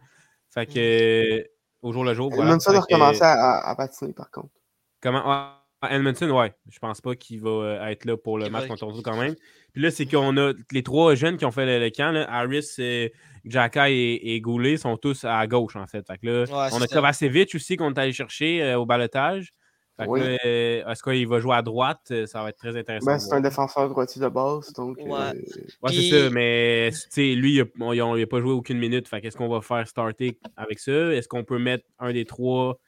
Fait 0.54 0.66
que 0.66 1.40
euh, 1.40 1.44
au 1.82 1.92
jour 1.92 2.04
le 2.06 2.14
jour. 2.14 2.30
Voilà. 2.30 2.52
Edmondson 2.52 2.72
a 2.76 2.80
recommencé 2.80 3.22
à, 3.22 3.32
à- 3.34 3.70
à 3.70 3.76
patiner, 3.76 4.14
par 4.14 4.30
contre. 4.32 4.54
Comment? 5.02 5.22
Ah, 5.26 5.60
Edmondson, 5.92 6.30
ouais. 6.30 6.54
Je 6.70 6.80
pense 6.80 7.02
pas 7.02 7.14
qu'il 7.16 7.42
va 7.42 7.50
euh, 7.50 7.86
être 7.88 8.06
là 8.06 8.16
pour 8.16 8.38
le 8.38 8.50
match 8.50 8.68
contre 8.68 8.80
Toronto 8.80 9.02
quand 9.04 9.18
même. 9.18 9.36
Puis 9.74 9.82
là, 9.82 9.92
c'est 9.92 10.06
qu'on 10.06 10.38
a 10.38 10.54
les 10.72 10.84
trois 10.84 11.14
jeunes 11.16 11.36
qui 11.36 11.44
ont 11.44 11.52
fait 11.52 11.66
le, 11.66 11.84
le 11.84 11.90
camp. 11.90 12.12
Là, 12.12 12.26
Harris, 12.32 12.76
euh, 12.80 13.10
Jacka 13.44 13.90
et, 13.90 14.14
et 14.24 14.40
Goulet 14.40 14.78
sont 14.78 14.96
tous 14.96 15.26
à 15.26 15.46
gauche, 15.48 15.76
en 15.76 15.86
fait. 15.88 16.06
Fait 16.08 16.18
que 16.20 16.26
là, 16.28 16.44
Ouais, 16.44 16.70
on 16.72 16.82
a. 16.82 16.88
Kovacevic 16.88 17.54
aussi 17.56 17.76
qu'on 17.76 17.92
est 17.94 18.00
allé 18.00 18.14
chercher 18.14 18.64
euh, 18.64 18.80
au 18.80 18.86
balotage. 18.86 19.54
Est-ce 20.00 21.04
qu'il 21.04 21.28
va 21.28 21.40
jouer 21.40 21.56
à 21.56 21.62
droite? 21.62 22.14
Ça 22.26 22.44
va 22.44 22.50
être 22.50 22.58
très 22.58 22.76
intéressant. 22.78 23.06
Ben, 23.06 23.20
c'est 23.20 23.34
un 23.34 23.42
défenseur 23.42 23.90
droitier 23.90 24.22
de 24.22 24.30
base. 24.30 24.74
Donc, 24.74 24.98
ouais. 24.98 25.92
c'est 25.92 26.10
ça, 26.10 26.30
mais 26.30 26.92
lui, 27.18 27.56
il 27.56 28.20
n'a 28.20 28.26
pas 28.28 28.40
joué 28.40 28.52
aucune 28.52 28.80
minute. 28.80 29.10
Qu'est-ce 29.10 29.38
qu'on 29.38 29.50
va 29.50 29.62
faire 29.62 29.88
starter 29.88 30.40
avec 30.58 30.80
ça? 30.80 31.14
Est-ce 31.14 31.28
qu'on 31.28 31.44
peut 31.44 31.60
mettre 31.60 31.86
un 32.00 32.12
des 32.12 32.26
trois 32.26 32.80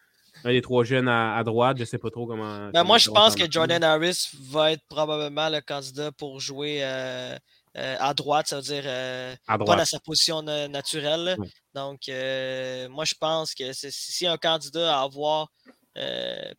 un 0.44 0.52
des 0.52 0.62
trois 0.62 0.84
jeunes 0.84 1.08
à, 1.08 1.42
droite? 1.44 1.78
Je 1.78 1.84
ne 1.84 1.86
sais 1.86 1.98
pas 1.98 2.10
trop 2.10 2.26
comment. 2.26 2.70
Ben, 2.72 2.84
moi, 2.84 2.98
je 2.98 3.10
pense 3.10 3.36
que 3.36 3.50
Jordan 3.50 3.84
Harris 3.84 4.32
va 4.50 4.74
être 4.74 4.84
probablement 4.90 5.50
le 5.50 5.62
candidat 5.62 6.12
pour 6.12 6.40
jouer 6.40 6.80
euh, 6.82 7.38
euh, 7.78 7.96
à 8.00 8.14
droite, 8.14 8.48
ça 8.48 8.58
veut 8.58 8.62
dire 8.62 8.84
euh, 8.86 9.36
pas 9.48 9.58
dans 9.58 9.86
sa 9.86 10.00
position 10.00 10.42
naturelle. 10.42 11.38
Donc, 11.74 12.02
moi, 12.90 13.06
je 13.06 13.14
pense 13.20 13.54
que 13.54 13.64
y 13.64 14.28
a 14.28 14.32
un 14.32 14.38
candidat 14.38 15.00
à 15.00 15.04
avoir 15.04 15.48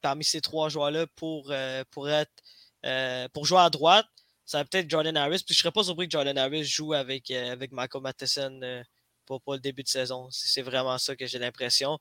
parmi 0.01 0.25
ces 0.25 0.41
trois 0.41 0.69
joueurs-là 0.69 1.07
pour, 1.17 1.53
pour, 1.91 2.11
être, 2.11 2.33
pour 3.33 3.47
jouer 3.47 3.61
à 3.61 3.71
droite, 3.71 4.07
ça 4.45 4.59
va 4.59 4.65
peut-être 4.65 4.89
Jordan 4.89 5.17
Harris. 5.17 5.43
Puis 5.45 5.55
je 5.55 5.59
ne 5.61 5.63
serais 5.63 5.73
pas 5.73 5.85
surpris 5.85 6.07
que 6.07 6.13
Jordan 6.13 6.39
Harris 6.39 6.65
joue 6.65 6.93
avec, 6.93 7.31
avec 7.31 7.73
Michael 7.73 8.03
Matheson 8.03 8.83
pour, 9.27 9.41
le 9.49 9.59
début 9.59 9.83
de 9.83 9.89
saison. 9.89 10.29
C'est 10.31 10.63
vraiment 10.63 10.99
ça 10.99 11.17
que 11.17 11.27
j'ai 11.27 11.39
l'impression. 11.39 11.99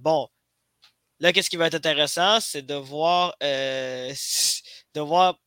bon, 0.00 0.28
Là, 1.20 1.34
qu'est-ce 1.34 1.50
qui 1.50 1.56
va 1.56 1.66
être 1.66 1.74
intéressant, 1.74 2.40
c'est 2.40 2.62
de 2.62 2.74
voir, 2.74 3.36
euh, 3.42 4.12
de 4.94 5.00
voir 5.00 5.38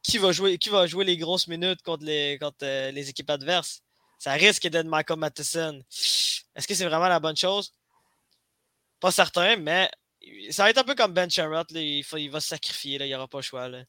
qui 0.00 0.18
va, 0.18 0.30
jouer, 0.30 0.58
qui 0.58 0.68
va 0.68 0.86
jouer 0.86 1.04
les 1.04 1.16
grosses 1.16 1.48
minutes 1.48 1.82
contre 1.82 2.04
les, 2.04 2.38
contre, 2.40 2.58
euh, 2.62 2.92
les 2.92 3.10
équipes 3.10 3.30
adverses. 3.30 3.82
Ça 4.20 4.32
risque 4.34 4.66
d'être 4.68 4.86
Michael 4.86 5.18
Matheson. 5.18 5.82
Est-ce 6.54 6.68
que 6.68 6.74
c'est 6.74 6.84
vraiment 6.84 7.08
la 7.08 7.18
bonne 7.18 7.36
chose? 7.36 7.72
Pas 9.00 9.10
certain, 9.10 9.56
mais 9.56 9.90
ça 10.50 10.64
va 10.64 10.70
être 10.70 10.78
un 10.78 10.84
peu 10.84 10.94
comme 10.94 11.12
Ben 11.12 11.30
Sherrod. 11.30 11.66
Il, 11.72 12.04
il, 12.16 12.30
va 12.30 12.40
se 12.40 12.48
sacrifier. 12.48 12.98
Là, 12.98 13.06
il 13.06 13.08
n'y 13.08 13.14
aura 13.14 13.28
pas 13.28 13.38
le 13.38 13.42
choix. 13.42 13.68
Là. 13.68 13.84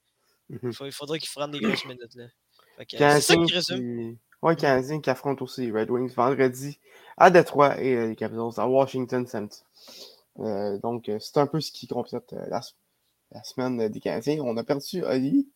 Mhm. 0.49 0.71
il, 0.81 0.91
faudrait 0.91 1.19
qu'il 1.19 1.29
prenne 1.29 1.51
des 1.51 1.59
grosses 1.59 1.85
minutes. 1.85 2.15
Là. 2.15 2.27
C'est 2.89 3.21
ça 3.21 3.35
qui 3.35 3.53
résume. 3.53 4.17
Oui, 4.43 4.55
Canadien 4.55 5.01
qui 5.01 5.09
affronte 5.09 5.41
aussi 5.41 5.61
les 5.61 5.71
Red 5.71 5.89
Wings 5.89 6.13
vendredi 6.13 6.79
à 7.17 7.31
Detroit 7.31 7.81
et 7.81 7.95
euh, 7.95 8.07
les 8.09 8.15
Capitals 8.15 8.51
à 8.57 8.67
Washington 8.67 9.25
Center. 9.25 9.57
Euh, 10.39 10.77
donc, 10.79 11.09
euh, 11.09 11.17
c'est 11.19 11.37
un 11.37 11.47
peu 11.47 11.59
ce 11.59 11.71
qui 11.71 11.87
complète 11.87 12.33
euh, 12.33 12.45
la, 12.47 13.43
semaine 13.43 13.89
des 13.89 13.99
Canadiens. 13.99 14.39
On 14.43 14.55
a 14.57 14.63
perdu 14.63 15.03
Ali. 15.05 15.49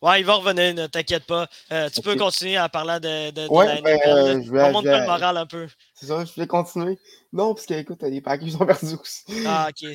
Ouais, 0.00 0.20
il 0.20 0.26
va 0.26 0.34
revenir, 0.34 0.74
ne 0.74 0.86
t'inquiète 0.86 1.26
pas. 1.26 1.46
tu 1.92 2.00
peux 2.02 2.16
continuer 2.16 2.58
en 2.58 2.68
parlant 2.68 2.98
de, 3.00 3.30
de, 3.30 3.48
ouais, 3.48 3.80
ben, 3.82 4.42
je 4.42 4.50
vais, 4.50 4.72
le 4.72 5.06
moral 5.06 5.36
un 5.36 5.46
peu. 5.46 5.66
C'est 5.94 6.06
ça, 6.06 6.24
je 6.24 6.40
vais 6.40 6.46
continuer. 6.46 6.98
Non, 7.32 7.54
parce 7.54 7.66
que, 7.66 7.74
écoute, 7.74 8.02
les 8.02 8.20
Packers 8.20 8.60
ont 8.60 8.66
perdu 8.66 8.94
aussi. 9.00 9.24
Ah, 9.46 9.68
ok. 9.70 9.90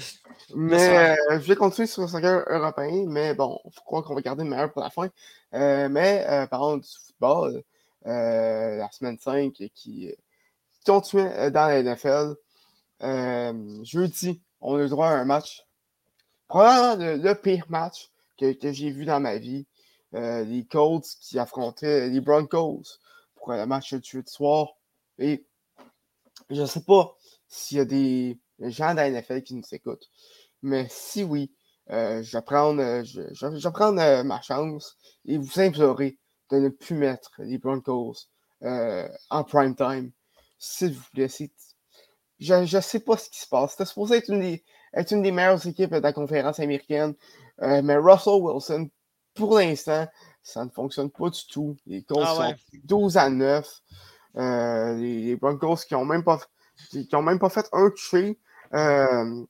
Mais 0.56 1.16
je 1.32 1.48
vais 1.48 1.56
continuer 1.56 1.88
sur 1.88 2.02
le 2.02 2.08
soccer 2.08 2.44
européen, 2.48 3.06
mais 3.08 3.34
bon, 3.34 3.60
il 3.66 3.72
faut 3.74 3.82
croire 3.82 4.04
qu'on 4.04 4.16
va 4.16 4.22
garder 4.22 4.44
le 4.44 4.50
meilleur 4.50 4.72
pour 4.72 4.82
la 4.82 4.90
fin. 4.90 5.10
mais 5.52 6.48
parlons 6.50 6.78
du 6.78 6.88
football, 7.08 7.64
la 8.06 8.90
semaine 8.92 9.18
5 9.20 9.54
qui, 9.74 10.14
continue 10.86 11.30
dans 11.52 11.68
la 11.68 11.84
NFL. 11.84 12.36
Euh, 13.02 13.84
jeudi, 13.84 14.42
on 14.62 14.76
a 14.76 14.80
le 14.80 14.90
droit 14.90 15.08
à 15.08 15.14
un 15.14 15.26
match. 15.26 15.66
Probablement 16.48 17.22
le, 17.24 17.34
pire 17.36 17.66
match 17.70 18.10
que, 18.40 18.54
j'ai 18.72 18.90
vu 18.90 19.06
dans 19.06 19.20
ma 19.20 19.38
vie. 19.38 19.66
Euh, 20.16 20.44
les 20.44 20.66
Colts 20.66 21.06
qui 21.22 21.38
affrontaient 21.38 22.10
les 22.10 22.22
Broncos 22.22 22.84
pour 23.36 23.52
le 23.54 23.66
match 23.66 23.94
de 23.94 24.04
jeudi 24.04 24.32
soir. 24.32 24.70
Et 25.20 25.46
je 26.50 26.62
ne 26.62 26.66
sais 26.66 26.82
pas 26.82 27.16
s'il 27.48 27.78
y 27.78 27.82
a 27.82 27.86
des 27.86 28.40
gens 28.60 28.92
de 28.92 28.98
la 28.98 29.10
NFL 29.10 29.44
qui 29.44 29.56
nous 29.56 29.64
écoutent. 29.72 30.10
Mais 30.62 30.88
si 30.90 31.24
oui, 31.24 31.52
euh, 31.92 32.24
je 32.24 32.38
vais 32.38 32.42
prendre, 32.42 33.04
je, 33.04 33.22
je, 33.32 34.24
ma 34.24 34.42
chance 34.42 34.98
et 35.26 35.38
vous 35.38 35.60
implorer 35.60 36.18
de 36.52 36.58
ne 36.58 36.70
plus 36.70 36.96
mettre 36.96 37.32
les 37.40 37.58
Broncos 37.58 38.16
en 38.62 39.44
prime 39.44 39.76
time. 39.76 40.12
S'il 40.58 40.94
vous 40.94 41.06
plaît, 41.14 41.30
je 42.40 42.76
ne 42.76 42.82
sais 42.82 43.00
pas 43.00 43.18
ce 43.18 43.30
qui 43.30 43.40
se 43.40 43.48
passe. 43.48 43.72
C'était 43.72 43.86
supposé 43.86 44.18
être 44.18 44.30
une, 44.30 45.22
des, 45.22 45.32
meilleures 45.32 45.66
équipes 45.68 45.94
de 45.94 46.00
la 46.00 46.14
conférence 46.14 46.60
américaine. 46.60 47.14
Euh, 47.62 47.82
mais 47.84 47.98
Russell 47.98 48.42
Wilson, 48.42 48.90
pour 49.34 49.58
l'instant, 49.58 50.08
ça 50.42 50.66
ne 50.66 50.70
fonctionne 50.70 51.10
pas 51.10 51.30
du 51.30 51.46
tout. 51.48 51.76
Les 51.86 52.04
Colts 52.04 52.24
ah 52.26 52.36
sont 52.36 52.56
12 52.84 53.18
à 53.18 53.30
9. 53.30 53.82
Euh, 54.38 54.96
les, 54.96 55.36
Broncos 55.36 55.78
qui 55.88 55.94
n'ont 55.94 56.06
même, 56.06 56.24
pas, 56.24 56.40
qui, 56.90 57.08
ont 57.14 57.22
même 57.22 57.40
pas 57.40 57.50
fait 57.50 57.68
un 57.74 57.90
touché. 57.90 58.38
Euh, 58.74 59.46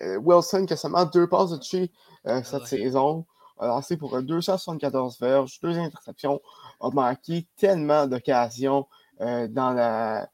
Wilson 0.00 0.64
qui 0.66 0.72
a 0.72 0.76
seulement 0.76 1.04
deux 1.04 1.28
passes 1.28 1.50
de 1.50 1.56
touché 1.56 1.90
ah 2.24 2.42
cette 2.42 2.66
saison. 2.66 3.26
A 3.58 3.66
lancé 3.66 3.96
pour 3.96 4.20
274 4.20 5.20
verges, 5.20 5.60
deux 5.60 5.78
interceptions. 5.78 6.40
A 6.80 6.90
manqué 6.90 7.46
tellement 7.56 8.06
d'occasions 8.06 8.86
dans 9.20 9.72
la 9.74 10.28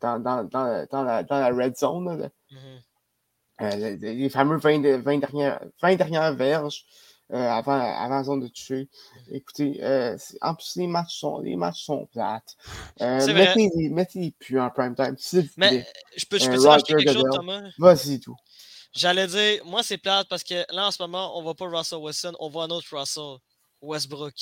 dans, 0.00 0.18
dans, 0.18 0.44
dans, 0.44 0.86
dans, 0.90 1.02
la, 1.02 1.22
dans 1.22 1.38
la 1.38 1.48
red 1.48 1.76
zone. 1.76 2.30
Mm-hmm. 2.50 3.62
euh, 3.62 3.96
les, 4.00 4.28
fameux 4.28 4.56
20, 4.56 5.02
20, 5.02 5.18
dernières, 5.18 5.60
20 5.82 5.96
dernières 5.96 6.34
verges 6.34 6.84
euh, 6.84 7.09
avant, 7.32 7.80
avant 7.80 8.16
la 8.16 8.24
zone 8.24 8.40
de. 8.40 8.46
Mm-hmm. 8.48 8.88
Écoutez, 9.30 9.78
euh, 9.82 10.16
en 10.40 10.54
plus, 10.54 10.76
les 10.76 10.86
matchs 10.86 11.18
sont, 11.18 11.40
les 11.40 11.56
matchs 11.56 11.84
sont 11.84 12.06
plates. 12.06 12.56
Euh, 13.00 13.26
mettez-les 13.32 13.88
mettez 13.88 14.34
plus 14.38 14.60
en 14.60 14.70
prime 14.70 14.94
time, 14.94 15.16
Mais 15.56 15.86
je 16.16 16.26
peux, 16.26 16.38
je 16.38 16.50
peux 16.50 16.82
quelque 16.82 17.12
chose, 17.12 17.24
Thomas? 17.32 17.62
Vas-y, 17.78 18.20
tout. 18.20 18.36
J'allais 18.92 19.26
dire, 19.26 19.64
moi, 19.64 19.82
c'est 19.82 19.98
plate 19.98 20.28
parce 20.28 20.42
que 20.42 20.64
là, 20.74 20.88
en 20.88 20.90
ce 20.90 21.00
moment, 21.00 21.36
on 21.36 21.40
ne 21.40 21.44
voit 21.44 21.54
pas 21.54 21.68
Russell 21.68 21.98
Wilson, 21.98 22.32
on 22.40 22.48
voit 22.48 22.64
un 22.64 22.70
autre 22.70 22.88
Russell, 22.90 23.38
Westbrook. 23.80 24.34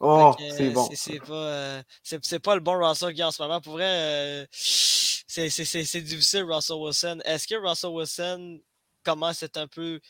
Oh, 0.00 0.34
c'est 0.38 0.70
bon. 0.70 0.88
Euh, 1.30 1.82
c'est 2.02 2.38
pas, 2.38 2.54
le 2.54 2.60
bon 2.60 2.78
Russell 2.78 3.14
qui 3.14 3.22
en 3.22 3.30
ce 3.30 3.42
moment. 3.42 3.60
Pour 3.60 3.74
vrai, 3.74 3.84
euh, 3.84 4.46
c'est 4.50 6.00
difficile, 6.00 6.44
Russell 6.44 6.76
Wilson. 6.76 7.20
Est-ce 7.24 7.46
que 7.46 7.54
Russell 7.54 7.90
Wilson 7.90 8.60
commence 9.02 9.42
à 9.42 9.46
être 9.46 9.58
un 9.58 9.68
peu 9.68 10.00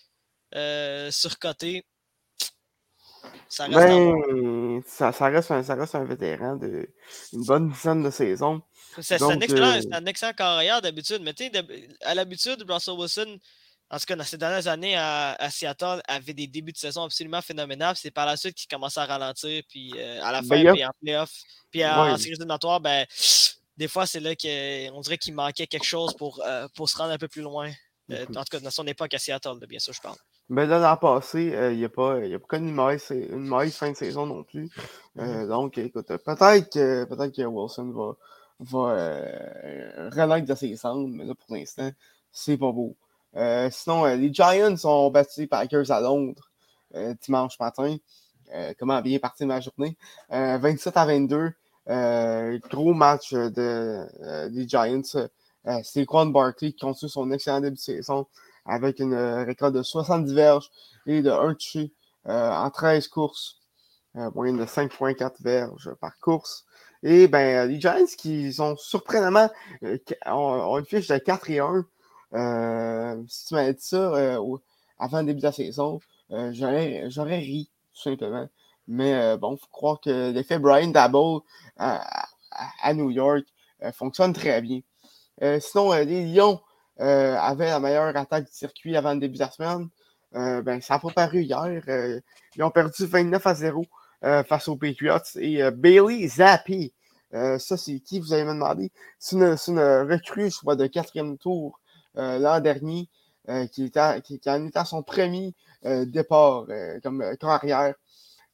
euh, 0.55 1.11
surcoté? 1.11 1.85
Ça 3.49 3.67
reste, 3.67 3.77
ben, 3.77 4.83
ça, 4.87 5.13
ça, 5.13 5.27
reste 5.27 5.51
un, 5.51 5.63
ça 5.63 5.75
reste 5.75 5.95
un 5.95 6.05
vétéran 6.05 6.57
d'une 6.57 6.87
bonne 7.33 7.71
dizaine 7.71 8.03
de 8.03 8.11
saisons. 8.11 8.63
C'est 9.01 9.21
un, 9.23 9.41
excellent, 9.41 10.07
excellent 10.07 10.33
carrière 10.33 10.83
d'habitude. 10.83 11.23
Mais 11.23 11.35
à 12.03 12.15
l'habitude, 12.15 12.65
Russell 12.69 12.95
Wilson, 12.95 13.39
en 13.91 13.99
tout 13.99 14.05
cas, 14.07 14.17
dans 14.17 14.25
ces 14.25 14.39
dernières 14.39 14.69
années 14.69 14.97
à, 14.97 15.49
Seattle, 15.51 16.01
avait 16.07 16.33
des 16.33 16.47
débuts 16.47 16.73
de 16.73 16.77
saison 16.77 17.05
absolument 17.05 17.43
phénoménaux. 17.43 17.95
C'est 17.97 18.13
par 18.13 18.27
la 18.27 18.37
suite 18.37 18.55
qu'il 18.55 18.69
commençait 18.69 19.01
à 19.01 19.07
ralentir, 19.07 19.63
puis 19.69 19.93
euh, 19.97 20.23
à 20.23 20.33
la 20.33 20.43
ben, 20.43 20.65
fin, 20.65 20.73
puis 20.73 20.85
en 20.85 20.91
playoff, 21.03 21.33
puis 21.71 21.85
en, 21.85 22.17
série 22.17 22.31
éliminatoire, 22.31 22.81
ben, 22.81 23.05
des 23.77 23.89
fois, 23.89 24.07
c'est 24.07 24.21
là 24.21 24.37
qu'on 24.37 25.01
dirait 25.01 25.19
qu'il 25.19 25.35
manquait 25.35 25.67
quelque 25.67 25.87
chose 25.87 26.15
pour, 26.15 26.41
euh, 26.47 26.69
pour 26.77 26.89
se 26.89 26.97
rendre 26.97 27.13
un 27.13 27.19
peu 27.19 27.29
plus 27.29 27.43
loin. 27.43 27.71
Euh, 28.11 28.27
en 28.29 28.45
tout 28.45 28.51
cas, 28.51 28.61
dans 28.61 28.71
son 28.71 28.87
époque 28.87 29.15
à 29.15 29.19
Seattle, 29.19 29.59
bien 29.69 29.79
sûr, 29.79 29.93
je 29.93 30.01
parle. 30.01 30.17
Mais 30.51 30.67
ben, 30.67 30.71
là, 30.71 30.79
l'an 30.81 30.97
passé, 30.97 31.55
il 31.73 31.79
n'y 31.79 31.85
a, 31.85 31.89
pas, 31.89 32.17
a 32.17 32.39
pas 32.39 32.47
connu 32.49 32.69
une 32.69 32.75
mauvaise, 32.75 33.11
une 33.11 33.47
mauvaise, 33.47 33.75
fin 33.75 33.91
de 33.91 33.97
saison 33.97 34.27
non 34.27 34.43
plus. 34.43 34.69
Mm-hmm. 35.17 35.49
donc, 35.49 35.79
écoute, 35.79 36.09
peut-être 36.09 36.71
que, 36.71 37.05
peut 37.05 37.31
que 37.31 37.43
Wilson 37.43 37.93
va, 37.93 38.17
va 38.59 40.11
renaître 40.11 40.47
de 40.47 40.55
ses 40.55 40.77
cendres, 40.77 41.09
mais 41.09 41.25
là, 41.25 41.35
pour 41.35 41.57
l'instant, 41.57 41.91
c'est 42.33 42.59
pas 42.59 42.73
beau. 42.73 42.97
Euh, 43.37 43.69
sinon, 43.71 44.05
euh, 44.07 44.17
les 44.17 44.33
Giants 44.33 44.75
ont 44.85 45.11
battu 45.11 45.41
les 45.41 45.47
Packers 45.47 45.91
à 45.91 46.01
Londres 46.01 46.51
euh, 46.95 47.15
dimanche 47.23 47.59
matin. 47.61 47.97
comment 48.79 49.01
bien 49.01 49.19
partir 49.19 49.47
ma 49.47 49.61
journée? 49.61 49.97
27 50.31 50.97
à 50.97 51.07
22. 51.07 51.53
gros 52.69 52.95
match 52.95 53.33
de, 53.33 54.49
des 54.49 54.69
Giants. 54.69 55.29
C'est 55.85 56.07
Quan 56.07 56.27
Barkley 56.27 56.73
qui 56.73 56.81
continue 56.81 57.11
son 57.11 57.31
excellent 57.31 57.61
début 57.61 57.77
de 57.77 57.81
saison 57.81 58.27
avec 58.67 58.99
une 59.01 59.15
récolte 59.15 59.75
de 59.75 59.83
70 59.83 60.33
verges 60.35 60.71
et 61.07 61.23
de 61.23 61.31
1 61.31 61.55
touché 61.55 61.93
en 62.27 62.71
13 62.71 63.09
courses. 63.09 63.59
moyenne 64.35 64.59
de 64.59 64.65
5,4 64.65 65.43
verges 65.43 65.93
par 66.01 66.19
course. 66.19 66.65
Et 67.03 67.29
ben, 67.29 67.69
les 67.69 67.81
Giants 67.81 68.05
qui 68.19 68.53
sont 68.53 68.77
surprenamment 68.77 69.49
ont, 70.27 70.79
une 70.79 70.85
fiche 70.85 71.09
de 71.09 71.17
4 71.17 71.51
et 71.51 71.61
1 71.61 71.87
euh, 72.33 73.23
si 73.29 73.47
tu 73.47 73.55
m'avais 73.55 73.75
dit 73.75 73.83
ça 73.83 73.97
euh, 73.97 74.57
avant 74.99 75.21
le 75.21 75.27
début 75.27 75.41
de 75.41 75.47
la 75.47 75.53
saison, 75.53 76.01
euh, 76.31 76.53
j'aurais 76.53 77.39
ri, 77.39 77.71
tout 77.95 78.03
simplement. 78.03 78.49
Mais 78.87 79.37
bon, 79.37 79.55
il 79.55 79.59
faut 79.59 79.67
croire 79.71 80.01
que 80.01 80.31
l'effet 80.33 80.59
Brian 80.59 80.89
Dabble 80.89 81.43
à, 81.77 82.27
New 82.95 83.11
York 83.11 83.45
fonctionne 83.95 84.33
très 84.33 84.61
bien. 84.61 84.81
sinon, 85.61 85.93
les 85.93 86.25
Lions 86.25 86.61
avaient 87.01 87.67
la 87.67 87.81
meilleure 87.81 88.17
attaque 88.17 88.45
du 88.47 88.53
circuit 88.53 88.97
avant 88.97 89.15
le 89.15 89.21
début 89.21 89.35
de 89.35 89.41
la 89.41 89.51
semaine. 89.51 89.89
ben, 90.33 90.81
ça 90.81 90.95
n'a 90.95 91.01
pas 91.01 91.11
paru 91.11 91.43
hier. 91.43 91.83
ils 92.57 92.63
ont 92.63 92.71
perdu 92.71 93.07
29 93.07 93.47
à 93.47 93.55
0 93.55 93.87
face 94.23 94.69
aux 94.69 94.77
Patriots. 94.77 95.19
Et 95.37 95.71
Bailey 95.71 96.29
Zappi, 96.29 96.93
ça 97.33 97.77
c'est 97.77 98.01
qui 98.01 98.21
vous 98.21 98.33
avez 98.33 98.45
me 98.45 98.53
demandé? 98.53 98.93
C'est 99.19 99.37
une, 99.37 99.57
une, 99.69 99.81
recrue, 99.81 100.51
je 100.51 100.59
crois, 100.59 100.77
de 100.77 100.87
quatrième 100.87 101.39
tour 101.39 101.81
euh, 102.17 102.39
l'an 102.39 102.61
dernier. 102.61 103.09
qui, 103.73 103.85
était, 103.85 104.21
qui, 104.23 104.41
en 104.47 104.67
était 104.67 104.79
à 104.79 104.85
son 104.85 105.03
premier 105.03 105.55
départ 105.83 106.67
comme 107.03 107.25
carrière 107.39 107.95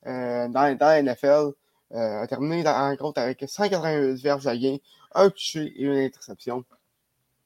dans, 0.05 0.53
dans 0.53 0.79
la 0.81 1.03
NFL. 1.03 1.51
a 1.93 2.27
terminé 2.27 2.63
la 2.63 2.89
rencontre 2.89 3.21
avec 3.21 3.45
181 3.47 4.15
verges 4.15 4.47
à 4.47 4.57
gain, 4.57 4.77
un 5.15 5.31
touché 5.31 5.73
et 5.77 5.83
une 5.83 5.99
interception. 5.99 6.65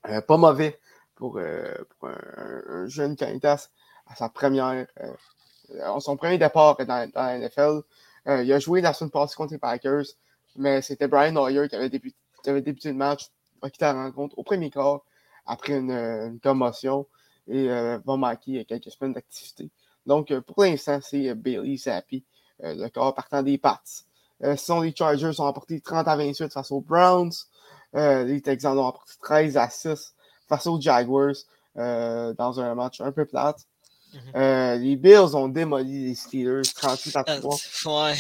pas 0.03 0.37
mauvais 0.37 0.79
pour, 1.21 1.39
un, 1.39 2.87
jeune 2.87 3.15
Canitas 3.15 3.69
à 4.07 4.17
sa 4.17 4.29
première, 4.29 4.87
son 6.01 6.17
premier 6.17 6.39
départ 6.39 6.77
dans, 6.79 7.09
la 7.15 7.39
NFL. 7.39 7.83
il 8.27 8.53
a 8.53 8.59
joué 8.59 8.81
la 8.81 8.93
semaine 8.93 9.11
passée 9.11 9.37
contre 9.37 9.53
les 9.53 9.59
Packers 9.59 10.07
mais 10.57 10.83
c'était 10.83 11.09
Brian 11.09 11.37
Hoyer 11.37 11.69
qui 11.69 11.77
avait 11.77 11.91
débuté, 11.91 12.89
le 12.89 12.95
match, 12.95 13.31
quitté 13.63 13.85
la 13.85 13.93
rencontre 13.93 14.39
au 14.39 14.43
premier 14.43 14.71
quart 14.71 15.03
après 15.47 15.75
une, 15.75 16.39
commotion 16.43 17.07
et 17.49 17.69
euh, 17.71 17.99
va 18.05 18.17
manquer 18.17 18.65
quelques 18.65 18.91
semaines 18.91 19.13
d'activité. 19.13 19.71
Donc, 20.07 20.31
euh, 20.31 20.41
pour 20.41 20.63
l'instant, 20.63 21.01
c'est 21.03 21.29
euh, 21.29 21.35
Bailey 21.35 21.77
Zappi, 21.77 22.25
le 22.63 22.89
corps 22.89 23.15
partant 23.15 23.43
des 23.43 23.59
Pats. 23.59 23.83
sinon, 24.57 24.83
les 24.83 24.95
Chargers 24.95 25.41
ont 25.41 25.45
emporté 25.45 25.81
30 25.81 26.07
à 26.09 26.17
28 26.17 26.53
face 26.53 26.71
aux 26.71 26.81
Browns. 26.81 27.33
les 27.95 28.41
Texans 28.43 28.79
ont 28.79 28.85
emporté 28.85 29.15
13 29.23 29.57
à 29.57 29.71
6 29.71 30.15
face 30.51 30.67
aux 30.67 30.79
Jaguars 30.79 31.37
dans 31.77 32.61
un 32.61 32.75
match 32.75 33.01
un 33.01 33.13
peu 33.13 33.25
plate. 33.25 33.61
Mm-hmm. 34.13 34.79
les 34.81 34.97
Bills 34.97 35.37
ont 35.37 35.49
démoli 35.49 36.09
les 36.09 36.15
Steelers 36.15 36.63
38 36.75 37.17
à 37.17 37.25
3. 37.25 38.13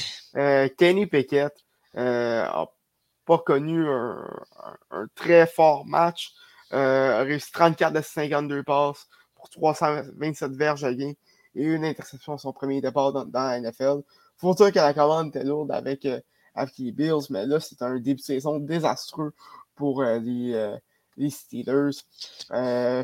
Kenny 0.78 1.06
Pickett 1.06 1.52
n'a 1.94 2.02
euh, 2.62 2.66
pas 3.26 3.38
connu 3.38 3.86
un, 3.88 5.06
très 5.14 5.46
fort 5.46 5.86
match. 5.86 6.32
Euh, 6.72 7.20
a 7.20 7.22
réussi 7.24 7.50
34 7.50 7.92
de 7.92 8.00
52 8.00 8.62
passes 8.62 9.08
pour 9.34 9.50
327 9.50 10.52
verges 10.52 10.84
à 10.84 10.94
gain 10.94 11.14
et 11.56 11.64
une 11.64 11.84
interception 11.84 12.34
à 12.34 12.38
son 12.38 12.52
premier 12.52 12.80
départ 12.80 13.12
dans, 13.12 13.26
la 13.32 13.60
NFL. 13.60 14.02
Faut 14.36 14.54
dire 14.54 14.70
que 14.70 14.78
la 14.78 14.94
commande 14.94 15.28
était 15.28 15.42
lourde 15.42 15.72
avec, 15.72 16.04
euh, 16.06 16.20
avec 16.54 16.78
les 16.78 16.92
Bills, 16.92 17.26
mais 17.30 17.44
là, 17.44 17.58
c'est 17.58 17.82
un 17.82 17.96
début 17.96 18.20
de 18.20 18.24
saison 18.24 18.60
désastreux 18.60 19.32
pour 19.74 20.04
les, 20.04 20.78
les, 21.16 21.30
Steelers. 21.30 21.90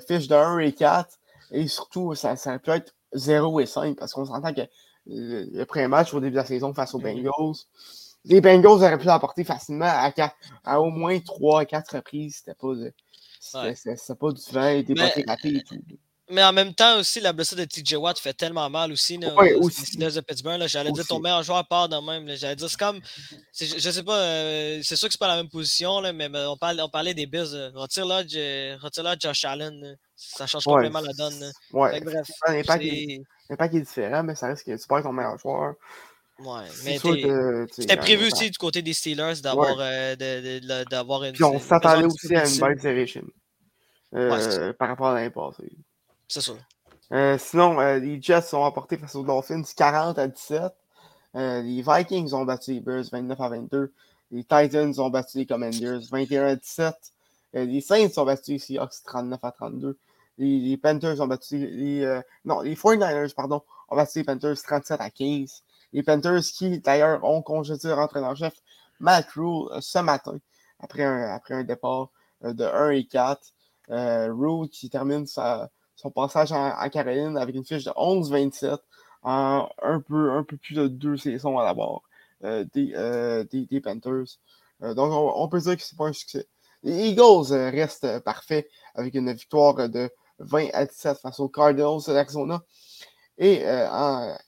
fiche 0.06 0.28
de 0.28 0.34
1 0.34 0.58
et 0.60 0.72
4, 0.72 1.08
et 1.52 1.68
surtout, 1.68 2.14
ça, 2.14 2.36
ça 2.36 2.58
peut 2.58 2.72
être 2.72 2.94
0 3.12 3.60
et 3.60 3.66
5 3.66 3.96
parce 3.96 4.12
qu'on 4.12 4.24
s'entend 4.24 4.52
que 4.52 4.62
le, 5.06 5.64
premier 5.64 5.88
match 5.88 6.12
au 6.12 6.20
début 6.20 6.32
de 6.32 6.36
la 6.36 6.44
saison 6.44 6.74
face 6.74 6.94
aux 6.94 7.00
mm-hmm. 7.00 7.22
Bengals, 7.22 7.56
les 8.24 8.40
Bengals 8.40 8.82
auraient 8.82 8.98
pu 8.98 9.06
l'emporter 9.06 9.44
facilement 9.44 9.86
à, 9.86 10.12
à, 10.64 10.80
au 10.80 10.90
moins 10.90 11.16
3-4 11.16 11.96
reprises. 11.96 12.36
C'était 12.38 12.54
pas, 12.54 12.74
pas 14.18 14.32
du 14.32 14.42
vent 14.52 14.66
et 14.66 14.82
des 14.82 14.94
mais, 14.94 15.12
et 15.16 15.62
tout. 15.62 15.76
Mais 16.28 16.42
en 16.42 16.52
même 16.52 16.74
temps 16.74 16.98
aussi, 16.98 17.20
la 17.20 17.32
blessure 17.32 17.56
de 17.56 17.64
TJ 17.64 17.94
Watt 17.94 18.18
fait 18.18 18.32
tellement 18.34 18.68
mal 18.68 18.90
aussi. 18.90 19.16
Là, 19.16 19.32
ouais, 19.34 19.54
aussi. 19.54 19.96
de 19.96 20.20
Pittsburgh. 20.20 20.60
j'allais 20.66 20.90
dire 20.90 21.06
ton 21.06 21.20
meilleur 21.20 21.42
joueur 21.44 21.66
part 21.68 21.88
de 21.88 21.96
même. 21.96 22.28
J'allais 22.36 22.56
dire, 22.56 22.68
c'est 22.68 22.78
comme. 22.78 23.00
je, 23.58 23.64
je 23.78 23.90
sais 23.90 24.02
pas, 24.02 24.18
euh, 24.18 24.80
c'est 24.82 24.96
sûr 24.96 25.08
que 25.08 25.12
c'est 25.12 25.20
pas 25.20 25.28
la 25.28 25.36
même 25.36 25.48
position, 25.48 26.00
là, 26.00 26.12
mais, 26.12 26.28
on, 26.34 26.56
parle, 26.56 26.80
on 26.80 26.88
parlait 26.88 27.14
des 27.14 27.26
Bills. 27.26 27.72
Retire 27.74 28.06
là, 28.06 28.18
retire 28.80 29.02
là 29.04 29.14
Josh 29.18 29.44
Allen. 29.44 29.96
ça 30.16 30.46
change 30.46 30.64
complètement 30.64 31.00
la 31.00 31.12
donne. 31.12 31.52
Ouais. 31.72 32.00
bref, 32.00 32.26
l'impact, 32.48 32.82
est... 32.82 33.22
est 33.48 33.80
différent, 33.80 34.24
mais 34.24 34.34
ça 34.34 34.48
reste 34.48 34.64
que 34.64 34.76
tu 34.76 34.86
perds 34.88 35.04
ton 35.04 35.12
meilleur 35.12 35.38
joueur. 35.38 35.74
Ouais, 36.38 36.64
mais 36.84 36.98
c'était 37.70 37.96
prévu 37.96 38.26
aussi 38.26 38.50
du 38.50 38.58
côté 38.58 38.82
des 38.82 38.92
Steelers 38.92 39.40
d'avoir 39.42 39.78
ouais. 39.78 40.16
euh, 40.20 40.84
d'avoir 40.90 41.24
une. 41.24 41.32
Puis 41.32 41.44
on 41.44 41.58
s'attendait 41.58 42.04
aussi 42.04 42.34
à 42.34 42.46
une 42.46 42.58
belle 42.58 42.76
direction 42.76 43.22
euh, 44.14 44.72
par 44.74 44.88
rapport 44.88 45.08
à 45.08 45.14
l'année 45.14 45.30
passée. 45.30 45.72
C'est 46.28 46.40
ça. 46.40 46.52
Euh, 47.12 47.38
sinon, 47.38 47.80
euh, 47.80 47.98
les 47.98 48.20
Jets 48.20 48.42
sont 48.42 48.58
emportés 48.58 48.96
face 48.96 49.14
aux 49.14 49.22
Dolphins 49.22 49.62
40 49.76 50.18
à 50.18 50.26
17. 50.26 50.72
Euh, 51.36 51.62
les 51.62 51.82
Vikings 51.82 52.32
ont 52.32 52.44
battu 52.44 52.72
les 52.74 52.80
Bears 52.80 53.04
29 53.10 53.40
à 53.40 53.48
22. 53.48 53.92
Les 54.32 54.42
Titans 54.42 54.92
ont 54.98 55.10
battu 55.10 55.38
les 55.38 55.46
Commanders 55.46 56.00
21 56.10 56.46
à 56.46 56.56
17. 56.56 56.94
les 57.54 57.80
Saints 57.80 58.08
ont 58.16 58.24
battu 58.24 58.52
les 58.52 58.58
Seahawks 58.58 59.04
39 59.04 59.38
à 59.42 59.52
32. 59.52 59.98
Les, 60.38 60.76
Panthers 60.76 61.20
ont 61.20 61.26
battu 61.26 61.58
les. 61.58 62.20
non, 62.44 62.60
les 62.60 62.74
49ers, 62.74 63.34
pardon, 63.34 63.62
ont 63.88 63.96
battu 63.96 64.18
les 64.18 64.24
Panthers 64.24 64.60
37 64.60 65.00
à 65.00 65.10
15. 65.10 65.62
Les 65.92 66.02
Panthers 66.02 66.42
qui, 66.42 66.80
d'ailleurs, 66.80 67.22
ont 67.24 67.40
congédié 67.40 67.88
leur 67.88 68.00
entraîneur-chef 68.00 68.54
Matt 69.00 69.30
Rule 69.32 69.68
euh, 69.72 69.80
ce 69.80 69.98
matin, 69.98 70.38
après 70.80 71.04
un, 71.04 71.34
après 71.34 71.54
un 71.54 71.64
départ 71.64 72.10
euh, 72.44 72.52
de 72.52 72.64
1 72.64 72.90
et 72.90 73.04
4. 73.04 73.40
Euh, 73.90 74.32
Rule 74.32 74.68
qui 74.68 74.90
termine 74.90 75.26
son 75.96 76.10
passage 76.10 76.52
en, 76.52 76.88
Caroline 76.90 77.36
avec 77.36 77.54
une 77.54 77.64
fiche 77.64 77.84
de 77.84 77.90
11-27 77.90 78.78
en 79.22 79.68
un 79.82 80.00
peu, 80.00 80.30
un 80.32 80.44
peu 80.44 80.56
plus 80.56 80.74
de 80.74 80.88
deux 80.88 81.16
saisons 81.16 81.58
à 81.58 81.64
la 81.64 81.74
barre 81.74 82.02
des, 82.42 83.44
des, 83.50 83.80
Panthers. 83.80 84.38
donc, 84.80 85.10
on, 85.12 85.48
peut 85.48 85.58
dire 85.58 85.76
que 85.76 85.82
c'est 85.82 85.96
pas 85.96 86.06
un 86.06 86.12
succès. 86.12 86.46
Les 86.82 87.08
Eagles 87.08 87.50
restent 87.50 88.20
parfaits 88.20 88.68
avec 88.94 89.14
une 89.14 89.32
victoire 89.32 89.88
de 89.88 90.10
20 90.38 90.68
à 90.74 90.84
17 90.84 91.18
face 91.18 91.40
aux 91.40 91.48
Cardinals 91.48 92.02
de 92.06 92.12
l'Arizona. 92.12 92.62
Et, 93.38 93.64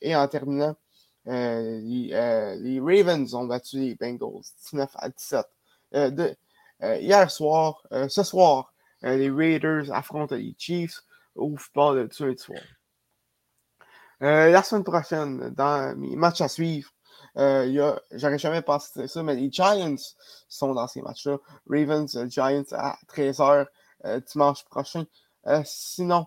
et 0.03 0.15
en 0.15 0.29
terminant, 0.29 0.77
euh, 1.29 1.81
euh, 2.13 2.55
les, 2.57 2.81
Ravens 2.81 3.35
ont 3.35 3.45
battu 3.45 3.79
les 3.79 3.95
Bengals 3.95 4.43
19 4.71 4.91
à 4.95 5.09
17. 5.11 5.47
Euh, 5.95 6.35
hier 7.01 7.31
soir, 7.31 7.83
ce 8.09 8.23
soir, 8.23 8.73
les 9.03 9.31
Raiders 9.31 9.93
affrontent 9.93 10.35
les 10.35 10.55
Chiefs 10.59 11.03
au 11.39 11.57
football 11.57 12.09
de 12.09 12.13
ce 12.13 12.37
soir. 12.37 12.61
la 14.21 14.63
semaine 14.63 14.85
prochaine, 14.85 15.51
dans 15.51 15.97
mes 15.97 16.17
matchs 16.17 16.41
à 16.41 16.49
suivre, 16.49 16.91
j'aurais 17.37 18.39
jamais 18.39 18.63
pensé 18.63 19.07
ça, 19.09 19.23
mais 19.23 19.35
les 19.35 19.51
Giants 19.51 19.97
sont 20.49 20.75
dans 20.75 20.87
ces 20.87 21.03
matchs-là. 21.03 21.39
Ravens, 21.69 22.29
Giants 22.29 22.65
à 22.73 22.99
13h 23.09 23.67
dimanche 24.27 24.65
prochain. 24.65 25.05
sinon, 25.65 26.27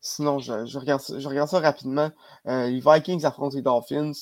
Sinon, 0.00 0.38
je, 0.38 0.78
regarde, 0.78 1.02
je 1.18 1.28
regarde 1.28 1.48
ça 1.48 1.60
rapidement. 1.60 2.10
Euh, 2.46 2.68
les 2.68 2.80
Vikings 2.80 3.24
affrontent 3.24 3.56
les 3.56 3.62
Dolphins. 3.62 4.12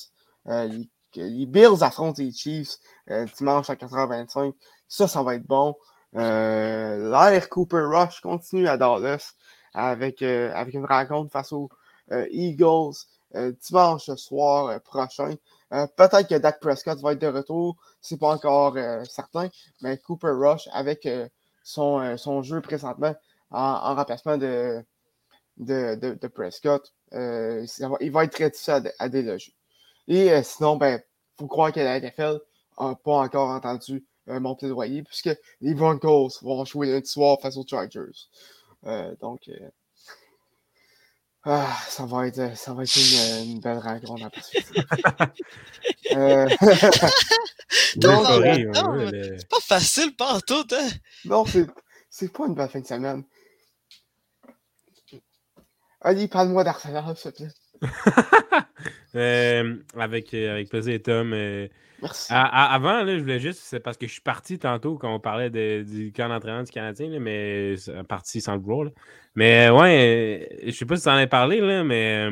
Euh, 0.47 0.67
les, 1.15 1.45
Bills 1.45 1.81
affrontent 1.81 2.21
les 2.21 2.31
Chiefs 2.31 2.77
euh, 3.09 3.25
dimanche 3.37 3.69
à 3.69 3.75
4h25. 3.75 4.53
Ça, 4.87 5.07
ça 5.07 5.23
va 5.23 5.35
être 5.35 5.45
bon. 5.45 5.75
L'air 6.13 7.49
Cooper 7.49 7.83
Rush 7.85 8.21
continue 8.21 8.67
à 8.67 8.77
Dallas 8.77 9.33
avec, 9.73 10.21
avec 10.21 10.73
une 10.73 10.85
rencontre 10.85 11.31
face 11.31 11.51
aux 11.51 11.69
Eagles 12.31 12.95
dimanche 13.61 14.09
soir 14.15 14.81
prochain. 14.81 15.35
Peut-être 15.69 16.27
que 16.27 16.35
Dak 16.35 16.59
Prescott 16.59 16.99
va 16.99 17.13
être 17.13 17.21
de 17.21 17.27
retour. 17.27 17.75
C'est 18.01 18.19
pas 18.19 18.33
encore 18.33 18.75
certain. 19.05 19.49
Mais 19.81 19.97
Cooper 19.97 20.31
Rush 20.31 20.69
avec 20.71 21.07
son, 21.63 22.17
son 22.17 22.41
jeu 22.41 22.61
présentement 22.61 23.15
en 23.51 23.95
remplacement 23.95 24.37
de 24.37 24.83
de, 25.57 26.27
Prescott, 26.27 26.93
euh, 27.13 27.65
il 28.01 28.11
va 28.11 28.23
être 28.23 28.33
très 28.33 28.49
difficile 28.49 28.91
à, 28.99 29.09
déloger. 29.09 29.53
Et 30.07 30.31
euh, 30.31 30.41
sinon, 30.43 30.77
ben, 30.77 31.01
faut 31.37 31.47
croire 31.47 31.71
que 31.71 31.79
la 31.79 31.99
NFL 31.99 32.39
n'a 32.79 32.95
pas 32.95 33.17
encore 33.17 33.49
entendu 33.49 33.95
euh, 33.95 33.99
mon 34.27 34.55
plaidoyer, 34.55 35.03
puisque 35.03 35.29
les 35.61 35.73
Broncos 35.73 36.39
vont 36.41 36.65
jouer 36.65 36.87
lundi 36.87 37.09
soir 37.09 37.37
face 37.41 37.57
aux 37.57 37.65
Chargers. 37.65 38.29
donc, 39.21 39.49
ah, 41.49 41.77
ça 41.87 42.05
va 42.05 42.27
être, 42.27 42.57
ça 42.57 42.73
va 42.73 42.83
être 42.83 42.97
une, 43.45 43.61
belle 43.61 43.77
rencontre 43.77 44.25
à 44.25 44.29
C'est 49.11 49.47
pas 49.47 49.59
facile 49.61 50.13
partout, 50.17 50.65
hein? 50.73 50.89
Non, 51.23 51.45
c'est 52.09 52.33
pas 52.33 52.47
une 52.47 52.53
belle 52.53 52.67
fin 52.67 52.81
de 52.81 52.85
semaine. 52.85 53.23
Allez, 56.01 56.27
parle-moi 56.27 56.65
d'Arsenal, 56.65 57.15
s'il 57.15 57.31
te 57.31 57.37
plaît. 57.37 57.49
Euh, 59.15 59.77
avec, 59.97 60.31
euh, 60.35 60.51
avec 60.51 60.69
plaisir, 60.69 60.99
Tom. 61.01 61.31
Euh, 61.33 61.67
Merci. 62.03 62.27
avant, 62.29 63.01
là, 63.01 63.17
je 63.17 63.21
voulais 63.21 63.39
juste, 63.39 63.61
c'est 63.63 63.79
parce 63.79 63.97
que 63.97 64.05
je 64.05 64.11
suis 64.11 64.21
parti 64.21 64.59
tantôt 64.59 64.95
quand 64.97 65.11
on 65.11 65.19
parlait 65.19 65.49
du 65.49 66.13
camp 66.15 66.29
d'entraînement 66.29 66.61
du 66.61 66.71
Canadien, 66.71 67.09
là, 67.09 67.19
mais 67.19 67.73
parti 68.07 68.41
sans 68.41 68.53
le 68.53 68.59
gros. 68.59 68.85
Mais 69.33 69.71
ouais, 69.71 70.47
je 70.63 70.71
sais 70.71 70.85
pas 70.85 70.97
si 70.97 71.03
tu 71.03 71.09
en 71.09 71.13
as 71.13 71.25
parlé, 71.25 71.61
là, 71.61 71.83
mais 71.83 72.27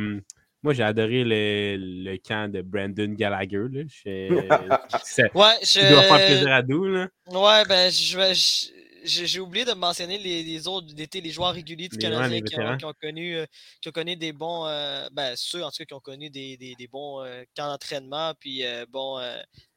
moi, 0.65 0.73
j'ai 0.73 0.83
adoré 0.83 1.23
le, 1.23 1.77
le, 1.77 2.17
camp 2.17 2.51
de 2.51 2.61
Brandon 2.61 3.13
Gallagher. 3.13 3.65
Là. 3.71 3.83
Je, 3.87 4.09
ouais, 5.37 5.55
je... 5.61 5.91
dois 5.91 6.01
faire 6.01 6.25
plaisir 6.25 6.51
à 6.51 6.61
nous. 6.63 6.85
Là. 6.85 7.07
Ouais, 7.31 7.63
ben, 7.67 7.91
je, 7.91 8.17
je, 8.33 8.71
j'ai 9.05 9.39
oublié 9.39 9.65
de 9.65 9.73
mentionner 9.73 10.17
les, 10.17 10.67
autres 10.67 10.93
d'été, 10.93 11.21
les 11.21 11.31
joueurs 11.31 11.53
réguliers 11.53 11.87
du 11.87 11.97
Canadien 11.97 12.41
qui, 12.41 12.85
ont, 12.85 12.93
connu, 12.99 13.35
euh, 13.35 13.45
qui 13.81 13.89
ont 13.89 13.91
connu 13.91 14.15
des 14.15 14.33
bons. 14.33 14.65
Euh, 14.65 15.07
ben, 15.11 15.33
ceux 15.35 15.63
en 15.63 15.69
tout 15.69 15.77
cas 15.77 15.85
qui 15.85 15.93
ont 15.93 15.99
connu 15.99 16.29
des, 16.29 16.75
bons 16.91 17.23
euh, 17.23 17.43
camps 17.55 17.67
d'entraînement 17.67 18.33
puis 18.39 18.63
bon, 18.89 19.19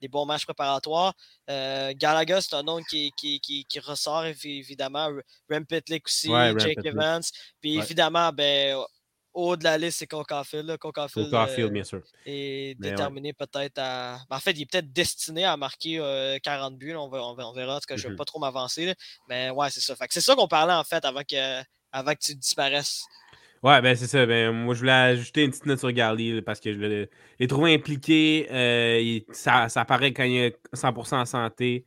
des 0.01 0.09
bons 0.09 0.26
matchs 0.26 0.45
préparatoires. 0.45 1.14
Gallagher, 1.49 2.39
c'est 2.41 2.55
un 2.55 2.62
nom 2.62 2.81
qui, 2.83 3.12
qui, 3.16 3.81
ressort 3.81 4.24
évidemment. 4.26 5.09
Rem 5.51 5.66
Pitlick 5.66 6.07
aussi, 6.07 6.29
Jake 6.59 6.85
Evans. 6.85 7.22
Puis 7.61 7.79
évidemment, 7.79 8.33
ben, 8.33 8.79
haut 9.39 9.57
de 9.57 9.64
la 9.64 9.78
liste, 9.78 9.99
c'est 9.99 10.07
Concafield. 10.07 10.76
Concafield, 10.78 11.32
euh, 11.32 11.68
bien 11.68 11.84
sûr. 11.84 12.03
est 12.26 12.78
déterminé 12.80 13.32
peut-être 13.32 13.78
à. 13.78 14.18
Ben, 14.28 14.36
en 14.36 14.41
fait, 14.41 14.53
il 14.53 14.62
est 14.62 14.70
peut-être 14.70 14.93
destiné 14.93 15.45
à 15.45 15.57
marquer 15.57 15.99
40 16.43 16.72
euh, 16.72 16.76
buts. 16.76 16.95
On, 16.95 17.09
verra. 17.09 17.76
En 17.76 17.80
tout 17.80 17.86
cas, 17.86 17.97
je 17.97 18.05
ne 18.05 18.09
vais 18.09 18.14
mm-hmm. 18.14 18.16
pas 18.16 18.24
trop 18.24 18.39
m'avancer. 18.39 18.95
Mais 19.28 19.51
ouais, 19.51 19.70
c'est 19.70 19.80
ça. 19.80 19.95
c'est 20.11 20.20
ça 20.20 20.34
qu'on 20.34 20.49
parlait 20.49 20.74
en 20.74 20.84
fait 20.84 21.05
avant 21.05 21.22
que, 21.22 21.62
avant 21.93 22.12
que 22.12 22.20
tu 22.20 22.34
disparaisses. 22.34 23.05
Ouais, 23.62 23.80
ben 23.80 23.97
c'est 23.97 24.07
ça. 24.07 24.24
Ben, 24.26 24.53
moi, 24.53 24.74
je 24.74 24.80
voulais 24.80 24.93
ajouter 24.93 25.45
une 25.45 25.51
petite 25.51 25.66
note 25.66 25.78
sur 25.78 25.91
Garly 25.93 26.43
parce 26.43 26.61
que 26.61 26.72
je 26.72 27.07
l'ai 27.39 27.47
trouvé 27.49 27.74
impliqué. 27.74 28.47
Euh, 28.51 29.20
ça, 29.32 29.68
ça 29.68 29.80
apparaît 29.82 30.12
quand 30.12 30.24
il 30.24 30.36
est 30.36 30.59
100% 30.74 31.14
en 31.14 31.24
santé. 31.24 31.84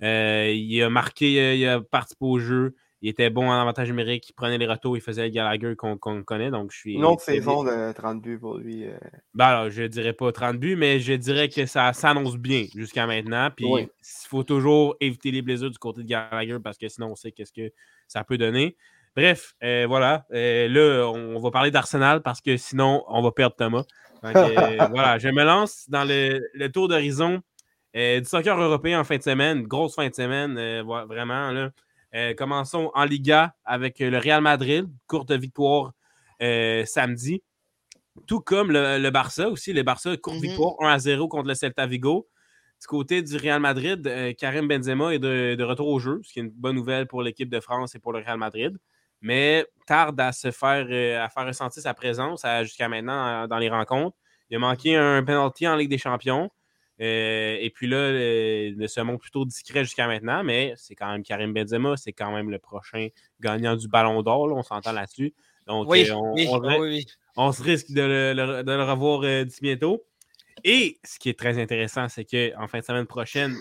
il 0.00 0.82
a 0.82 0.90
marqué, 0.90 1.58
il 1.58 1.66
a 1.68 1.80
participé 1.80 2.24
au 2.24 2.38
jeu 2.38 2.74
il 3.04 3.10
était 3.10 3.28
bon 3.28 3.50
en 3.50 3.60
avantage 3.60 3.88
numérique, 3.88 4.30
il 4.30 4.32
prenait 4.32 4.56
les 4.56 4.66
retours, 4.66 4.96
il 4.96 5.02
faisait 5.02 5.24
le 5.24 5.28
Gallagher 5.28 5.76
qu'on 5.76 5.98
connaît. 5.98 6.50
Donc 6.50 6.72
je 6.72 6.78
suis 6.78 6.94
Une 6.94 7.04
autre 7.04 7.20
saison 7.20 7.62
de 7.62 7.92
30 7.92 8.22
buts 8.22 8.38
pour 8.38 8.56
lui. 8.56 8.86
Euh. 8.86 8.96
Ben 9.34 9.44
alors, 9.44 9.68
je 9.68 9.82
dirais 9.82 10.14
pas 10.14 10.32
30 10.32 10.56
buts, 10.56 10.74
mais 10.74 11.00
je 11.00 11.12
dirais 11.12 11.50
que 11.50 11.66
ça 11.66 11.92
s'annonce 11.92 12.38
bien 12.38 12.64
jusqu'à 12.74 13.06
maintenant. 13.06 13.50
Puis 13.54 13.66
il 13.68 13.88
faut 14.26 14.42
toujours 14.42 14.96
éviter 15.00 15.32
les 15.32 15.42
blessures 15.42 15.70
du 15.70 15.76
côté 15.76 16.02
de 16.02 16.06
Gallagher 16.08 16.56
parce 16.64 16.78
que 16.78 16.88
sinon 16.88 17.08
on 17.08 17.14
sait 17.14 17.30
qu'est-ce 17.30 17.52
que 17.52 17.70
ça 18.08 18.24
peut 18.24 18.38
donner. 18.38 18.74
Bref, 19.14 19.54
euh, 19.62 19.84
voilà. 19.86 20.24
Euh, 20.32 20.66
là, 20.68 21.06
on 21.06 21.38
va 21.40 21.50
parler 21.50 21.70
d'Arsenal 21.70 22.22
parce 22.22 22.40
que 22.40 22.56
sinon, 22.56 23.04
on 23.08 23.20
va 23.20 23.32
perdre 23.32 23.54
Thomas. 23.54 23.84
voilà, 24.22 25.18
je 25.18 25.28
me 25.28 25.44
lance 25.44 25.84
dans 25.90 26.04
le, 26.04 26.40
le 26.54 26.72
tour 26.72 26.88
d'horizon 26.88 27.42
du 27.94 28.24
soccer 28.24 28.58
européen 28.58 28.98
en 28.98 29.04
fin 29.04 29.18
de 29.18 29.22
semaine. 29.22 29.64
Grosse 29.64 29.94
fin 29.94 30.08
de 30.08 30.14
semaine, 30.14 30.54
vraiment. 31.06 31.50
Là. 31.50 31.70
Euh, 32.14 32.32
commençons 32.34 32.92
en 32.94 33.04
Liga 33.04 33.54
avec 33.64 33.98
le 33.98 34.16
Real 34.18 34.40
Madrid, 34.40 34.86
courte 35.06 35.32
victoire 35.32 35.92
euh, 36.42 36.84
samedi. 36.84 37.42
Tout 38.28 38.40
comme 38.40 38.70
le, 38.70 39.10
Barça 39.10 39.48
aussi, 39.48 39.72
le 39.72 39.82
Barça, 39.82 40.16
courte 40.16 40.36
mm-hmm. 40.36 40.40
victoire 40.42 40.74
1 40.80 40.88
à 40.88 40.98
0 40.98 41.28
contre 41.28 41.48
le 41.48 41.54
Celta 41.54 41.86
Vigo. 41.86 42.28
Du 42.80 42.86
côté 42.86 43.22
du 43.22 43.36
Real 43.36 43.60
Madrid, 43.60 44.06
euh, 44.06 44.32
Karim 44.32 44.68
Benzema 44.68 45.12
est 45.12 45.18
de, 45.18 45.62
retour 45.64 45.88
au 45.88 45.98
jeu, 45.98 46.20
ce 46.22 46.32
qui 46.32 46.38
est 46.38 46.42
une 46.42 46.50
bonne 46.50 46.76
nouvelle 46.76 47.08
pour 47.08 47.22
l'équipe 47.22 47.48
de 47.48 47.58
France 47.58 47.96
et 47.96 47.98
pour 47.98 48.12
le 48.12 48.20
Real 48.20 48.38
Madrid. 48.38 48.76
Mais 49.20 49.66
tarde 49.86 50.20
à 50.20 50.32
se 50.32 50.50
faire, 50.50 50.84
à 51.20 51.28
faire 51.30 51.46
ressentir 51.46 51.82
sa 51.82 51.94
présence 51.94 52.44
jusqu'à 52.62 52.88
maintenant 52.88 53.48
dans 53.48 53.56
les 53.58 53.70
rencontres. 53.70 54.16
Il 54.50 54.56
a 54.56 54.58
manqué 54.58 54.96
un 54.96 55.24
penalty 55.24 55.66
en 55.66 55.76
Ligue 55.76 55.88
des 55.88 55.98
Champions. 55.98 56.50
Euh, 57.00 57.56
et 57.60 57.70
puis 57.70 57.88
là, 57.88 58.10
il 58.10 58.88
se 58.88 59.00
montre 59.00 59.20
plutôt 59.20 59.44
discret 59.44 59.84
jusqu'à 59.84 60.06
maintenant, 60.06 60.44
mais 60.44 60.74
c'est 60.76 60.94
quand 60.94 61.10
même 61.10 61.22
Karim 61.22 61.52
Benzema, 61.52 61.96
c'est 61.96 62.12
quand 62.12 62.32
même 62.32 62.50
le 62.50 62.58
prochain 62.58 63.08
gagnant 63.40 63.74
du 63.76 63.88
Ballon 63.88 64.22
d'Or, 64.22 64.52
on 64.52 64.62
s'entend 64.62 64.92
là-dessus. 64.92 65.34
Donc, 65.66 65.92
euh, 65.92 67.00
on, 67.36 67.52
se 67.52 67.62
risque 67.62 67.90
de 67.90 68.02
le, 68.02 68.84
revoir 68.84 69.22
euh, 69.24 69.44
d'ici 69.44 69.60
bientôt. 69.62 70.04
Et 70.62 70.98
ce 71.04 71.18
qui 71.18 71.28
est 71.30 71.38
très 71.38 71.60
intéressant, 71.60 72.08
c'est 72.08 72.24
qu'en 72.24 72.68
fin 72.68 72.78
de 72.78 72.84
semaine 72.84 73.06
prochaine, 73.06 73.56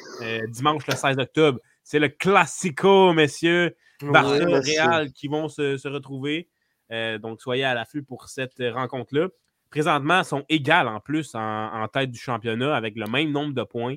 dimanche 0.50 0.86
le 0.88 0.96
16 0.96 1.18
octobre, 1.18 1.60
c'est 1.84 2.00
le 2.00 2.10
Classico, 2.10 3.14
messieurs, 3.14 3.76
Barça-Real 4.02 5.12
qui 5.12 5.28
vont 5.28 5.48
se, 5.48 5.78
se 5.78 5.88
retrouver. 5.88 6.50
donc, 7.20 7.42
soyez 7.42 7.64
à 7.64 7.74
l'affût 7.74 8.04
pour 8.04 8.30
cette 8.30 8.60
rencontre-là 8.60 9.30
présentement, 9.74 10.24
sont 10.24 10.46
égales 10.50 10.88
en 10.88 11.00
plus 11.00 11.32
en, 11.34 11.88
tête 11.92 12.12
du 12.12 12.20
championnat 12.20 12.76
avec 12.76 12.96
le 12.96 13.08
même 13.08 13.32
nombre 13.32 13.56
de 13.56 13.64
points. 13.64 13.96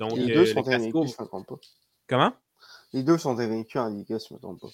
Donc, 0.00 0.16
les 0.16 0.32
deux 0.32 0.40
euh, 0.40 0.46
sont 0.46 0.66
invaincus, 0.66 0.92
je 0.92 0.98
ne 0.98 1.24
me 1.24 1.26
trompe 1.26 1.46
pas. 1.46 1.58
Comment? 2.08 2.32
Les 2.94 3.02
deux 3.02 3.18
sont 3.18 3.38
invaincus 3.38 3.78
en 3.78 3.88
Liga, 3.90 4.18
si 4.18 4.28
je 4.28 4.34
ne 4.34 4.38
me 4.38 4.40
trompe 4.40 4.60
pas. 4.62 4.68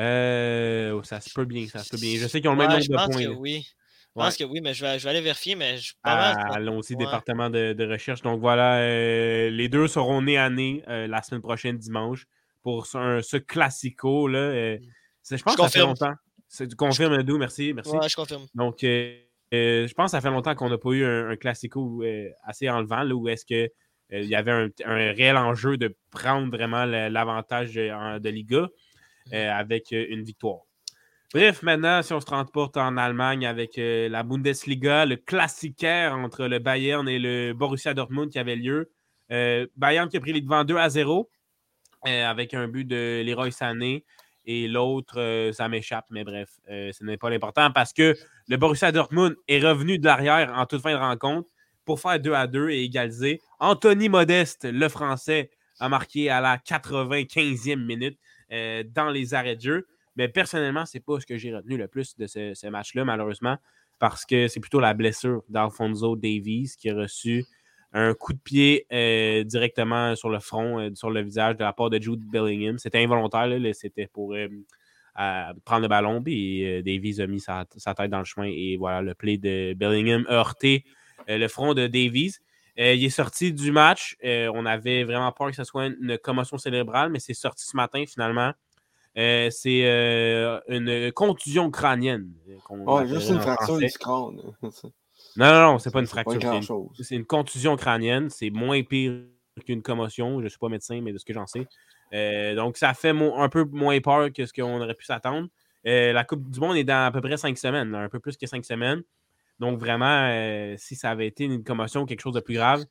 Euh, 0.00 0.92
oh, 0.92 1.02
ça 1.02 1.20
se 1.20 1.30
peut 1.34 1.44
bien, 1.44 1.66
ça 1.66 1.80
se 1.80 1.90
peut 1.90 1.96
bien. 1.96 2.16
Je 2.16 2.28
sais 2.28 2.40
qu'ils 2.40 2.48
ont 2.48 2.52
le 2.52 2.58
même 2.58 2.70
nombre 2.70 2.80
de 2.80 3.12
points. 3.12 3.24
Que 3.24 3.34
oui. 3.34 3.66
Je 4.14 4.20
pense 4.20 4.36
que 4.36 4.44
oui, 4.44 4.60
mais 4.60 4.72
je 4.72 4.84
vais, 4.84 4.98
je 5.00 5.04
vais, 5.04 5.10
aller 5.10 5.20
vérifier. 5.20 5.56
Mais 5.56 5.78
je 5.78 5.94
ah, 6.04 6.34
allons 6.52 6.78
aussi, 6.78 6.94
département 6.94 7.50
de, 7.50 7.90
recherche. 7.90 8.22
Donc 8.22 8.40
voilà, 8.40 8.76
euh, 8.76 9.50
les 9.50 9.68
deux 9.68 9.88
seront 9.88 10.22
nés 10.22 10.38
à 10.38 10.48
nez 10.48 10.84
la 10.86 11.22
semaine 11.22 11.42
prochaine, 11.42 11.76
dimanche, 11.76 12.28
pour 12.62 12.86
ce, 12.86 13.36
classico. 13.38 14.28
Là, 14.28 14.76
je 15.28 15.42
pense 15.42 15.56
que 15.56 15.62
ça 15.62 15.68
fait 15.68 15.80
longtemps. 15.80 16.14
Tu 16.56 16.68
confirmes, 16.76 17.20
Dou, 17.24 17.38
merci. 17.38 17.72
merci. 17.72 17.90
Ouais, 17.90 18.08
je 18.08 18.14
confirme. 18.14 18.46
Donc, 18.54 18.84
euh, 19.52 19.86
je 19.86 19.94
pense 19.94 20.06
que 20.06 20.10
ça 20.12 20.20
fait 20.20 20.30
longtemps 20.30 20.54
qu'on 20.54 20.70
n'a 20.70 20.78
pas 20.78 20.90
eu 20.90 21.04
un, 21.04 21.36
classico 21.36 22.02
euh, 22.02 22.30
assez 22.44 22.70
enlevant, 22.70 23.02
là, 23.02 23.14
où 23.14 23.28
est-ce 23.28 23.44
qu'il 23.44 23.70
euh, 24.12 24.22
y 24.22 24.34
avait 24.34 24.70
un, 24.84 25.12
réel 25.12 25.36
enjeu 25.36 25.76
de 25.76 25.94
prendre 26.10 26.50
vraiment 26.50 26.84
l'avantage 26.84 27.74
de, 27.74 28.28
Liga 28.28 28.68
mm. 29.30 29.34
avec 29.34 29.90
une 29.90 30.22
victoire. 30.22 30.60
Bref, 31.34 31.62
maintenant, 31.62 32.02
si 32.02 32.12
on 32.12 32.20
se 32.20 32.26
transporte 32.26 32.76
en 32.76 32.96
Allemagne 32.98 33.46
avec 33.46 33.72
la 33.76 34.22
Bundesliga, 34.22 35.06
le 35.06 35.16
classiquaire 35.16 36.14
entre 36.14 36.46
le 36.46 36.58
Bayern 36.58 37.08
et 37.08 37.18
le 37.18 37.54
Borussia 37.54 37.94
Dortmund 37.94 38.30
qui 38.30 38.38
avait 38.38 38.56
lieu. 38.56 38.90
Bayern 39.76 40.10
qui 40.10 40.18
a 40.18 40.20
pris 40.20 40.34
les 40.34 40.42
devants 40.42 40.64
2 40.64 40.76
à 40.76 40.90
0 40.90 41.30
avec 42.02 42.52
un 42.52 42.68
but 42.68 42.84
de 42.84 43.22
Leroy 43.24 43.50
Sané 43.50 44.04
et 44.44 44.66
l'autre, 44.68 45.20
euh, 45.20 45.52
ça 45.52 45.68
m'échappe, 45.68 46.06
mais 46.10 46.24
bref, 46.24 46.48
euh, 46.68 46.90
ce 46.92 47.04
n'est 47.04 47.16
pas 47.16 47.30
l'important 47.30 47.70
parce 47.70 47.92
que 47.92 48.16
le 48.48 48.56
Borussia 48.56 48.90
Dortmund 48.90 49.36
est 49.48 49.60
revenu 49.60 49.98
de 49.98 50.04
l'arrière 50.04 50.52
en 50.56 50.66
toute 50.66 50.82
fin 50.82 50.92
de 50.92 50.98
rencontre 50.98 51.48
pour 51.84 52.00
faire 52.00 52.18
2 52.18 52.32
à 52.32 52.46
2 52.46 52.70
et 52.70 52.82
égaliser. 52.82 53.40
Anthony 53.60 54.08
Modeste, 54.08 54.64
le 54.70 54.88
Français, 54.88 55.50
a 55.78 55.88
marqué 55.88 56.28
à 56.30 56.40
la 56.40 56.58
95e 56.58 57.76
minute 57.76 58.18
euh, 58.52 58.84
dans 58.86 59.10
les 59.10 59.34
arrêts 59.34 59.56
de 59.56 59.60
jeu. 59.60 59.86
Mais 60.16 60.28
personnellement, 60.28 60.86
ce 60.86 60.96
n'est 60.96 61.02
pas 61.02 61.18
ce 61.20 61.26
que 61.26 61.38
j'ai 61.38 61.54
retenu 61.54 61.76
le 61.76 61.88
plus 61.88 62.16
de 62.16 62.26
ce, 62.26 62.52
ce 62.54 62.66
match-là, 62.66 63.04
malheureusement, 63.04 63.56
parce 63.98 64.26
que 64.26 64.48
c'est 64.48 64.60
plutôt 64.60 64.80
la 64.80 64.94
blessure 64.94 65.42
d'Alfonso 65.48 66.16
Davies 66.16 66.72
qui 66.78 66.90
a 66.90 66.94
reçu 66.94 67.44
un 67.92 68.14
coup 68.14 68.32
de 68.32 68.38
pied 68.38 68.86
euh, 68.92 69.44
directement 69.44 70.16
sur 70.16 70.30
le 70.30 70.40
front, 70.40 70.78
euh, 70.80 70.90
sur 70.94 71.10
le 71.10 71.22
visage 71.22 71.56
de 71.56 71.64
la 71.64 71.72
part 71.72 71.90
de 71.90 72.00
Jude 72.00 72.24
Bellingham. 72.30 72.78
C'était 72.78 73.02
involontaire, 73.02 73.48
c'était 73.74 74.06
pour 74.06 74.34
euh, 74.34 74.48
prendre 75.64 75.82
le 75.82 75.88
ballon, 75.88 76.22
puis 76.22 76.82
Davies 76.82 77.20
a 77.20 77.26
mis 77.26 77.40
sa, 77.40 77.66
tête 77.66 78.10
dans 78.10 78.18
le 78.18 78.24
chemin 78.24 78.46
et 78.46 78.76
voilà, 78.78 79.02
le 79.02 79.14
play 79.14 79.36
de 79.36 79.74
Bellingham 79.74 80.24
a 80.28 80.34
heurté 80.34 80.84
le 81.28 81.46
front 81.48 81.74
de 81.74 81.86
Davies. 81.86 82.38
il 82.78 83.04
est 83.04 83.10
sorti 83.10 83.52
du 83.52 83.72
match. 83.72 84.16
on 84.22 84.64
avait 84.64 85.04
vraiment 85.04 85.30
peur 85.32 85.50
que 85.50 85.56
ce 85.56 85.64
soit 85.64 85.86
une, 85.86 86.16
commotion 86.16 86.56
cérébrale, 86.56 87.10
mais 87.10 87.18
c'est 87.18 87.34
sorti 87.34 87.66
ce 87.66 87.76
matin 87.76 88.04
finalement. 88.08 88.52
c'est 89.14 90.62
une 90.68 91.12
contusion 91.12 91.70
crânienne. 91.70 92.32
Ouais, 92.70 93.06
juste 93.06 93.28
une 93.28 93.40
fracture 93.40 93.76
du 93.76 93.86
crâne. 93.90 94.40
Non, 95.36 95.46
non, 95.46 95.72
non, 95.72 95.78
c'est 95.78 95.90
pas 95.90 96.00
une 96.00 96.06
fracture. 96.06 96.40
C'est 97.00 97.14
une, 97.14 97.24
contusion 97.24 97.76
crânienne. 97.76 98.30
C'est 98.30 98.50
moins 98.50 98.82
pire 98.82 99.22
qu'une 99.66 99.82
commotion. 99.82 100.38
Je 100.38 100.44
ne 100.44 100.48
suis 100.48 100.58
pas 100.58 100.68
médecin, 100.68 101.00
mais 101.02 101.12
de 101.12 101.18
ce 101.18 101.24
que 101.24 101.32
j'en 101.32 101.46
sais. 101.46 101.66
Euh, 102.12 102.54
donc, 102.54 102.76
ça 102.76 102.92
fait 102.94 103.10
un 103.10 103.48
peu 103.48 103.64
moins 103.64 103.98
peur 104.00 104.32
que 104.32 104.44
ce 104.44 104.52
qu'on 104.52 104.80
aurait 104.80 104.94
pu 104.94 105.04
s'attendre. 105.04 105.48
Euh, 105.86 106.12
la 106.12 106.24
Coupe 106.24 106.48
du 106.50 106.60
Monde 106.60 106.76
est 106.76 106.84
dans 106.84 107.06
à 107.06 107.10
peu 107.10 107.20
près 107.20 107.36
cinq 107.36 107.56
semaines, 107.58 107.94
un 107.94 108.08
peu 108.08 108.20
plus 108.20 108.36
que 108.36 108.46
cinq 108.46 108.64
semaines. 108.64 109.02
Donc, 109.58 109.78
vraiment, 109.78 110.28
euh, 110.30 110.74
si 110.78 110.96
ça 110.96 111.10
avait 111.10 111.26
été 111.26 111.44
une 111.44 111.64
commotion 111.64 112.02
ou 112.02 112.06
quelque 112.06 112.20
chose 112.20 112.34
de 112.34 112.40
plus 112.40 112.54
grave, 112.54 112.84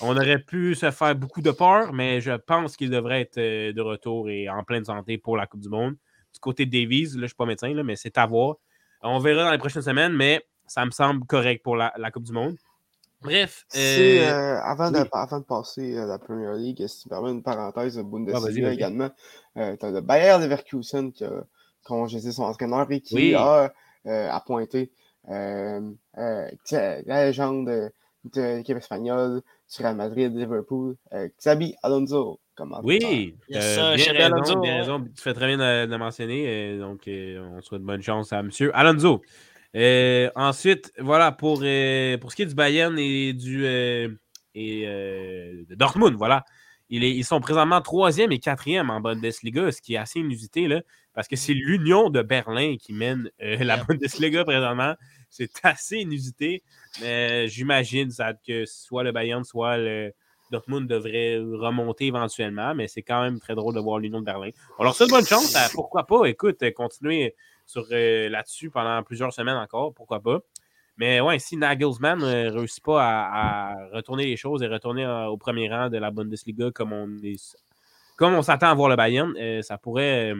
on 0.00 0.16
aurait 0.16 0.38
pu 0.38 0.74
se 0.74 0.90
faire 0.90 1.14
beaucoup 1.14 1.42
de 1.42 1.50
peur, 1.50 1.92
mais 1.92 2.20
je 2.20 2.32
pense 2.32 2.76
qu'il 2.76 2.90
devrait 2.90 3.22
être 3.22 3.38
de 3.38 3.80
retour 3.80 4.30
et 4.30 4.48
en 4.48 4.62
pleine 4.62 4.84
santé 4.84 5.18
pour 5.18 5.36
la 5.36 5.46
Coupe 5.46 5.60
du 5.60 5.68
Monde. 5.68 5.96
Du 6.32 6.40
côté 6.40 6.64
de 6.66 6.70
Davies, 6.70 7.04
là, 7.04 7.10
je 7.12 7.18
ne 7.18 7.26
suis 7.26 7.34
pas 7.34 7.46
médecin, 7.46 7.72
là, 7.74 7.82
mais 7.82 7.96
c'est 7.96 8.16
à 8.18 8.26
voir. 8.26 8.56
On 9.02 9.18
verra 9.18 9.44
dans 9.44 9.52
les 9.52 9.58
prochaines 9.58 9.82
semaines, 9.82 10.12
mais 10.12 10.44
ça 10.70 10.86
me 10.86 10.92
semble 10.92 11.26
correct 11.26 11.64
pour 11.64 11.74
la, 11.74 11.90
Coupe 12.12 12.22
du 12.22 12.32
Monde. 12.32 12.56
Bref. 13.20 13.66
Euh, 13.74 14.20
euh, 14.20 14.60
avant, 14.62 14.92
de, 14.92 15.04
avant, 15.12 15.40
de, 15.40 15.44
passer 15.44 15.98
à 15.98 16.06
la 16.06 16.16
Premier 16.20 16.56
League, 16.58 16.86
si 16.86 17.02
tu 17.02 17.08
permets 17.08 17.32
une 17.32 17.42
parenthèse 17.42 17.96
de 17.96 18.02
Bundesliga 18.02 18.72
également, 18.72 19.10
euh, 19.56 19.76
tu 19.76 19.84
as 19.84 19.90
le 19.90 20.00
Bayer 20.00 20.38
Leverkusen 20.38 21.10
qui 21.10 21.24
a 21.24 21.42
congédié 21.82 22.30
son 22.30 22.44
entraîneur 22.44 22.86
et 22.92 23.00
qui 23.00 23.34
a 23.34 23.72
appointé 24.04 24.92
la 25.26 25.80
légende 27.26 27.90
de 28.32 28.40
l'équipe 28.40 28.76
espagnole 28.76 29.42
sur 29.66 29.82
Real 29.82 29.96
Madrid, 29.96 30.32
Liverpool, 30.32 30.94
Xabi 31.36 31.74
Alonso. 31.82 32.38
oui, 32.84 33.34
bien, 33.48 33.60
raison, 33.60 34.60
bien 34.60 34.78
raison, 34.78 35.00
Tu 35.02 35.20
fais 35.20 35.34
très 35.34 35.48
bien 35.48 35.58
de, 35.58 35.90
de 35.90 35.96
mentionner. 35.96 36.78
donc, 36.78 37.02
on 37.08 37.60
souhaite 37.60 37.82
bonne 37.82 38.02
chance 38.02 38.32
à 38.32 38.38
M. 38.38 38.50
Alonso. 38.72 39.20
Euh, 39.76 40.30
ensuite, 40.34 40.92
voilà, 40.98 41.32
pour, 41.32 41.60
euh, 41.62 42.18
pour 42.18 42.30
ce 42.30 42.36
qui 42.36 42.42
est 42.42 42.46
du 42.46 42.54
Bayern 42.54 42.98
et 42.98 43.32
du 43.32 43.64
et, 43.66 44.84
euh, 44.86 45.64
de 45.68 45.74
Dortmund, 45.76 46.16
voilà. 46.16 46.44
ils 46.88 47.24
sont 47.24 47.40
présentement 47.40 47.80
troisième 47.80 48.32
et 48.32 48.40
quatrième 48.40 48.90
en 48.90 49.00
Bundesliga, 49.00 49.70
ce 49.70 49.80
qui 49.80 49.94
est 49.94 49.98
assez 49.98 50.18
inusité, 50.18 50.66
là, 50.66 50.82
parce 51.14 51.28
que 51.28 51.36
c'est 51.36 51.54
l'Union 51.54 52.10
de 52.10 52.22
Berlin 52.22 52.76
qui 52.80 52.92
mène 52.92 53.30
la 53.38 53.76
Bundesliga 53.76 54.44
présentement. 54.44 54.94
C'est 55.28 55.52
assez 55.62 55.98
inusité, 55.98 56.64
mais 57.00 57.46
j'imagine 57.46 58.10
que 58.46 58.66
soit 58.66 59.04
le 59.04 59.12
Bayern, 59.12 59.44
soit 59.44 59.76
le 59.76 60.12
Dortmund 60.50 60.88
devrait 60.88 61.38
remonter 61.38 62.06
éventuellement, 62.06 62.74
mais 62.74 62.88
c'est 62.88 63.02
quand 63.02 63.22
même 63.22 63.38
très 63.38 63.54
drôle 63.54 63.76
de 63.76 63.78
voir 63.80 64.00
l'Union 64.00 64.18
de 64.18 64.24
Berlin. 64.24 64.50
Alors, 64.80 64.96
c'est 64.96 65.04
une 65.04 65.10
bonne 65.10 65.24
chance. 65.24 65.56
pourquoi 65.72 66.06
pas? 66.06 66.24
Écoute, 66.24 66.64
continuer 66.74 67.36
sur 67.70 67.86
euh, 67.92 68.28
là-dessus 68.28 68.70
pendant 68.70 69.02
plusieurs 69.02 69.32
semaines 69.32 69.56
encore, 69.56 69.94
pourquoi 69.94 70.20
pas? 70.20 70.40
Mais 70.96 71.20
ouais, 71.20 71.38
si 71.38 71.56
Nagelsmann 71.56 72.18
ne 72.18 72.24
euh, 72.24 72.50
réussit 72.50 72.82
pas 72.82 73.00
à, 73.00 73.74
retourner 73.92 74.26
les 74.26 74.36
choses 74.36 74.62
et 74.62 74.66
retourner 74.66 75.04
euh, 75.04 75.26
au 75.26 75.38
premier 75.38 75.68
rang 75.70 75.88
de 75.88 75.96
la 75.96 76.10
Bundesliga 76.10 76.70
comme 76.72 76.92
on 76.92 77.08
est, 77.22 77.56
comme 78.16 78.34
on 78.34 78.42
s'attend 78.42 78.68
à 78.68 78.74
voir 78.74 78.88
le 78.88 78.96
Bayern, 78.96 79.32
ça 79.62 79.78
pourrait 79.78 80.34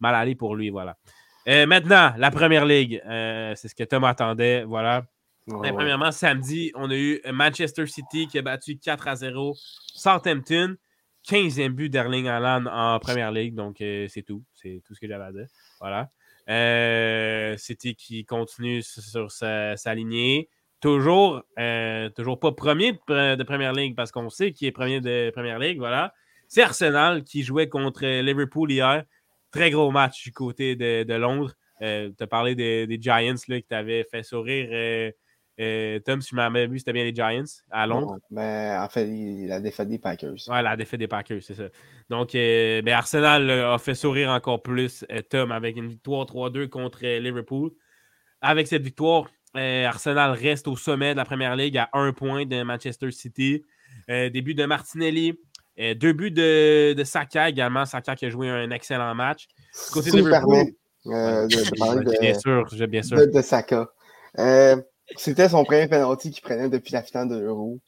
mal 0.00 0.14
aller 0.14 0.34
pour 0.34 0.54
lui. 0.56 0.70
Voilà. 0.70 0.96
maintenant, 1.46 2.14
la 2.16 2.30
première 2.30 2.64
ligue, 2.64 3.02
c'est 3.04 3.68
ce 3.68 3.74
que 3.74 3.84
Tom 3.84 4.04
attendait. 4.04 4.64
Voilà. 4.64 5.04
Premièrement, 5.46 6.10
samedi, 6.10 6.72
on 6.74 6.90
a 6.90 6.96
eu 6.96 7.20
Manchester 7.30 7.86
City 7.86 8.28
qui 8.28 8.38
a 8.38 8.42
battu 8.42 8.78
4 8.78 9.08
à 9.08 9.16
0 9.16 9.54
Southampton. 9.94 10.76
15e 11.28 11.70
but 11.70 11.90
d'Erling 11.90 12.28
Haaland 12.28 12.66
en 12.66 12.98
première 12.98 13.30
ligue. 13.30 13.54
Donc, 13.54 13.76
c'est 13.78 14.24
tout. 14.26 14.42
C'est 14.54 14.80
tout 14.86 14.94
ce 14.94 15.00
que 15.00 15.06
j'avais 15.08 15.24
à 15.24 15.32
dire. 15.32 15.48
Voilà. 15.80 16.10
Euh, 16.48 17.56
City 17.56 17.96
qui 17.96 18.24
continue 18.24 18.82
sur 18.82 19.30
sa, 19.30 19.94
lignée. 19.94 20.48
Toujours, 20.80 21.42
euh, 21.58 22.08
pas 22.40 22.52
premier 22.52 22.92
de, 22.92 23.42
première 23.42 23.72
ligue 23.72 23.96
parce 23.96 24.12
qu'on 24.12 24.30
sait 24.30 24.52
qui 24.52 24.66
est 24.66 24.72
premier 24.72 25.00
de 25.00 25.30
première 25.34 25.58
ligue. 25.58 25.78
Voilà. 25.78 26.14
C'est 26.48 26.62
Arsenal 26.62 27.24
qui 27.24 27.42
jouait 27.42 27.68
contre 27.68 28.04
Liverpool 28.04 28.70
hier. 28.70 29.04
Très 29.50 29.70
gros 29.70 29.90
match 29.90 30.22
du 30.22 30.32
côté 30.32 30.76
de, 30.76 31.14
Londres. 31.14 31.54
Euh, 31.82 32.10
tu 32.16 32.22
as 32.22 32.26
parlé 32.26 32.54
des, 32.54 32.98
Giants 33.00 33.34
là, 33.48 33.60
qui 33.60 33.66
t'avaient 33.66 34.04
fait 34.04 34.22
sourire. 34.22 35.12
Euh, 35.58 35.98
Tom, 36.00 36.20
si 36.20 36.30
tu 36.30 36.34
m'avais 36.34 36.66
vu, 36.66 36.78
c'était 36.78 36.92
bien 36.92 37.04
les 37.04 37.14
Giants 37.14 37.44
à 37.70 37.86
Londres. 37.86 38.18
mais 38.30 38.76
en 38.78 38.88
fait, 38.88 39.06
la 39.46 39.60
défaite 39.60 39.88
des 39.88 39.98
Packers. 39.98 40.36
Ouais, 40.48 40.62
la 40.62 40.76
défaite 40.76 41.00
des 41.00 41.08
Packers, 41.08 41.42
c'est 41.42 41.54
ça. 41.54 41.68
Donc, 42.10 42.34
euh, 42.34 42.82
ben, 42.82 42.94
Arsenal 42.94 43.50
a 43.50 43.78
fait 43.78 43.94
sourire 43.94 44.30
encore 44.30 44.62
plus 44.62 45.04
euh, 45.10 45.22
Tom 45.22 45.52
avec 45.52 45.76
une 45.76 45.88
victoire 45.88 46.26
3-2 46.26 46.68
contre 46.68 47.00
Liverpool. 47.02 47.70
Avec 48.42 48.66
cette 48.66 48.82
victoire, 48.82 49.28
Arsenal 49.54 50.32
reste 50.32 50.68
au 50.68 50.76
sommet 50.76 51.12
de 51.12 51.16
la 51.16 51.24
première 51.24 51.56
ligue 51.56 51.78
à 51.78 51.88
un 51.94 52.12
point 52.12 52.44
de 52.44 52.62
Manchester 52.62 53.10
City. 53.10 53.64
début 54.08 54.54
de 54.54 54.66
Martinelli. 54.66 55.40
deux 55.78 56.12
buts 56.12 56.30
de, 56.30 56.92
de, 56.92 57.04
Saka 57.04 57.48
également. 57.48 57.86
Saka 57.86 58.14
qui 58.14 58.26
a 58.26 58.30
joué 58.30 58.50
un 58.50 58.70
excellent 58.70 59.14
match. 59.14 59.46
Côté 59.90 60.10
de 60.10 60.18
Liverpool. 60.18 60.66
de, 61.06 61.48
de, 62.04 62.20
bien 62.20 62.38
sûr, 62.38 62.86
bien 62.86 63.02
sûr. 63.02 63.16
De, 63.16 63.40
Saka. 63.40 63.88
C'était 65.14 65.48
son 65.48 65.64
premier 65.64 65.86
penalty 65.86 66.30
qu'il 66.30 66.42
prenait 66.42 66.68
depuis 66.68 66.92
la 66.92 67.02
finale 67.02 67.28
de 67.28 67.36
l'Euro. 67.36 67.78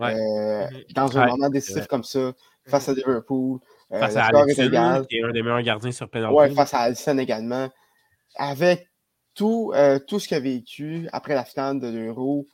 Euh, 0.00 0.66
mhm. 0.70 0.82
dans 0.94 1.16
un 1.16 1.26
moment 1.26 1.48
décisif 1.48 1.86
comme 1.86 2.04
ça, 2.04 2.32
face 2.66 2.88
à 2.88 2.92
mhm. 2.92 2.98
Liverpool. 2.98 3.60
Euh, 3.92 4.00
face 4.00 4.16
à 4.16 4.26
Alisson, 4.26 5.04
qui 5.08 5.16
est 5.16 5.22
un 5.22 5.30
des 5.32 5.42
meilleurs 5.42 5.62
gardiens 5.62 5.92
sur 5.92 6.08
penalty. 6.08 6.34
Ouais, 6.34 6.50
face 6.50 6.74
à 6.74 6.80
Alisson 6.80 7.18
également. 7.18 7.70
Avec 8.34 8.88
tout, 9.34 9.72
euh, 9.74 9.98
tout 9.98 10.18
ce 10.18 10.28
qu'il 10.28 10.36
a 10.36 10.40
vécu 10.40 11.08
après 11.12 11.34
la 11.34 11.44
finale 11.44 11.80
de 11.80 11.88
l'Euro, 11.88 12.46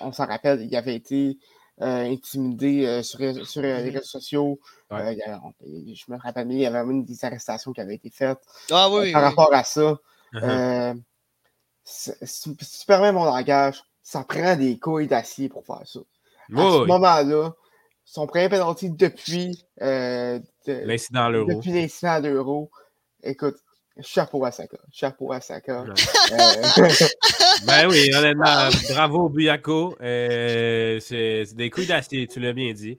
on, 0.00 0.10
s'en 0.12 0.26
rappelle, 0.26 0.62
il 0.62 0.74
avait 0.74 0.96
été 0.96 1.38
intimidé 1.78 3.02
sur, 3.02 3.46
sur 3.46 3.62
les 3.62 3.72
mhm. 3.72 3.84
réseaux 3.84 4.02
sociaux. 4.02 4.60
je 4.90 6.12
me 6.12 6.18
rappelle, 6.18 6.50
il 6.50 6.58
y 6.58 6.66
avait 6.66 6.84
même 6.84 7.04
des 7.04 7.24
arrestations 7.24 7.72
qui 7.72 7.80
avaient 7.80 7.94
été 7.94 8.10
faites 8.10 8.40
ah 8.70 8.90
par 9.12 9.22
rapport 9.22 9.54
à 9.54 9.64
ça. 9.64 9.96
Uh-huh 10.32 11.00
tu 11.84 12.86
permets 12.86 13.12
mon 13.12 13.24
langage, 13.24 13.82
ça 14.02 14.24
prend 14.24 14.56
des 14.56 14.78
couilles 14.78 15.06
d'acier 15.06 15.48
pour 15.48 15.64
faire 15.64 15.82
ça. 15.84 16.00
à 16.00 16.56
ce 16.56 16.86
moment-là, 16.86 17.54
son 18.04 18.26
premier 18.26 18.48
penalty 18.48 18.90
depuis 18.90 19.64
euh, 19.82 20.40
l'incident 20.66 21.24
à 21.24 21.30
l'euro. 21.30 21.48
Depuis 21.48 21.70
l'incident 21.70 22.12
à 22.12 22.20
l'euro. 22.20 22.70
Écoute, 23.22 23.56
chapeau 24.00 24.44
à 24.44 24.50
Saka. 24.50 24.78
Chapeau 24.90 25.32
à 25.32 25.40
Saka. 25.40 25.84
Euh, 25.84 25.94
ben 27.66 27.88
oui, 27.88 28.10
honnêtement, 28.14 28.68
bravo 28.90 29.28
Buyako. 29.28 29.96
Euh, 30.00 30.98
c'est 31.00 31.54
des 31.54 31.70
couilles 31.70 31.86
d'acier, 31.86 32.26
tu 32.26 32.40
l'as 32.40 32.52
bien 32.52 32.72
dit. 32.72 32.96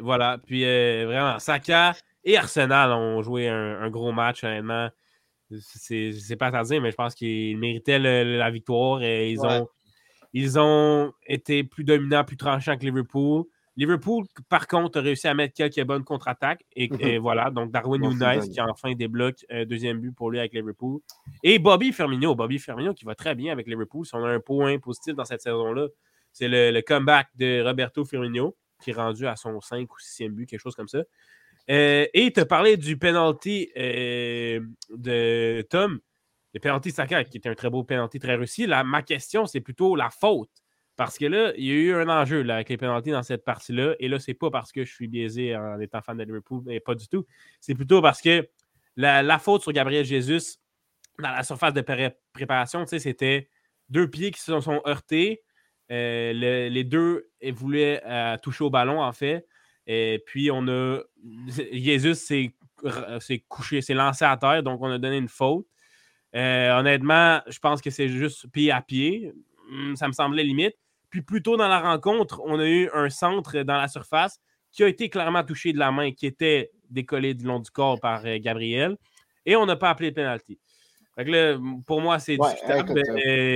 voilà. 0.00 0.38
Puis 0.46 0.64
vraiment, 1.04 1.38
Saka 1.38 1.94
et 2.24 2.36
Arsenal 2.36 2.92
ont 2.92 3.20
joué 3.22 3.48
un 3.48 3.90
gros 3.90 4.12
match, 4.12 4.42
honnêtement 4.44 4.88
c'est 5.60 6.36
pas 6.36 6.48
à 6.48 6.62
dire, 6.62 6.80
mais 6.80 6.90
je 6.90 6.96
pense 6.96 7.14
qu'ils 7.14 7.58
méritaient 7.58 7.98
la 7.98 8.50
victoire. 8.50 9.02
Et 9.02 9.32
ils, 9.32 9.40
ont, 9.40 9.68
ils 10.32 10.58
ont 10.58 11.12
été 11.26 11.64
plus 11.64 11.84
dominants, 11.84 12.24
plus 12.24 12.36
tranchants 12.36 12.76
que 12.76 12.84
Liverpool. 12.84 13.44
Liverpool, 13.76 14.26
par 14.50 14.66
contre, 14.66 14.98
a 14.98 15.02
réussi 15.02 15.28
à 15.28 15.34
mettre 15.34 15.54
quelques 15.54 15.82
bonnes 15.84 16.04
contre-attaques. 16.04 16.64
Et, 16.76 16.88
mhm. 16.88 17.22
voilà, 17.22 17.50
donc 17.50 17.70
Darwin 17.70 18.02
Nunes 18.02 18.40
qui 18.52 18.60
enfin 18.60 18.92
débloque 18.92 19.46
un 19.50 19.64
deuxième 19.64 19.98
but 19.98 20.12
pour 20.12 20.30
lui 20.30 20.38
avec 20.38 20.52
Liverpool. 20.52 21.00
Et 21.42 21.58
Bobby 21.58 21.92
Firmino, 21.92 22.34
Bobby 22.34 22.58
Firmino 22.58 22.92
qui 22.92 23.04
va 23.04 23.14
très 23.14 23.34
bien 23.34 23.52
avec 23.52 23.66
Liverpool. 23.66 24.04
Si 24.04 24.14
on 24.14 24.24
a 24.24 24.28
un 24.28 24.40
point 24.40 24.78
positif 24.78 25.14
dans 25.14 25.24
cette 25.24 25.40
saison-là, 25.40 25.88
c'est 26.32 26.48
le, 26.48 26.80
comeback 26.82 27.28
de 27.36 27.62
Roberto 27.62 28.04
Firmino 28.04 28.56
qui 28.82 28.90
est 28.90 28.94
rendu 28.94 29.26
à 29.26 29.36
son 29.36 29.60
5 29.60 29.90
ou 29.90 29.96
6e 29.98 30.30
but, 30.30 30.46
quelque 30.46 30.60
chose 30.60 30.74
comme 30.74 30.88
ça. 30.88 31.02
Euh, 31.70 32.06
et 32.12 32.32
tu 32.32 32.44
parlé 32.44 32.76
du 32.76 32.96
penalty 32.96 33.70
euh, 33.76 34.60
de 34.90 35.64
Tom, 35.70 36.00
le 36.54 36.60
penalty 36.60 36.90
Saka, 36.90 37.24
qui 37.24 37.38
était 37.38 37.48
un 37.48 37.54
très 37.54 37.70
beau 37.70 37.84
penalty 37.84 38.18
très 38.18 38.34
réussi. 38.34 38.66
Là, 38.66 38.84
ma 38.84 39.02
question, 39.02 39.46
c'est 39.46 39.60
plutôt 39.60 39.96
la 39.96 40.10
faute. 40.10 40.50
Parce 40.96 41.16
que 41.16 41.24
là, 41.24 41.52
il 41.56 41.64
y 41.64 41.70
a 41.70 41.74
eu 41.74 41.94
un 41.94 42.08
enjeu 42.08 42.48
avec 42.50 42.68
les 42.68 42.76
penalties 42.76 43.12
dans 43.12 43.22
cette 43.22 43.44
partie-là. 43.44 43.94
Et 43.98 44.08
là, 44.08 44.18
c'est 44.18 44.34
pas 44.34 44.50
parce 44.50 44.72
que 44.72 44.84
je 44.84 44.92
suis 44.92 45.08
biaisé 45.08 45.56
en 45.56 45.80
étant 45.80 46.02
fan 46.02 46.18
de 46.18 46.22
Liverpool, 46.22 46.62
mais 46.66 46.80
pas 46.80 46.94
du 46.94 47.08
tout. 47.08 47.24
C'est 47.60 47.74
plutôt 47.74 48.02
parce 48.02 48.20
que 48.20 48.46
la, 48.96 49.38
faute 49.38 49.62
sur 49.62 49.72
Gabriel 49.72 50.04
Jesus 50.04 50.58
dans 51.18 51.30
la 51.30 51.42
surface 51.42 51.72
de 51.72 51.80
préparation, 52.32 52.84
c'était 52.86 53.48
deux 53.88 54.08
pieds 54.08 54.30
qui 54.30 54.40
se 54.40 54.60
sont 54.60 54.82
heurtés. 54.86 55.42
Euh, 55.90 56.32
les 56.68 56.84
deux 56.84 57.30
voulaient 57.54 58.02
toucher 58.42 58.64
au 58.64 58.70
ballon, 58.70 59.00
en 59.00 59.12
fait. 59.12 59.46
Et 59.86 60.22
puis, 60.26 60.50
on 60.50 60.66
a. 60.68 61.00
Jésus 61.72 62.14
s'est 62.14 62.54
couché, 63.48 63.80
s'est 63.80 63.94
lancé 63.94 64.24
à 64.24 64.36
terre, 64.36 64.62
donc 64.62 64.80
on 64.82 64.90
a 64.90 64.98
donné 64.98 65.18
une 65.18 65.28
faute. 65.28 65.66
Euh, 66.34 66.78
honnêtement, 66.78 67.40
je 67.46 67.58
pense 67.58 67.80
que 67.80 67.90
c'est 67.90 68.08
juste 68.08 68.46
pied 68.48 68.70
à 68.70 68.80
pied. 68.80 69.32
Hmm, 69.70 69.94
ça 69.96 70.08
me 70.08 70.12
semblait 70.12 70.44
limite. 70.44 70.74
Puis, 71.10 71.22
plus 71.22 71.42
tôt 71.42 71.56
dans 71.56 71.68
la 71.68 71.80
rencontre, 71.80 72.40
on 72.44 72.58
a 72.58 72.66
eu 72.66 72.88
un 72.94 73.10
centre 73.10 73.62
dans 73.62 73.76
la 73.76 73.88
surface 73.88 74.40
qui 74.70 74.82
a 74.82 74.88
été 74.88 75.10
clairement 75.10 75.44
touché 75.44 75.72
de 75.72 75.78
la 75.78 75.92
main, 75.92 76.12
qui 76.12 76.26
était 76.26 76.70
décollé 76.88 77.34
du 77.34 77.44
long 77.44 77.60
du 77.60 77.70
corps 77.70 78.00
par 78.00 78.24
euh, 78.24 78.38
Gabriel. 78.40 78.96
Et 79.44 79.56
on 79.56 79.66
n'a 79.66 79.76
pas 79.76 79.90
appelé 79.90 80.12
le 81.16 81.58
penalty 81.58 81.82
pour 81.84 82.00
moi, 82.00 82.18
c'est 82.18 82.36
discutable. 82.36 83.00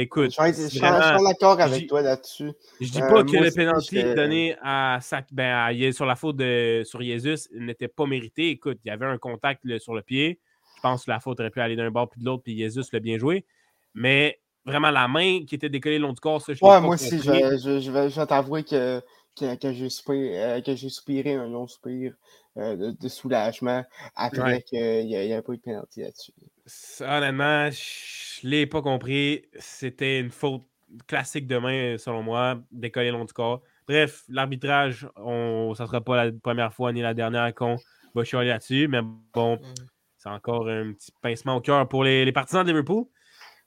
Écoute, 0.00 0.34
je, 0.38 0.68
suis 0.68 0.80
d'accord 0.80 1.60
avec 1.60 1.88
toi 1.88 2.02
là-dessus. 2.02 2.52
Je 2.80 2.90
dis 2.90 3.02
euh, 3.02 3.08
pas 3.08 3.24
que 3.24 3.36
le 3.36 3.50
penalty 3.50 4.02
donné 4.14 4.56
à, 4.62 4.98
ben, 5.32 5.92
sur 5.92 6.06
la 6.06 6.16
faute 6.16 6.36
de 6.36 6.82
sur 6.84 7.00
Jesus 7.00 7.48
n'était 7.54 7.88
pas 7.88 8.06
mérité. 8.06 8.50
Écoute, 8.50 8.78
il 8.84 8.88
y 8.88 8.90
avait 8.90 9.06
un 9.06 9.18
contact 9.18 9.62
sur 9.78 9.94
le 9.94 10.02
pied. 10.02 10.38
Je 10.76 10.82
pense 10.82 11.06
que 11.06 11.10
la 11.10 11.20
faute 11.20 11.40
aurait 11.40 11.50
pu 11.50 11.60
aller 11.60 11.76
d'un 11.76 11.90
bord 11.90 12.10
puis 12.10 12.20
de 12.20 12.26
l'autre, 12.26 12.42
puis 12.42 12.58
Jesus 12.58 12.84
l'a 12.92 13.00
bien 13.00 13.18
joué. 13.18 13.46
Mais 13.94 14.38
vraiment, 14.66 14.90
la 14.90 15.08
main 15.08 15.44
qui 15.46 15.54
était 15.54 15.70
décollée 15.70 15.98
le 15.98 16.02
long 16.02 16.12
du 16.12 16.20
corps, 16.20 16.42
ça, 16.42 16.52
je 16.52 16.62
Ouais, 16.62 16.80
moi 16.80 16.94
aussi, 16.94 17.18
je, 17.18 17.80
je, 17.80 17.90
vais, 17.90 18.26
t'avouer 18.26 18.62
que, 18.62 19.00
que, 19.34 19.54
que 19.54 19.72
j'ai 19.72 19.88
soupiré, 20.90 21.34
un 21.34 21.48
long 21.48 21.66
soupir 21.66 22.12
euh, 22.58 22.92
de, 22.98 23.08
soulagement 23.08 23.84
après 24.14 24.62
qu'il 24.62 25.06
n'y 25.06 25.14
ait 25.14 25.42
pas 25.42 25.52
eu 25.52 25.56
de 25.56 25.62
penalty 25.62 26.02
là-dessus 26.02 26.32
honnêtement, 27.00 27.70
je 27.70 28.46
ne 28.46 28.50
l'ai 28.50 28.66
pas 28.66 28.82
compris. 28.82 29.44
C'était 29.58 30.20
une 30.20 30.30
faute 30.30 30.62
classique 31.06 31.46
de 31.46 31.58
main, 31.58 31.98
selon 31.98 32.22
moi, 32.22 32.60
décoller 32.70 33.10
long 33.10 33.24
du 33.24 33.32
corps. 33.32 33.62
Bref, 33.88 34.24
l'arbitrage, 34.28 35.08
on, 35.16 35.74
ça 35.76 35.84
ne 35.84 35.88
sera 35.88 36.00
pas 36.00 36.24
la 36.24 36.32
première 36.32 36.72
fois 36.72 36.92
ni 36.92 37.02
la 37.02 37.14
dernière 37.14 37.54
qu'on 37.54 37.76
va 38.14 38.24
chialer 38.24 38.48
là-dessus, 38.48 38.88
mais 38.88 39.00
bon, 39.32 39.56
mm. 39.56 39.74
c'est 40.18 40.28
encore 40.28 40.68
un 40.68 40.92
petit 40.92 41.12
pincement 41.22 41.56
au 41.56 41.60
cœur 41.60 41.88
pour 41.88 42.04
les, 42.04 42.30
partisans 42.32 42.64
de 42.64 42.70
Liverpool. 42.70 43.04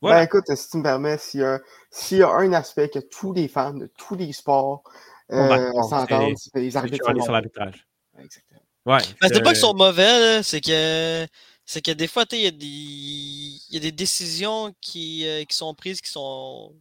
Ben, 0.02 0.22
écoute, 0.22 0.46
si 0.56 0.70
tu 0.70 0.78
me 0.78 0.84
permets, 0.84 1.18
s'il 1.18 1.42
y, 1.42 2.24
a 2.24 2.30
un 2.30 2.54
aspect 2.54 2.90
que 2.90 3.00
tous 3.00 3.34
les 3.34 3.50
fans 3.50 3.74
de 3.74 3.92
tous 3.98 4.16
les 4.16 4.32
sports 4.32 4.84
euh, 5.32 5.72
s'entendent, 5.90 6.38
c'est 6.38 6.58
les 6.58 6.78
arbitres. 6.78 7.06
sur 7.22 7.34
l'arbitrage. 7.34 7.86
Exactement. 8.18 8.49
Ouais, 8.86 9.00
c'est 9.22 9.44
pas 9.44 9.52
qu'ils 9.52 9.60
sont 9.60 9.74
mauvais, 9.74 10.42
c'est 10.44 10.62
que 10.62 11.28
c'est 11.66 11.82
que 11.82 11.92
des 11.92 12.08
fois, 12.08 12.26
il 12.32 12.40
y, 12.40 12.48
a 12.48 12.52
des... 12.52 12.66
y 12.66 13.78
a 13.78 13.80
des 13.80 13.92
décisions 13.92 14.74
qui, 14.82 15.28
euh, 15.28 15.44
qui 15.44 15.56
sont 15.56 15.76
prises 15.76 16.02
qui 16.02 16.10
sont 16.10 16.74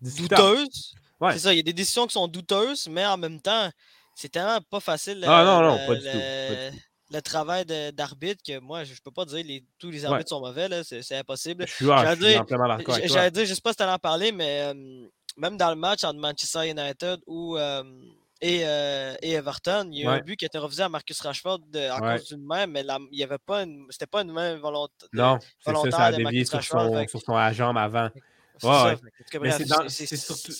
douteuses. 0.00 0.94
C'est 1.32 1.38
ça, 1.38 1.52
il 1.52 1.58
y 1.58 1.60
a 1.60 1.62
des 1.62 1.74
décisions 1.74 2.06
qui 2.06 2.14
sont 2.14 2.28
douteuses, 2.28 2.88
mais 2.88 3.04
en 3.04 3.18
même 3.18 3.40
temps, 3.40 3.70
c'est 4.14 4.30
tellement 4.30 4.58
pas 4.70 4.80
facile. 4.80 5.22
Ah 5.26 5.44
non, 5.44 5.60
non, 5.60 5.86
pas 5.86 5.94
du 5.96 6.02
tout 6.02 6.78
le 7.12 7.20
travail 7.20 7.64
d'arbitre 7.92 8.42
que 8.46 8.58
moi, 8.58 8.84
je, 8.84 8.92
ne 8.92 8.96
peux 9.04 9.10
pas 9.10 9.24
dire 9.24 9.44
que 9.44 9.64
tous 9.78 9.90
les 9.90 10.04
arbitres 10.04 10.30
sont 10.30 10.40
mauvais, 10.40 10.68
c'est 10.84 11.16
impossible. 11.16 11.66
Je 11.66 11.72
suis, 11.72 11.86
J'allais 11.86 13.30
dire, 13.30 13.44
je 13.46 13.54
sais 13.54 13.60
pas 13.60 13.70
si 13.70 13.76
tu 13.76 13.82
allais 13.82 13.92
en 13.92 13.98
parler, 13.98 14.32
mais 14.32 14.72
même 15.36 15.56
dans 15.56 15.70
le 15.70 15.76
match 15.76 16.04
entre 16.04 16.18
Manchester 16.18 16.68
United 16.68 17.20
ou, 17.26 17.56
et, 18.42 18.60
et, 19.22 19.32
Everton, 19.32 19.88
il 19.90 20.00
y 20.00 20.06
a 20.06 20.16
eu 20.16 20.18
un 20.18 20.20
but 20.20 20.36
qui 20.36 20.44
a 20.44 20.46
été 20.46 20.58
refusé 20.58 20.82
à 20.82 20.88
Marcus 20.88 21.20
Rashford 21.20 21.60
à 21.74 22.00
cause 22.00 22.28
d'une 22.28 22.44
main, 22.44 22.66
mais 22.66 22.84
il 23.10 23.18
y 23.18 23.22
avait 23.22 23.38
pas 23.38 23.62
une, 23.62 23.86
c'était 23.90 24.06
pas 24.06 24.22
une 24.22 24.32
main 24.32 24.56
volontaire. 24.56 25.08
Non, 25.12 25.38
c'est 25.60 25.74
ça, 25.74 25.90
ça 25.90 26.04
a 26.04 26.12
dévié 26.12 26.44
sur 26.44 26.62
son, 26.62 27.06
sur 27.08 27.20
son 27.20 27.52
jambe 27.52 27.78
avant. 27.78 28.10
Ouais, 28.62 28.96
c'est 29.88 30.16
surtout 30.16 30.52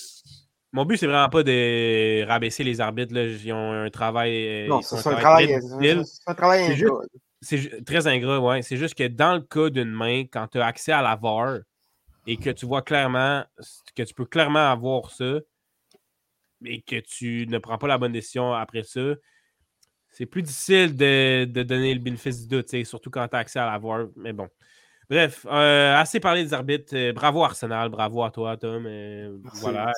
mon 0.73 0.85
but, 0.85 0.97
c'est 0.97 1.05
vraiment 1.05 1.29
pas 1.29 1.43
de 1.43 2.25
rabaisser 2.25 2.63
les 2.63 2.81
arbitres. 2.81 3.13
Là. 3.13 3.25
Ils 3.25 3.53
ont 3.53 3.71
un 3.71 3.89
travail. 3.91 4.65
Euh, 4.65 4.67
non, 4.67 4.81
c'est 4.81 5.07
un, 5.07 5.15
travail. 5.15 5.59
C'est 5.61 5.97
un 6.25 6.33
travail 6.33 6.63
ingrat. 6.63 7.03
C'est 7.41 7.85
très 7.85 8.07
ingrat, 8.07 8.39
oui. 8.39 8.63
C'est 8.63 8.77
juste 8.77 8.95
que 8.95 9.07
dans 9.07 9.35
le 9.35 9.41
cas 9.41 9.69
d'une 9.69 9.91
main, 9.91 10.23
quand 10.23 10.47
tu 10.47 10.59
as 10.59 10.65
accès 10.65 10.91
à 10.91 11.03
la 11.03 11.15
VAR 11.15 11.59
et 12.25 12.37
que 12.37 12.49
tu 12.49 12.65
vois 12.65 12.81
clairement, 12.81 13.43
que 13.95 14.01
tu 14.01 14.15
peux 14.15 14.25
clairement 14.25 14.71
avoir 14.71 15.11
ça, 15.11 15.35
mais 16.63 16.81
que 16.81 16.99
tu 16.99 17.45
ne 17.47 17.57
prends 17.59 17.77
pas 17.77 17.87
la 17.87 17.97
bonne 17.97 18.13
décision 18.13 18.53
après 18.53 18.83
ça, 18.83 19.13
c'est 20.09 20.25
plus 20.25 20.43
difficile 20.43 20.95
de, 20.95 21.45
donner 21.63 21.93
le 21.93 21.99
bénéfice 21.99 22.41
du 22.41 22.47
doute, 22.47 22.85
surtout 22.85 23.09
quand 23.09 23.27
tu 23.27 23.35
as 23.35 23.39
accès 23.39 23.59
à 23.59 23.65
la 23.65 23.77
VAR. 23.77 24.07
Mais 24.15 24.31
bon. 24.31 24.47
Bref, 25.09 25.45
euh, 25.49 25.95
assez 25.95 26.19
parlé 26.19 26.43
des 26.43 26.53
arbitres. 26.53 26.95
Euh, 26.95 27.13
bravo 27.13 27.43
Arsenal, 27.43 27.89
bravo 27.89 28.23
à 28.23 28.31
toi, 28.31 28.55
Tom. 28.57 28.87
voilà. 29.55 29.91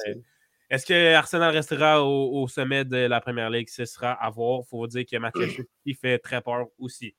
Est-ce 0.70 0.86
que 0.86 1.13
Arsenal 1.13 1.53
restera 1.53 2.03
au, 2.03 2.47
sommet 2.47 2.86
de 2.86 2.97
la 2.97 3.22
première 3.22 3.49
ligue? 3.49 3.70
Ce 3.70 3.86
sera 3.86 4.13
à 4.13 4.30
voir. 4.30 4.61
Il 4.63 4.70
faut 4.70 4.88
dire 4.88 5.05
que 5.09 5.18
Manchester 5.18 5.63
City 5.86 5.99
fait 5.99 6.18
très 6.18 6.41
peur 6.41 6.68
aussi. 6.80 7.16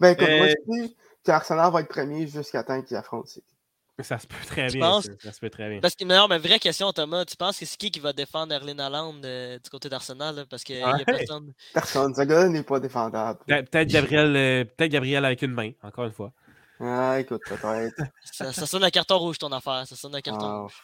Ben 0.00 0.10
écoute, 0.10 0.28
moi, 0.28 0.48
je 0.48 0.52
euh, 0.52 0.86
dis 0.86 0.96
qu'Arsenal 1.22 1.70
va 1.72 1.80
être 1.80 1.88
premier 1.88 2.26
jusqu'à 2.26 2.62
temps 2.64 2.80
qu'il 2.82 2.96
affronte 2.96 3.28
City. 3.28 3.57
Ça 4.00 4.18
se 4.18 4.26
peut 4.28 4.36
très 4.46 4.68
bien. 4.68 5.00
Ça, 5.02 5.32
se 5.32 5.40
peut 5.40 5.50
très 5.50 5.68
bien. 5.68 5.80
Parce 5.80 5.96
que, 5.96 6.04
non, 6.04 6.28
mais 6.28 6.38
vraie 6.38 6.60
question, 6.60 6.92
Thomas, 6.92 7.24
tu 7.24 7.36
penses 7.36 7.58
que 7.58 7.66
c'est 7.66 7.76
qui 7.76 7.90
qui 7.90 7.98
va 7.98 8.12
défendre 8.12 8.54
Erling 8.54 8.78
Haaland 8.78 9.20
euh, 9.24 9.58
du 9.58 9.70
côté 9.70 9.88
d'Arsenal? 9.88 10.46
Parce 10.48 10.62
qu'il 10.62 10.76
n'y 10.76 10.82
a 10.82 10.98
personne. 11.04 11.52
Personne. 11.74 12.14
Ce 12.14 12.22
gars 12.22 12.48
n'est 12.48 12.62
pas 12.62 12.78
défendable. 12.78 13.40
Peut-être 13.46 13.88
Gabriel, 13.88 14.36
euh, 14.36 14.64
peut 14.64 14.86
Gabriel 14.86 15.24
avec 15.24 15.42
une 15.42 15.52
main, 15.52 15.72
encore 15.82 16.04
une 16.04 16.12
fois. 16.12 16.32
Ah, 16.80 17.18
écoute, 17.18 17.42
peut-être. 17.48 17.96
ça, 18.24 18.52
ça, 18.52 18.66
sonne 18.66 18.84
un 18.84 18.90
carton 18.90 19.18
rouge, 19.18 19.38
ton 19.38 19.50
affaire. 19.50 19.84
Ça 19.86 19.96
sonne 19.96 20.14
un 20.14 20.20
carton 20.20 20.46
ah. 20.46 20.60
rouge. 20.60 20.82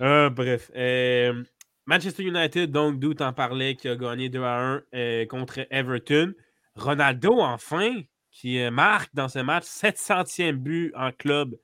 Euh, 0.00 0.30
bref. 0.30 0.70
Euh, 0.74 1.42
Manchester 1.86 2.24
United, 2.24 2.70
donc, 2.70 2.98
d'où 2.98 3.14
t'en 3.14 3.32
parlais, 3.32 3.76
qui 3.76 3.88
a 3.88 3.96
gagné 3.96 4.28
2 4.28 4.42
à 4.42 4.58
1 4.58 4.82
euh, 4.94 5.26
contre 5.26 5.66
Everton. 5.70 6.34
Ronaldo, 6.74 7.40
enfin, 7.40 8.02
qui 8.30 8.58
marque 8.70 9.14
dans 9.14 9.28
ce 9.28 9.40
match 9.40 9.64
700e 9.64 10.52
but 10.52 10.92
en 10.96 11.10
club. 11.12 11.56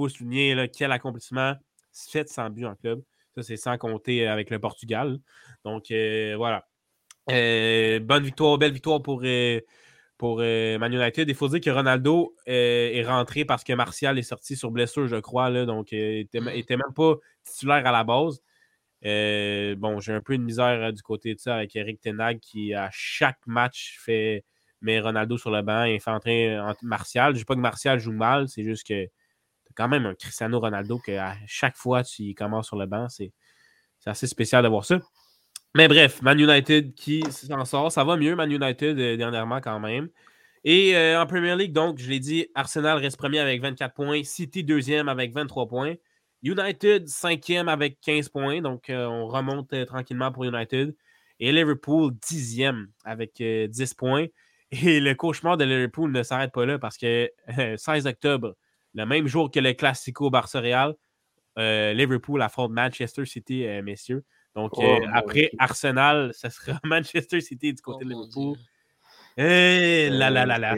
Faut 0.00 0.08
souligner 0.08 0.54
là, 0.54 0.66
quel 0.66 0.92
accomplissement. 0.92 1.54
700 1.92 2.48
buts 2.50 2.64
en 2.64 2.74
club. 2.74 3.02
Ça, 3.34 3.42
c'est 3.42 3.58
sans 3.58 3.76
compter 3.76 4.26
avec 4.26 4.48
le 4.48 4.58
Portugal. 4.58 5.18
Donc, 5.64 5.88
voilà. 5.90 6.64
bonne 7.28 8.24
victoire, 8.24 8.56
belle 8.56 8.72
victoire 8.72 9.02
pour 9.02 9.22
pour 10.16 10.40
euh, 10.40 10.78
Man 10.78 10.92
United. 10.92 11.28
Il 11.28 11.34
faut 11.34 11.48
dire 11.48 11.60
que 11.60 11.70
Ronaldo 11.70 12.34
euh, 12.48 12.90
est 12.92 13.04
rentré 13.04 13.46
parce 13.46 13.62
que 13.62 13.72
Martial 13.72 14.18
est 14.18 14.22
sorti 14.22 14.56
sur 14.56 14.70
blessure, 14.70 15.06
je 15.06 15.16
crois. 15.16 15.48
Là, 15.48 15.66
donc, 15.66 15.92
euh, 15.92 16.24
il 16.32 16.44
n'était 16.44 16.76
même 16.76 16.94
pas 16.94 17.14
titulaire 17.42 17.86
à 17.86 17.92
la 17.92 18.04
base. 18.04 18.40
bon, 19.78 20.00
j'ai 20.00 20.12
un 20.12 20.20
peu 20.20 20.36
de 20.36 20.42
misère 20.42 20.92
du 20.94 21.02
côté 21.02 21.34
de 21.34 21.40
ça 21.40 21.56
avec 21.56 21.76
Eric 21.76 22.00
Tenag 22.00 22.38
qui, 22.38 22.74
à 22.74 22.88
chaque 22.90 23.46
match, 23.46 23.98
fait 24.00 24.44
met 24.82 25.00
Ronaldo 25.00 25.36
sur 25.36 25.50
le 25.50 25.60
banc 25.60 25.84
et 25.84 25.98
fait 25.98 26.10
entrer 26.10 26.58
Martial. 26.82 27.32
Je 27.32 27.36
ne 27.36 27.38
dis 27.38 27.44
pas 27.44 27.54
que 27.54 27.60
Martial 27.60 27.98
joue 27.98 28.12
mal, 28.12 28.48
c'est 28.48 28.64
juste 28.64 28.86
que 28.86 29.06
quand 29.80 29.88
même 29.88 30.04
un 30.04 30.14
Cristiano 30.14 30.60
Ronaldo 30.60 30.98
que 30.98 31.12
à 31.16 31.34
chaque 31.46 31.76
fois 31.76 32.04
tu 32.04 32.34
commences 32.34 32.66
sur 32.66 32.76
le 32.76 32.84
banc. 32.84 33.08
C'est 33.08 33.32
assez 34.04 34.26
spécial 34.26 34.62
d'avoir 34.62 34.84
ça. 34.84 35.00
Mais 35.74 35.88
bref, 35.88 36.20
Man 36.20 36.38
United 36.38 36.94
qui 36.94 37.22
s'en 37.30 37.64
sort. 37.64 37.90
Ça 37.90 38.04
va 38.04 38.16
mieux, 38.18 38.36
Man 38.36 38.50
United, 38.52 38.98
euh, 38.98 39.16
dernièrement 39.16 39.60
quand 39.62 39.80
même. 39.80 40.10
Et 40.64 40.94
euh, 40.96 41.22
en 41.22 41.26
Premier 41.26 41.56
League, 41.56 41.72
donc, 41.72 41.98
je 41.98 42.10
l'ai 42.10 42.18
dit, 42.20 42.48
Arsenal 42.54 42.98
reste 42.98 43.16
premier 43.16 43.38
avec 43.38 43.62
24 43.62 43.94
points. 43.94 44.22
City 44.22 44.64
deuxième 44.64 45.08
avec 45.08 45.32
23 45.32 45.66
points. 45.66 45.94
United 46.42 47.08
cinquième 47.08 47.68
avec 47.68 48.00
15 48.02 48.28
points. 48.28 48.60
Donc, 48.60 48.90
euh, 48.90 49.06
on 49.06 49.28
remonte 49.28 49.72
tranquillement 49.86 50.30
pour 50.30 50.44
United. 50.44 50.94
Et 51.38 51.52
Liverpool 51.52 52.12
dixième 52.28 52.88
avec 53.04 53.42
10 53.42 53.94
points. 53.94 54.26
Et 54.72 55.00
le 55.00 55.14
cauchemar 55.14 55.56
de 55.56 55.64
Liverpool 55.64 56.12
ne 56.12 56.22
s'arrête 56.22 56.52
pas 56.52 56.66
là 56.66 56.78
parce 56.78 56.98
que 56.98 57.30
16 57.78 58.06
octobre, 58.06 58.54
le 58.94 59.06
même 59.06 59.26
jour 59.26 59.50
que 59.50 59.60
le 59.60 59.72
Classico 59.72 60.30
Barça-Real, 60.30 60.94
Liverpool 61.56 62.40
affronte 62.42 62.72
Manchester 62.72 63.24
City, 63.26 63.66
messieurs. 63.82 64.24
Donc, 64.56 64.72
oh, 64.76 64.82
euh, 64.82 65.06
après 65.14 65.50
Arsenal, 65.58 66.32
ça 66.34 66.50
sera 66.50 66.78
Manchester 66.84 67.40
City 67.40 67.72
du 67.72 67.82
côté 67.82 68.04
de 68.04 68.12
oh, 68.12 68.18
Liverpool. 68.18 68.56
Et 69.36 70.06
eh, 70.06 70.10
là, 70.10 70.28
là, 70.28 70.44
là, 70.44 70.58
là, 70.58 70.74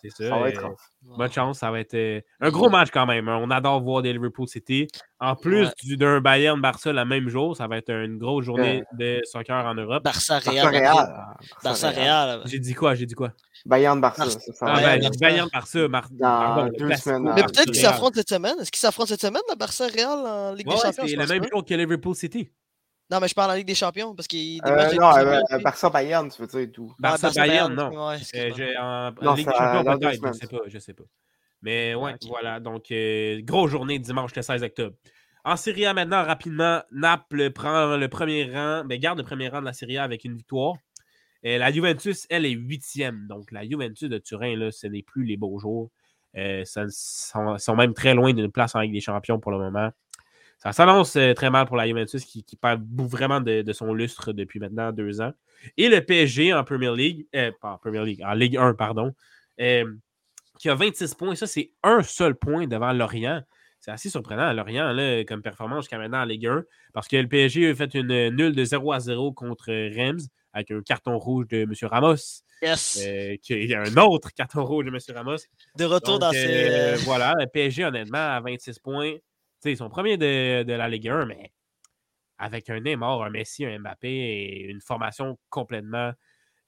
c'est 0.00 0.10
ça. 0.10 0.28
Ça 0.28 0.38
va 0.38 0.48
être 0.48 0.74
Bonne 1.02 1.30
chance, 1.30 1.58
ça 1.58 1.70
va 1.70 1.78
être 1.78 1.94
euh, 1.94 2.20
un 2.40 2.50
gros 2.50 2.70
match 2.70 2.88
quand 2.90 3.04
même. 3.04 3.28
Hein. 3.28 3.38
On 3.40 3.50
adore 3.50 3.82
voir 3.82 4.02
des 4.02 4.12
Liverpool 4.12 4.48
City. 4.48 4.88
En 5.20 5.36
plus 5.36 5.68
d'un 5.84 6.20
Bayern 6.20 6.60
Barça 6.60 6.92
le 6.92 7.04
même 7.04 7.28
jour, 7.28 7.54
ça 7.54 7.68
va 7.68 7.76
être 7.76 7.90
une 7.90 8.18
grosse 8.18 8.46
journée 8.46 8.82
de 8.98 9.20
soccer 9.24 9.66
en 9.66 9.74
Europe. 9.74 10.02
Barça 10.02 10.38
Real. 10.38 11.36
Barça 11.62 11.90
Real. 11.90 12.42
J'ai 12.46 12.58
dit 12.58 12.72
quoi? 12.72 12.94
J'ai 12.94 13.06
dit 13.06 13.14
quoi? 13.14 13.34
Bayern 13.66 14.00
Barça. 14.00 14.24
Ah, 14.60 14.80
ben, 14.80 15.10
Bayern 15.20 15.48
Barça. 15.52 15.88
Dans 16.10 16.68
deux 16.68 16.94
semaines. 16.96 17.32
Mais 17.34 17.42
peut-être 17.42 17.70
qu'ils 17.70 17.76
s'affrontent 17.76 18.14
cette 18.14 18.28
semaine. 18.28 18.56
Est-ce 18.60 18.70
qu'ils 18.70 18.80
s'affrontent 18.80 19.08
cette 19.08 19.20
semaine, 19.20 19.42
le 19.48 19.56
Barça 19.56 19.86
Real 19.86 20.18
en 20.26 20.54
Ligue 20.54 20.68
des 20.68 20.76
Champions? 20.76 21.04
C'est 21.06 21.16
le 21.16 21.26
même 21.26 21.46
jour 21.50 21.64
que 21.64 21.74
Liverpool 21.74 22.14
City. 22.14 22.50
Non, 23.10 23.20
mais 23.20 23.28
je 23.28 23.34
parle 23.34 23.50
en 23.50 23.54
Ligue 23.54 23.66
des 23.66 23.74
Champions 23.74 24.14
parce 24.14 24.26
qu'il 24.26 24.60
euh, 24.64 24.92
Non, 24.94 25.14
euh, 25.16 25.58
Barça 25.62 25.90
Bayern, 25.90 26.30
tu 26.30 26.40
veux 26.40 26.48
dire 26.48 26.72
tout. 26.72 26.94
Barça, 26.98 27.30
Bayern, 27.30 27.74
non. 27.74 28.08
Ouais, 28.08 28.16
euh, 28.36 28.74
en, 28.80 29.34
Ligue 29.34 29.46
des 29.46 29.52
Champions, 29.52 29.98
peut-être, 29.98 30.26
je 30.26 30.32
sais 30.32 30.46
pas, 30.46 30.62
je 30.66 30.78
sais 30.78 30.94
pas. 30.94 31.04
Mais 31.60 31.94
ouais, 31.94 32.14
voilà. 32.28 32.58
Donc, 32.58 32.90
euh, 32.90 33.40
grosse 33.42 33.70
journée 33.70 33.98
dimanche 33.98 34.34
le 34.34 34.42
16 34.42 34.62
octobre. 34.62 34.96
En 35.44 35.56
Serie 35.56 35.86
A 35.86 35.92
maintenant, 35.92 36.24
rapidement, 36.24 36.82
Naples 36.90 37.50
prend 37.50 37.96
le 37.96 38.08
premier 38.08 38.50
rang, 38.50 38.84
mais 38.86 38.98
garde 38.98 39.18
le 39.18 39.24
premier 39.24 39.48
rang 39.48 39.60
de 39.60 39.66
la 39.66 39.72
Serie 39.72 39.98
A 39.98 40.04
avec 40.04 40.24
une 40.24 40.36
victoire. 40.36 40.74
Et 41.42 41.58
la 41.58 41.72
Juventus, 41.72 42.26
elle, 42.30 42.46
est 42.46 42.50
huitième. 42.50 43.26
Donc, 43.28 43.50
la 43.50 43.66
Juventus 43.66 44.08
de 44.08 44.18
Turin, 44.18 44.70
ce 44.70 44.86
n'est 44.86 45.02
plus 45.02 45.24
les 45.24 45.36
beaux 45.36 45.58
jours. 45.58 45.90
Ils 46.34 46.64
sont, 46.64 47.58
sont, 47.58 47.76
même 47.76 47.94
très 47.94 48.14
loin 48.14 48.32
d'une 48.32 48.50
place 48.50 48.74
en 48.74 48.80
Ligue 48.80 48.92
des 48.92 49.00
Champions 49.00 49.38
pour 49.38 49.52
le 49.52 49.58
moment 49.58 49.90
ça 50.62 50.72
s'annonce 50.72 51.16
euh, 51.16 51.34
très 51.34 51.50
mal 51.50 51.66
pour 51.66 51.76
la 51.76 51.88
Juventus 51.88 52.24
qui, 52.24 52.44
qui 52.44 52.54
perd 52.54 52.84
vraiment 52.96 53.40
de, 53.40 53.72
son 53.72 53.92
lustre 53.94 54.32
depuis 54.32 54.60
maintenant 54.60 54.92
deux 54.92 55.20
ans. 55.20 55.32
Et 55.76 55.88
le 55.88 56.00
PSG 56.00 56.54
en 56.54 56.62
Premier 56.62 56.94
League, 56.94 57.26
euh, 57.34 57.50
pas 57.60 57.78
Premier 57.78 58.04
League, 58.04 58.22
en 58.24 58.32
Ligue 58.34 58.56
1, 58.56 58.74
pardon, 58.74 59.12
euh, 59.60 59.92
qui 60.60 60.68
a 60.68 60.76
26 60.76 61.16
points. 61.16 61.34
Ça, 61.34 61.48
c'est 61.48 61.72
un 61.82 62.04
seul 62.04 62.36
point 62.36 62.68
devant 62.68 62.92
Lorient. 62.92 63.42
C'est 63.80 63.90
assez 63.90 64.08
surprenant, 64.08 64.52
Lorient, 64.52 64.94
comme 65.26 65.42
performance 65.42 65.86
jusqu'à 65.86 65.98
maintenant 65.98 66.22
en 66.22 66.26
Ligue 66.26 66.46
1, 66.46 66.62
parce 66.92 67.08
que 67.08 67.16
le 67.16 67.26
PSG 67.26 67.70
a 67.70 67.74
fait 67.74 67.92
une 67.94 68.28
nulle 68.28 68.54
de 68.54 68.64
0 68.64 68.92
à 68.92 69.00
0 69.00 69.32
contre 69.32 69.66
Reims 69.96 70.28
avec 70.52 70.70
un 70.70 70.82
carton 70.82 71.18
rouge 71.18 71.48
de 71.48 71.58
M. 71.58 71.72
Ramos. 71.82 72.42
Yes. 72.62 73.02
Il 73.48 73.70
y 73.70 73.74
a 73.74 73.82
un 73.82 73.96
autre 73.96 74.30
carton 74.34 74.64
rouge 74.64 74.84
de 74.84 74.90
M. 74.90 74.98
Ramos. 75.16 75.38
De 75.76 75.84
retour 75.84 76.18
dans 76.18 76.32
ces. 76.32 76.94
voilà, 77.04 77.34
le 77.38 77.46
PSG, 77.46 77.84
honnêtement, 77.84 78.36
à 78.36 78.40
26 78.40 78.78
points 78.78 79.16
ils 79.70 79.76
sont 79.76 79.88
premiers 79.88 80.16
de, 80.16 80.62
de, 80.64 80.72
la 80.72 80.88
Ligue 80.88 81.08
1, 81.08 81.26
mais 81.26 81.52
avec 82.38 82.68
un 82.70 82.80
Neymar, 82.80 83.22
un 83.22 83.30
Messi, 83.30 83.64
un 83.64 83.78
Mbappé 83.78 84.08
et 84.08 84.64
une 84.64 84.80
formation 84.80 85.38
complètement 85.48 86.12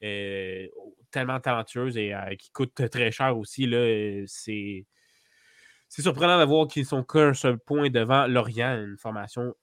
euh, 0.02 0.66
tellement 1.10 1.40
talentueuse 1.40 1.96
et 1.96 2.14
euh, 2.14 2.34
qui 2.36 2.50
coûte 2.50 2.88
très 2.90 3.10
cher 3.10 3.36
aussi, 3.36 3.68
c'est. 4.26 4.86
C'est 5.90 6.02
surprenant 6.02 6.40
de 6.40 6.44
voir 6.44 6.66
qu'ils 6.66 6.86
sont 6.86 7.04
qu'un 7.04 7.34
seul 7.34 7.56
point 7.56 7.88
devant 7.88 8.26
Lorient, 8.26 8.82
une 8.82 8.96
formation 8.98 9.54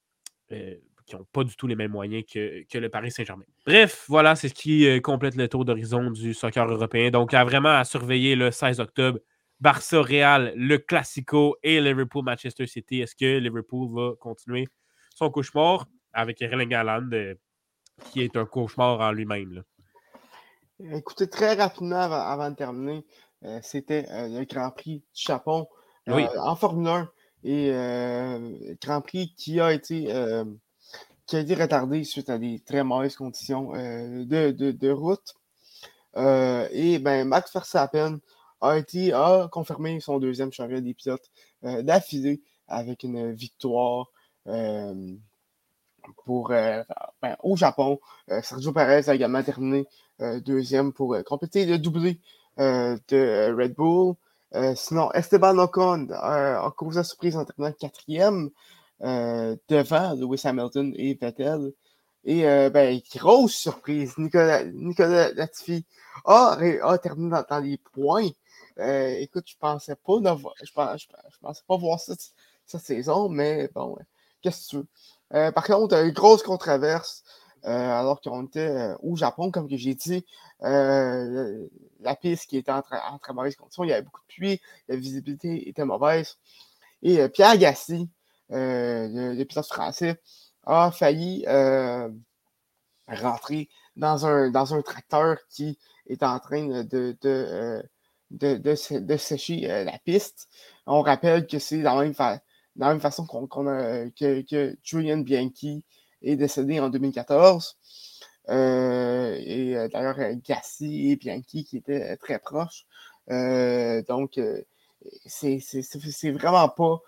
euh, 0.54 0.76
qui 1.12 1.18
n'ont 1.18 1.28
pas 1.32 1.44
du 1.44 1.56
tout 1.56 1.68
les 1.68 1.76
mêmes 1.76 1.92
moyens 1.92 2.24
que, 2.32 2.64
que 2.68 2.78
le 2.78 2.90
Paris 2.90 3.12
Saint-Germain. 3.12 3.46
Bref, 3.66 4.06
voilà, 4.08 4.36
c'est 4.36 4.50
ce 4.50 4.54
qui 4.54 5.02
complète 5.02 5.36
le 5.36 5.48
tour 5.48 5.66
d'horizon 5.66 6.12
du 6.12 6.34
soccer 6.34 6.68
européen. 6.68 7.12
Donc, 7.12 7.34
à 7.34 7.44
vraiment 7.44 7.70
à 7.78 7.84
surveiller 7.84 8.36
le 8.36 8.52
16 8.52 8.80
octobre 8.80 9.20
Barça 9.62 10.02
Real, 10.02 10.54
le 10.56 10.80
Classico 10.80 11.56
et 11.62 11.80
Liverpool 11.80 12.26
Manchester 12.26 12.66
City. 12.66 13.02
Est-ce 13.02 13.16
que 13.16 13.38
Liverpool 13.38 13.94
va 13.94 14.16
continuer 14.20 14.68
son 15.14 15.30
cauchemar 15.30 15.86
avec 16.14 16.42
Erling 16.42 16.74
Haaland, 16.74 17.10
euh, 17.14 17.36
qui 18.06 18.24
est 18.24 18.36
un 18.36 18.46
cauchemar 18.46 19.00
en 19.00 19.12
lui-même? 19.12 19.64
Écoutez, 20.80 21.30
très 21.30 21.54
rapidement 21.54 22.12
avant, 22.12 22.50
de 22.50 22.56
terminer, 22.56 23.06
euh, 23.44 23.60
c'était 23.62 24.08
euh, 24.10 24.40
le 24.40 24.46
Grand 24.46 24.72
Prix 24.72 25.04
du 25.14 25.22
Japon 25.22 25.68
en 26.08 26.56
Formule 26.56 26.88
1 26.88 27.12
et 27.44 28.78
Grand 28.82 29.02
Prix 29.02 29.36
qui 29.38 29.60
a 29.60 29.72
été 29.72 30.12
qui 31.32 31.38
a 31.38 31.40
été 31.40 31.56
retardé 31.56 32.04
suite 32.04 32.30
à 32.30 32.38
des 32.38 32.60
très 32.60 32.84
mauvaises 32.84 33.16
conditions 33.16 33.72
de, 33.72 34.52
de, 34.52 34.92
route. 34.92 35.34
et 36.18 37.00
ben, 37.00 37.26
Max 37.26 37.54
Verstappen 37.54 38.20
a, 38.60 38.78
été, 38.78 39.14
a 39.14 39.48
confirmé 39.50 40.02
son 40.02 40.20
deuxième 40.20 40.52
championnat 40.52 40.82
des 40.82 40.94
pilotes 40.94 41.32
d'affilée 41.64 42.42
avec 42.68 43.04
une 43.04 43.32
victoire 43.32 44.08
pour, 46.26 46.50
ben, 46.50 47.38
au 47.44 47.56
Japon. 47.56 48.02
Sergio 48.44 48.74
Perez 48.74 49.08
a 49.08 49.16
également 49.16 49.42
terminé 49.42 49.86
deuxième 50.20 50.92
pour 50.92 51.16
compléter 51.24 51.66
le 51.66 51.78
doublé 51.78 52.20
de 52.58 53.58
Red 53.58 53.76
Bull. 53.76 54.16
sinon, 54.76 55.10
Esteban 55.14 55.58
Ocon 55.60 56.10
a 56.12 56.74
causé 56.76 56.98
la 56.98 57.04
surprise 57.06 57.38
en 57.38 57.46
terminant 57.46 57.72
quatrième. 57.72 58.50
Euh, 59.04 59.56
devant 59.68 60.14
Lewis 60.14 60.42
Hamilton 60.44 60.94
et 60.96 61.16
Vettel. 61.16 61.74
Et 62.24 62.48
euh, 62.48 62.70
ben, 62.70 63.02
grosse 63.16 63.56
surprise, 63.56 64.16
Nicolas, 64.20 64.64
Nicolas 64.64 65.32
Latifi 65.34 65.86
a, 66.24 66.56
a 66.84 66.98
terminé 67.00 67.36
dans, 67.50 67.60
les 67.60 67.78
points. 67.78 68.30
Euh, 68.78 69.16
écoute, 69.18 69.46
je 69.48 69.56
pensais 69.58 69.96
pas 69.96 70.14
je, 70.64 70.72
pensais, 71.42 71.64
pas 71.68 71.78
voir 71.78 72.00
ça 72.00 72.14
cette 72.68 72.82
saison, 72.82 73.28
mais 73.28 73.70
bon, 73.74 73.98
qu'est-ce 74.42 74.66
que 74.66 74.70
tu 74.70 74.76
veux? 74.78 75.52
par 75.52 75.66
contre, 75.66 75.96
une 75.96 76.12
grosse 76.12 76.44
controverse, 76.44 77.24
alors 77.64 78.22
qu'on 78.22 78.46
était 78.46 78.94
au 79.02 79.16
Japon, 79.16 79.50
comme 79.50 79.68
j'ai 79.70 79.96
dit, 79.96 80.24
la 80.60 82.16
piste 82.22 82.48
qui 82.50 82.58
était 82.58 82.72
en, 82.72 82.84
très 82.84 83.34
mauvaise 83.34 83.56
condition, 83.56 83.84
il 83.84 83.90
y 83.90 83.94
avait 83.94 84.04
beaucoup 84.04 84.22
de 84.22 84.34
pluie, 84.34 84.62
la 84.88 84.96
visibilité 84.96 85.68
était 85.68 85.86
mauvaise. 85.86 86.38
Et 87.02 87.28
Pierre 87.30 87.58
Gassi, 87.58 88.08
euh, 88.52 89.34
l'épisode 89.34 89.66
français, 89.66 90.20
a 90.66 90.92
failli 90.92 91.46
euh, 91.48 92.10
rentrer 93.08 93.70
dans 93.96 94.26
un, 94.26 94.52
dans 94.52 94.74
un 94.74 94.82
tracteur 94.82 95.38
qui 95.50 95.78
est 96.08 96.24
en 96.24 96.40
train 96.40 96.68
de, 96.68 96.84
de, 96.84 97.18
de, 97.22 97.82
euh, 98.42 98.58
de, 98.60 99.18
sécher 99.18 99.68
la 99.68 99.98
piste. 100.00 100.50
On 100.86 101.02
rappelle 101.02 101.48
que 101.48 101.60
c'est 101.60 101.82
dans, 101.82 102.00
la 102.00 102.42
même 102.76 103.00
façon 103.00 103.26
qu'on, 103.26 103.48
que, 103.48 104.42
que, 104.42 104.78
Julian 104.84 105.20
Bianchi 105.20 105.84
est 106.22 106.36
décédé 106.36 106.80
en 106.80 106.90
2014. 106.90 107.78
et 108.50 109.88
d'ailleurs, 109.92 110.18
Gassi 110.46 111.12
et 111.12 111.16
Bianchi 111.16 111.64
qui 111.64 111.78
étaient 111.78 112.18
très 112.18 112.40
proches. 112.40 112.86
donc, 113.28 114.40
c'est, 115.26 115.60
c'est, 115.60 116.32
vraiment 116.32 116.70
pas 116.70 117.02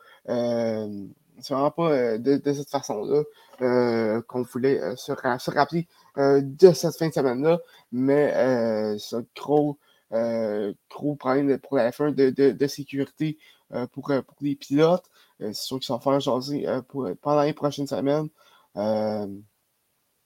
c'est 1.39 1.53
vraiment 1.53 1.71
pas 1.71 1.91
euh, 1.91 2.17
de, 2.17 2.53
cette 2.53 2.69
façon-là 2.69 3.23
euh, 3.61 4.21
qu'on 4.27 4.43
voulait 4.43 4.79
euh, 4.81 4.95
se, 4.95 5.11
rappeler 5.51 5.87
de 6.15 6.73
cette 6.73 6.95
fin 6.97 7.07
de 7.07 7.13
semaine-là, 7.13 7.59
mais 7.91 8.31
ce 8.99 9.17
gros, 9.35 9.79
gros 10.11 11.15
problème 11.15 11.57
pour 11.59 11.77
la 11.77 11.89
F1 11.89 12.13
de, 12.13 12.67
sécurité 12.67 13.37
pour, 13.91 14.11
pour, 14.27 14.35
les 14.41 14.55
pilotes. 14.55 15.05
c'est 15.39 15.53
sûr 15.53 15.77
qu'ils 15.77 15.87
sont 15.87 15.99
faire 15.99 16.19
jaser 16.19 16.67
pendant 17.21 17.41
les 17.41 17.53
prochaines 17.53 17.87
semaines. 17.87 18.29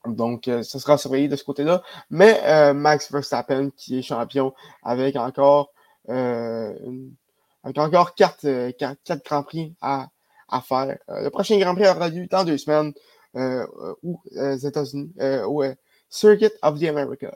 donc, 0.05 0.43
ce 0.45 0.79
sera 0.79 0.97
surveillé 0.97 1.29
de 1.29 1.37
ce 1.37 1.45
côté-là. 1.45 1.83
Mais 2.09 2.73
Max 2.73 3.09
Verstappen, 3.09 3.69
qui 3.77 3.99
est 3.99 4.01
champion 4.01 4.53
avec 4.83 5.15
encore, 5.15 5.71
avec 6.09 7.77
encore 7.77 8.13
quatre, 8.15 8.71
quatre 8.77 9.23
Grands 9.23 9.43
Prix 9.43 9.73
à, 9.79 10.09
à 10.49 10.61
faire. 10.61 10.97
Euh, 11.09 11.23
le 11.23 11.29
prochain 11.29 11.57
Grand 11.59 11.75
Prix 11.75 11.87
aura 11.87 12.09
lieu 12.09 12.27
dans 12.27 12.43
deux 12.43 12.57
semaines 12.57 12.93
euh, 13.35 13.65
aux 14.03 14.19
euh, 14.35 14.57
États-Unis, 14.57 15.13
au 15.45 15.63
Circuit 16.09 16.51
of 16.61 16.79
the 16.79 16.83
Americas, 16.83 17.35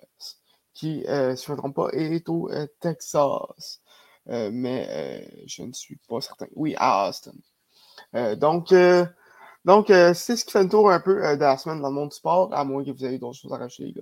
qui, 0.74 1.02
si 1.02 1.06
je 1.06 1.52
ne 1.52 1.52
me 1.52 1.58
trompe 1.58 1.76
pas, 1.76 1.90
est 1.92 2.28
au 2.30 2.50
Texas. 2.80 3.82
mais 4.28 5.28
je 5.46 5.64
ne 5.64 5.74
suis 5.74 6.00
pas 6.08 6.22
certain. 6.22 6.48
Oui, 6.56 6.76
à 6.78 7.10
Austin. 7.10 7.34
donc, 8.36 8.74
donc 9.66 9.88
c'est 9.88 10.36
ce 10.36 10.46
qui 10.46 10.52
fait 10.52 10.64
le 10.64 10.70
tour 10.70 10.90
un 10.90 11.00
peu 11.00 11.16
de 11.16 11.42
la 11.42 11.58
semaine 11.58 11.82
dans 11.82 11.90
le 11.90 11.96
monde 11.96 12.10
du 12.10 12.16
sport, 12.16 12.54
à 12.54 12.64
moins 12.64 12.84
que 12.84 12.92
vous 12.92 13.06
ayez 13.06 13.20
d'autres 13.20 13.38
choses 13.38 13.54
à 13.54 13.58
rajouter, 13.58 13.86
les 13.86 13.94
gars. 13.94 14.02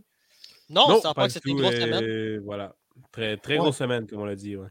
Non, 0.69 0.87
non 0.87 1.01
ça 1.01 1.15
pas 1.15 1.25
que 1.25 1.33
c'était 1.33 1.49
une 1.49 1.61
grosse 1.61 1.75
semaine. 1.75 2.39
Voilà. 2.43 2.75
Très, 3.11 3.37
très 3.37 3.57
grosse 3.57 3.77
semaine, 3.77 4.05
comme 4.05 4.21
on 4.21 4.25
l'a 4.25 4.35
dit. 4.35 4.55
Ouais. 4.55 4.67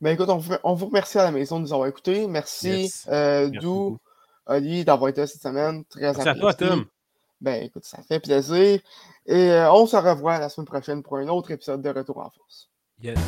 Ben 0.00 0.14
écoute, 0.14 0.28
on 0.28 0.74
vous, 0.74 0.86
remercie 0.86 1.18
à 1.18 1.24
la 1.24 1.30
maison 1.30 1.58
de 1.58 1.64
nous 1.64 1.72
avoir 1.72 1.88
écoutés. 1.88 2.26
Merci, 2.26 2.92
euh, 3.08 3.48
Dou, 3.48 3.98
Ali, 4.46 4.84
d'avoir 4.84 5.10
été 5.10 5.26
cette 5.26 5.42
semaine. 5.42 5.84
Très 5.84 6.00
Merci 6.00 6.28
à 6.28 6.34
toi, 6.34 6.54
Tom. 6.54 6.86
Ben 7.40 7.62
écoute, 7.62 7.84
ça 7.84 8.02
fait 8.02 8.20
plaisir. 8.20 8.80
Et 9.26 9.50
euh, 9.50 9.72
on 9.72 9.86
se 9.86 9.96
revoit 9.96 10.38
la 10.38 10.48
semaine 10.48 10.66
prochaine 10.66 11.02
pour 11.02 11.16
un 11.16 11.28
autre 11.28 11.50
épisode 11.50 11.82
de 11.82 11.88
Retour 11.90 12.18
en 12.18 12.30
force. 12.30 12.68
Yes. 13.02 13.18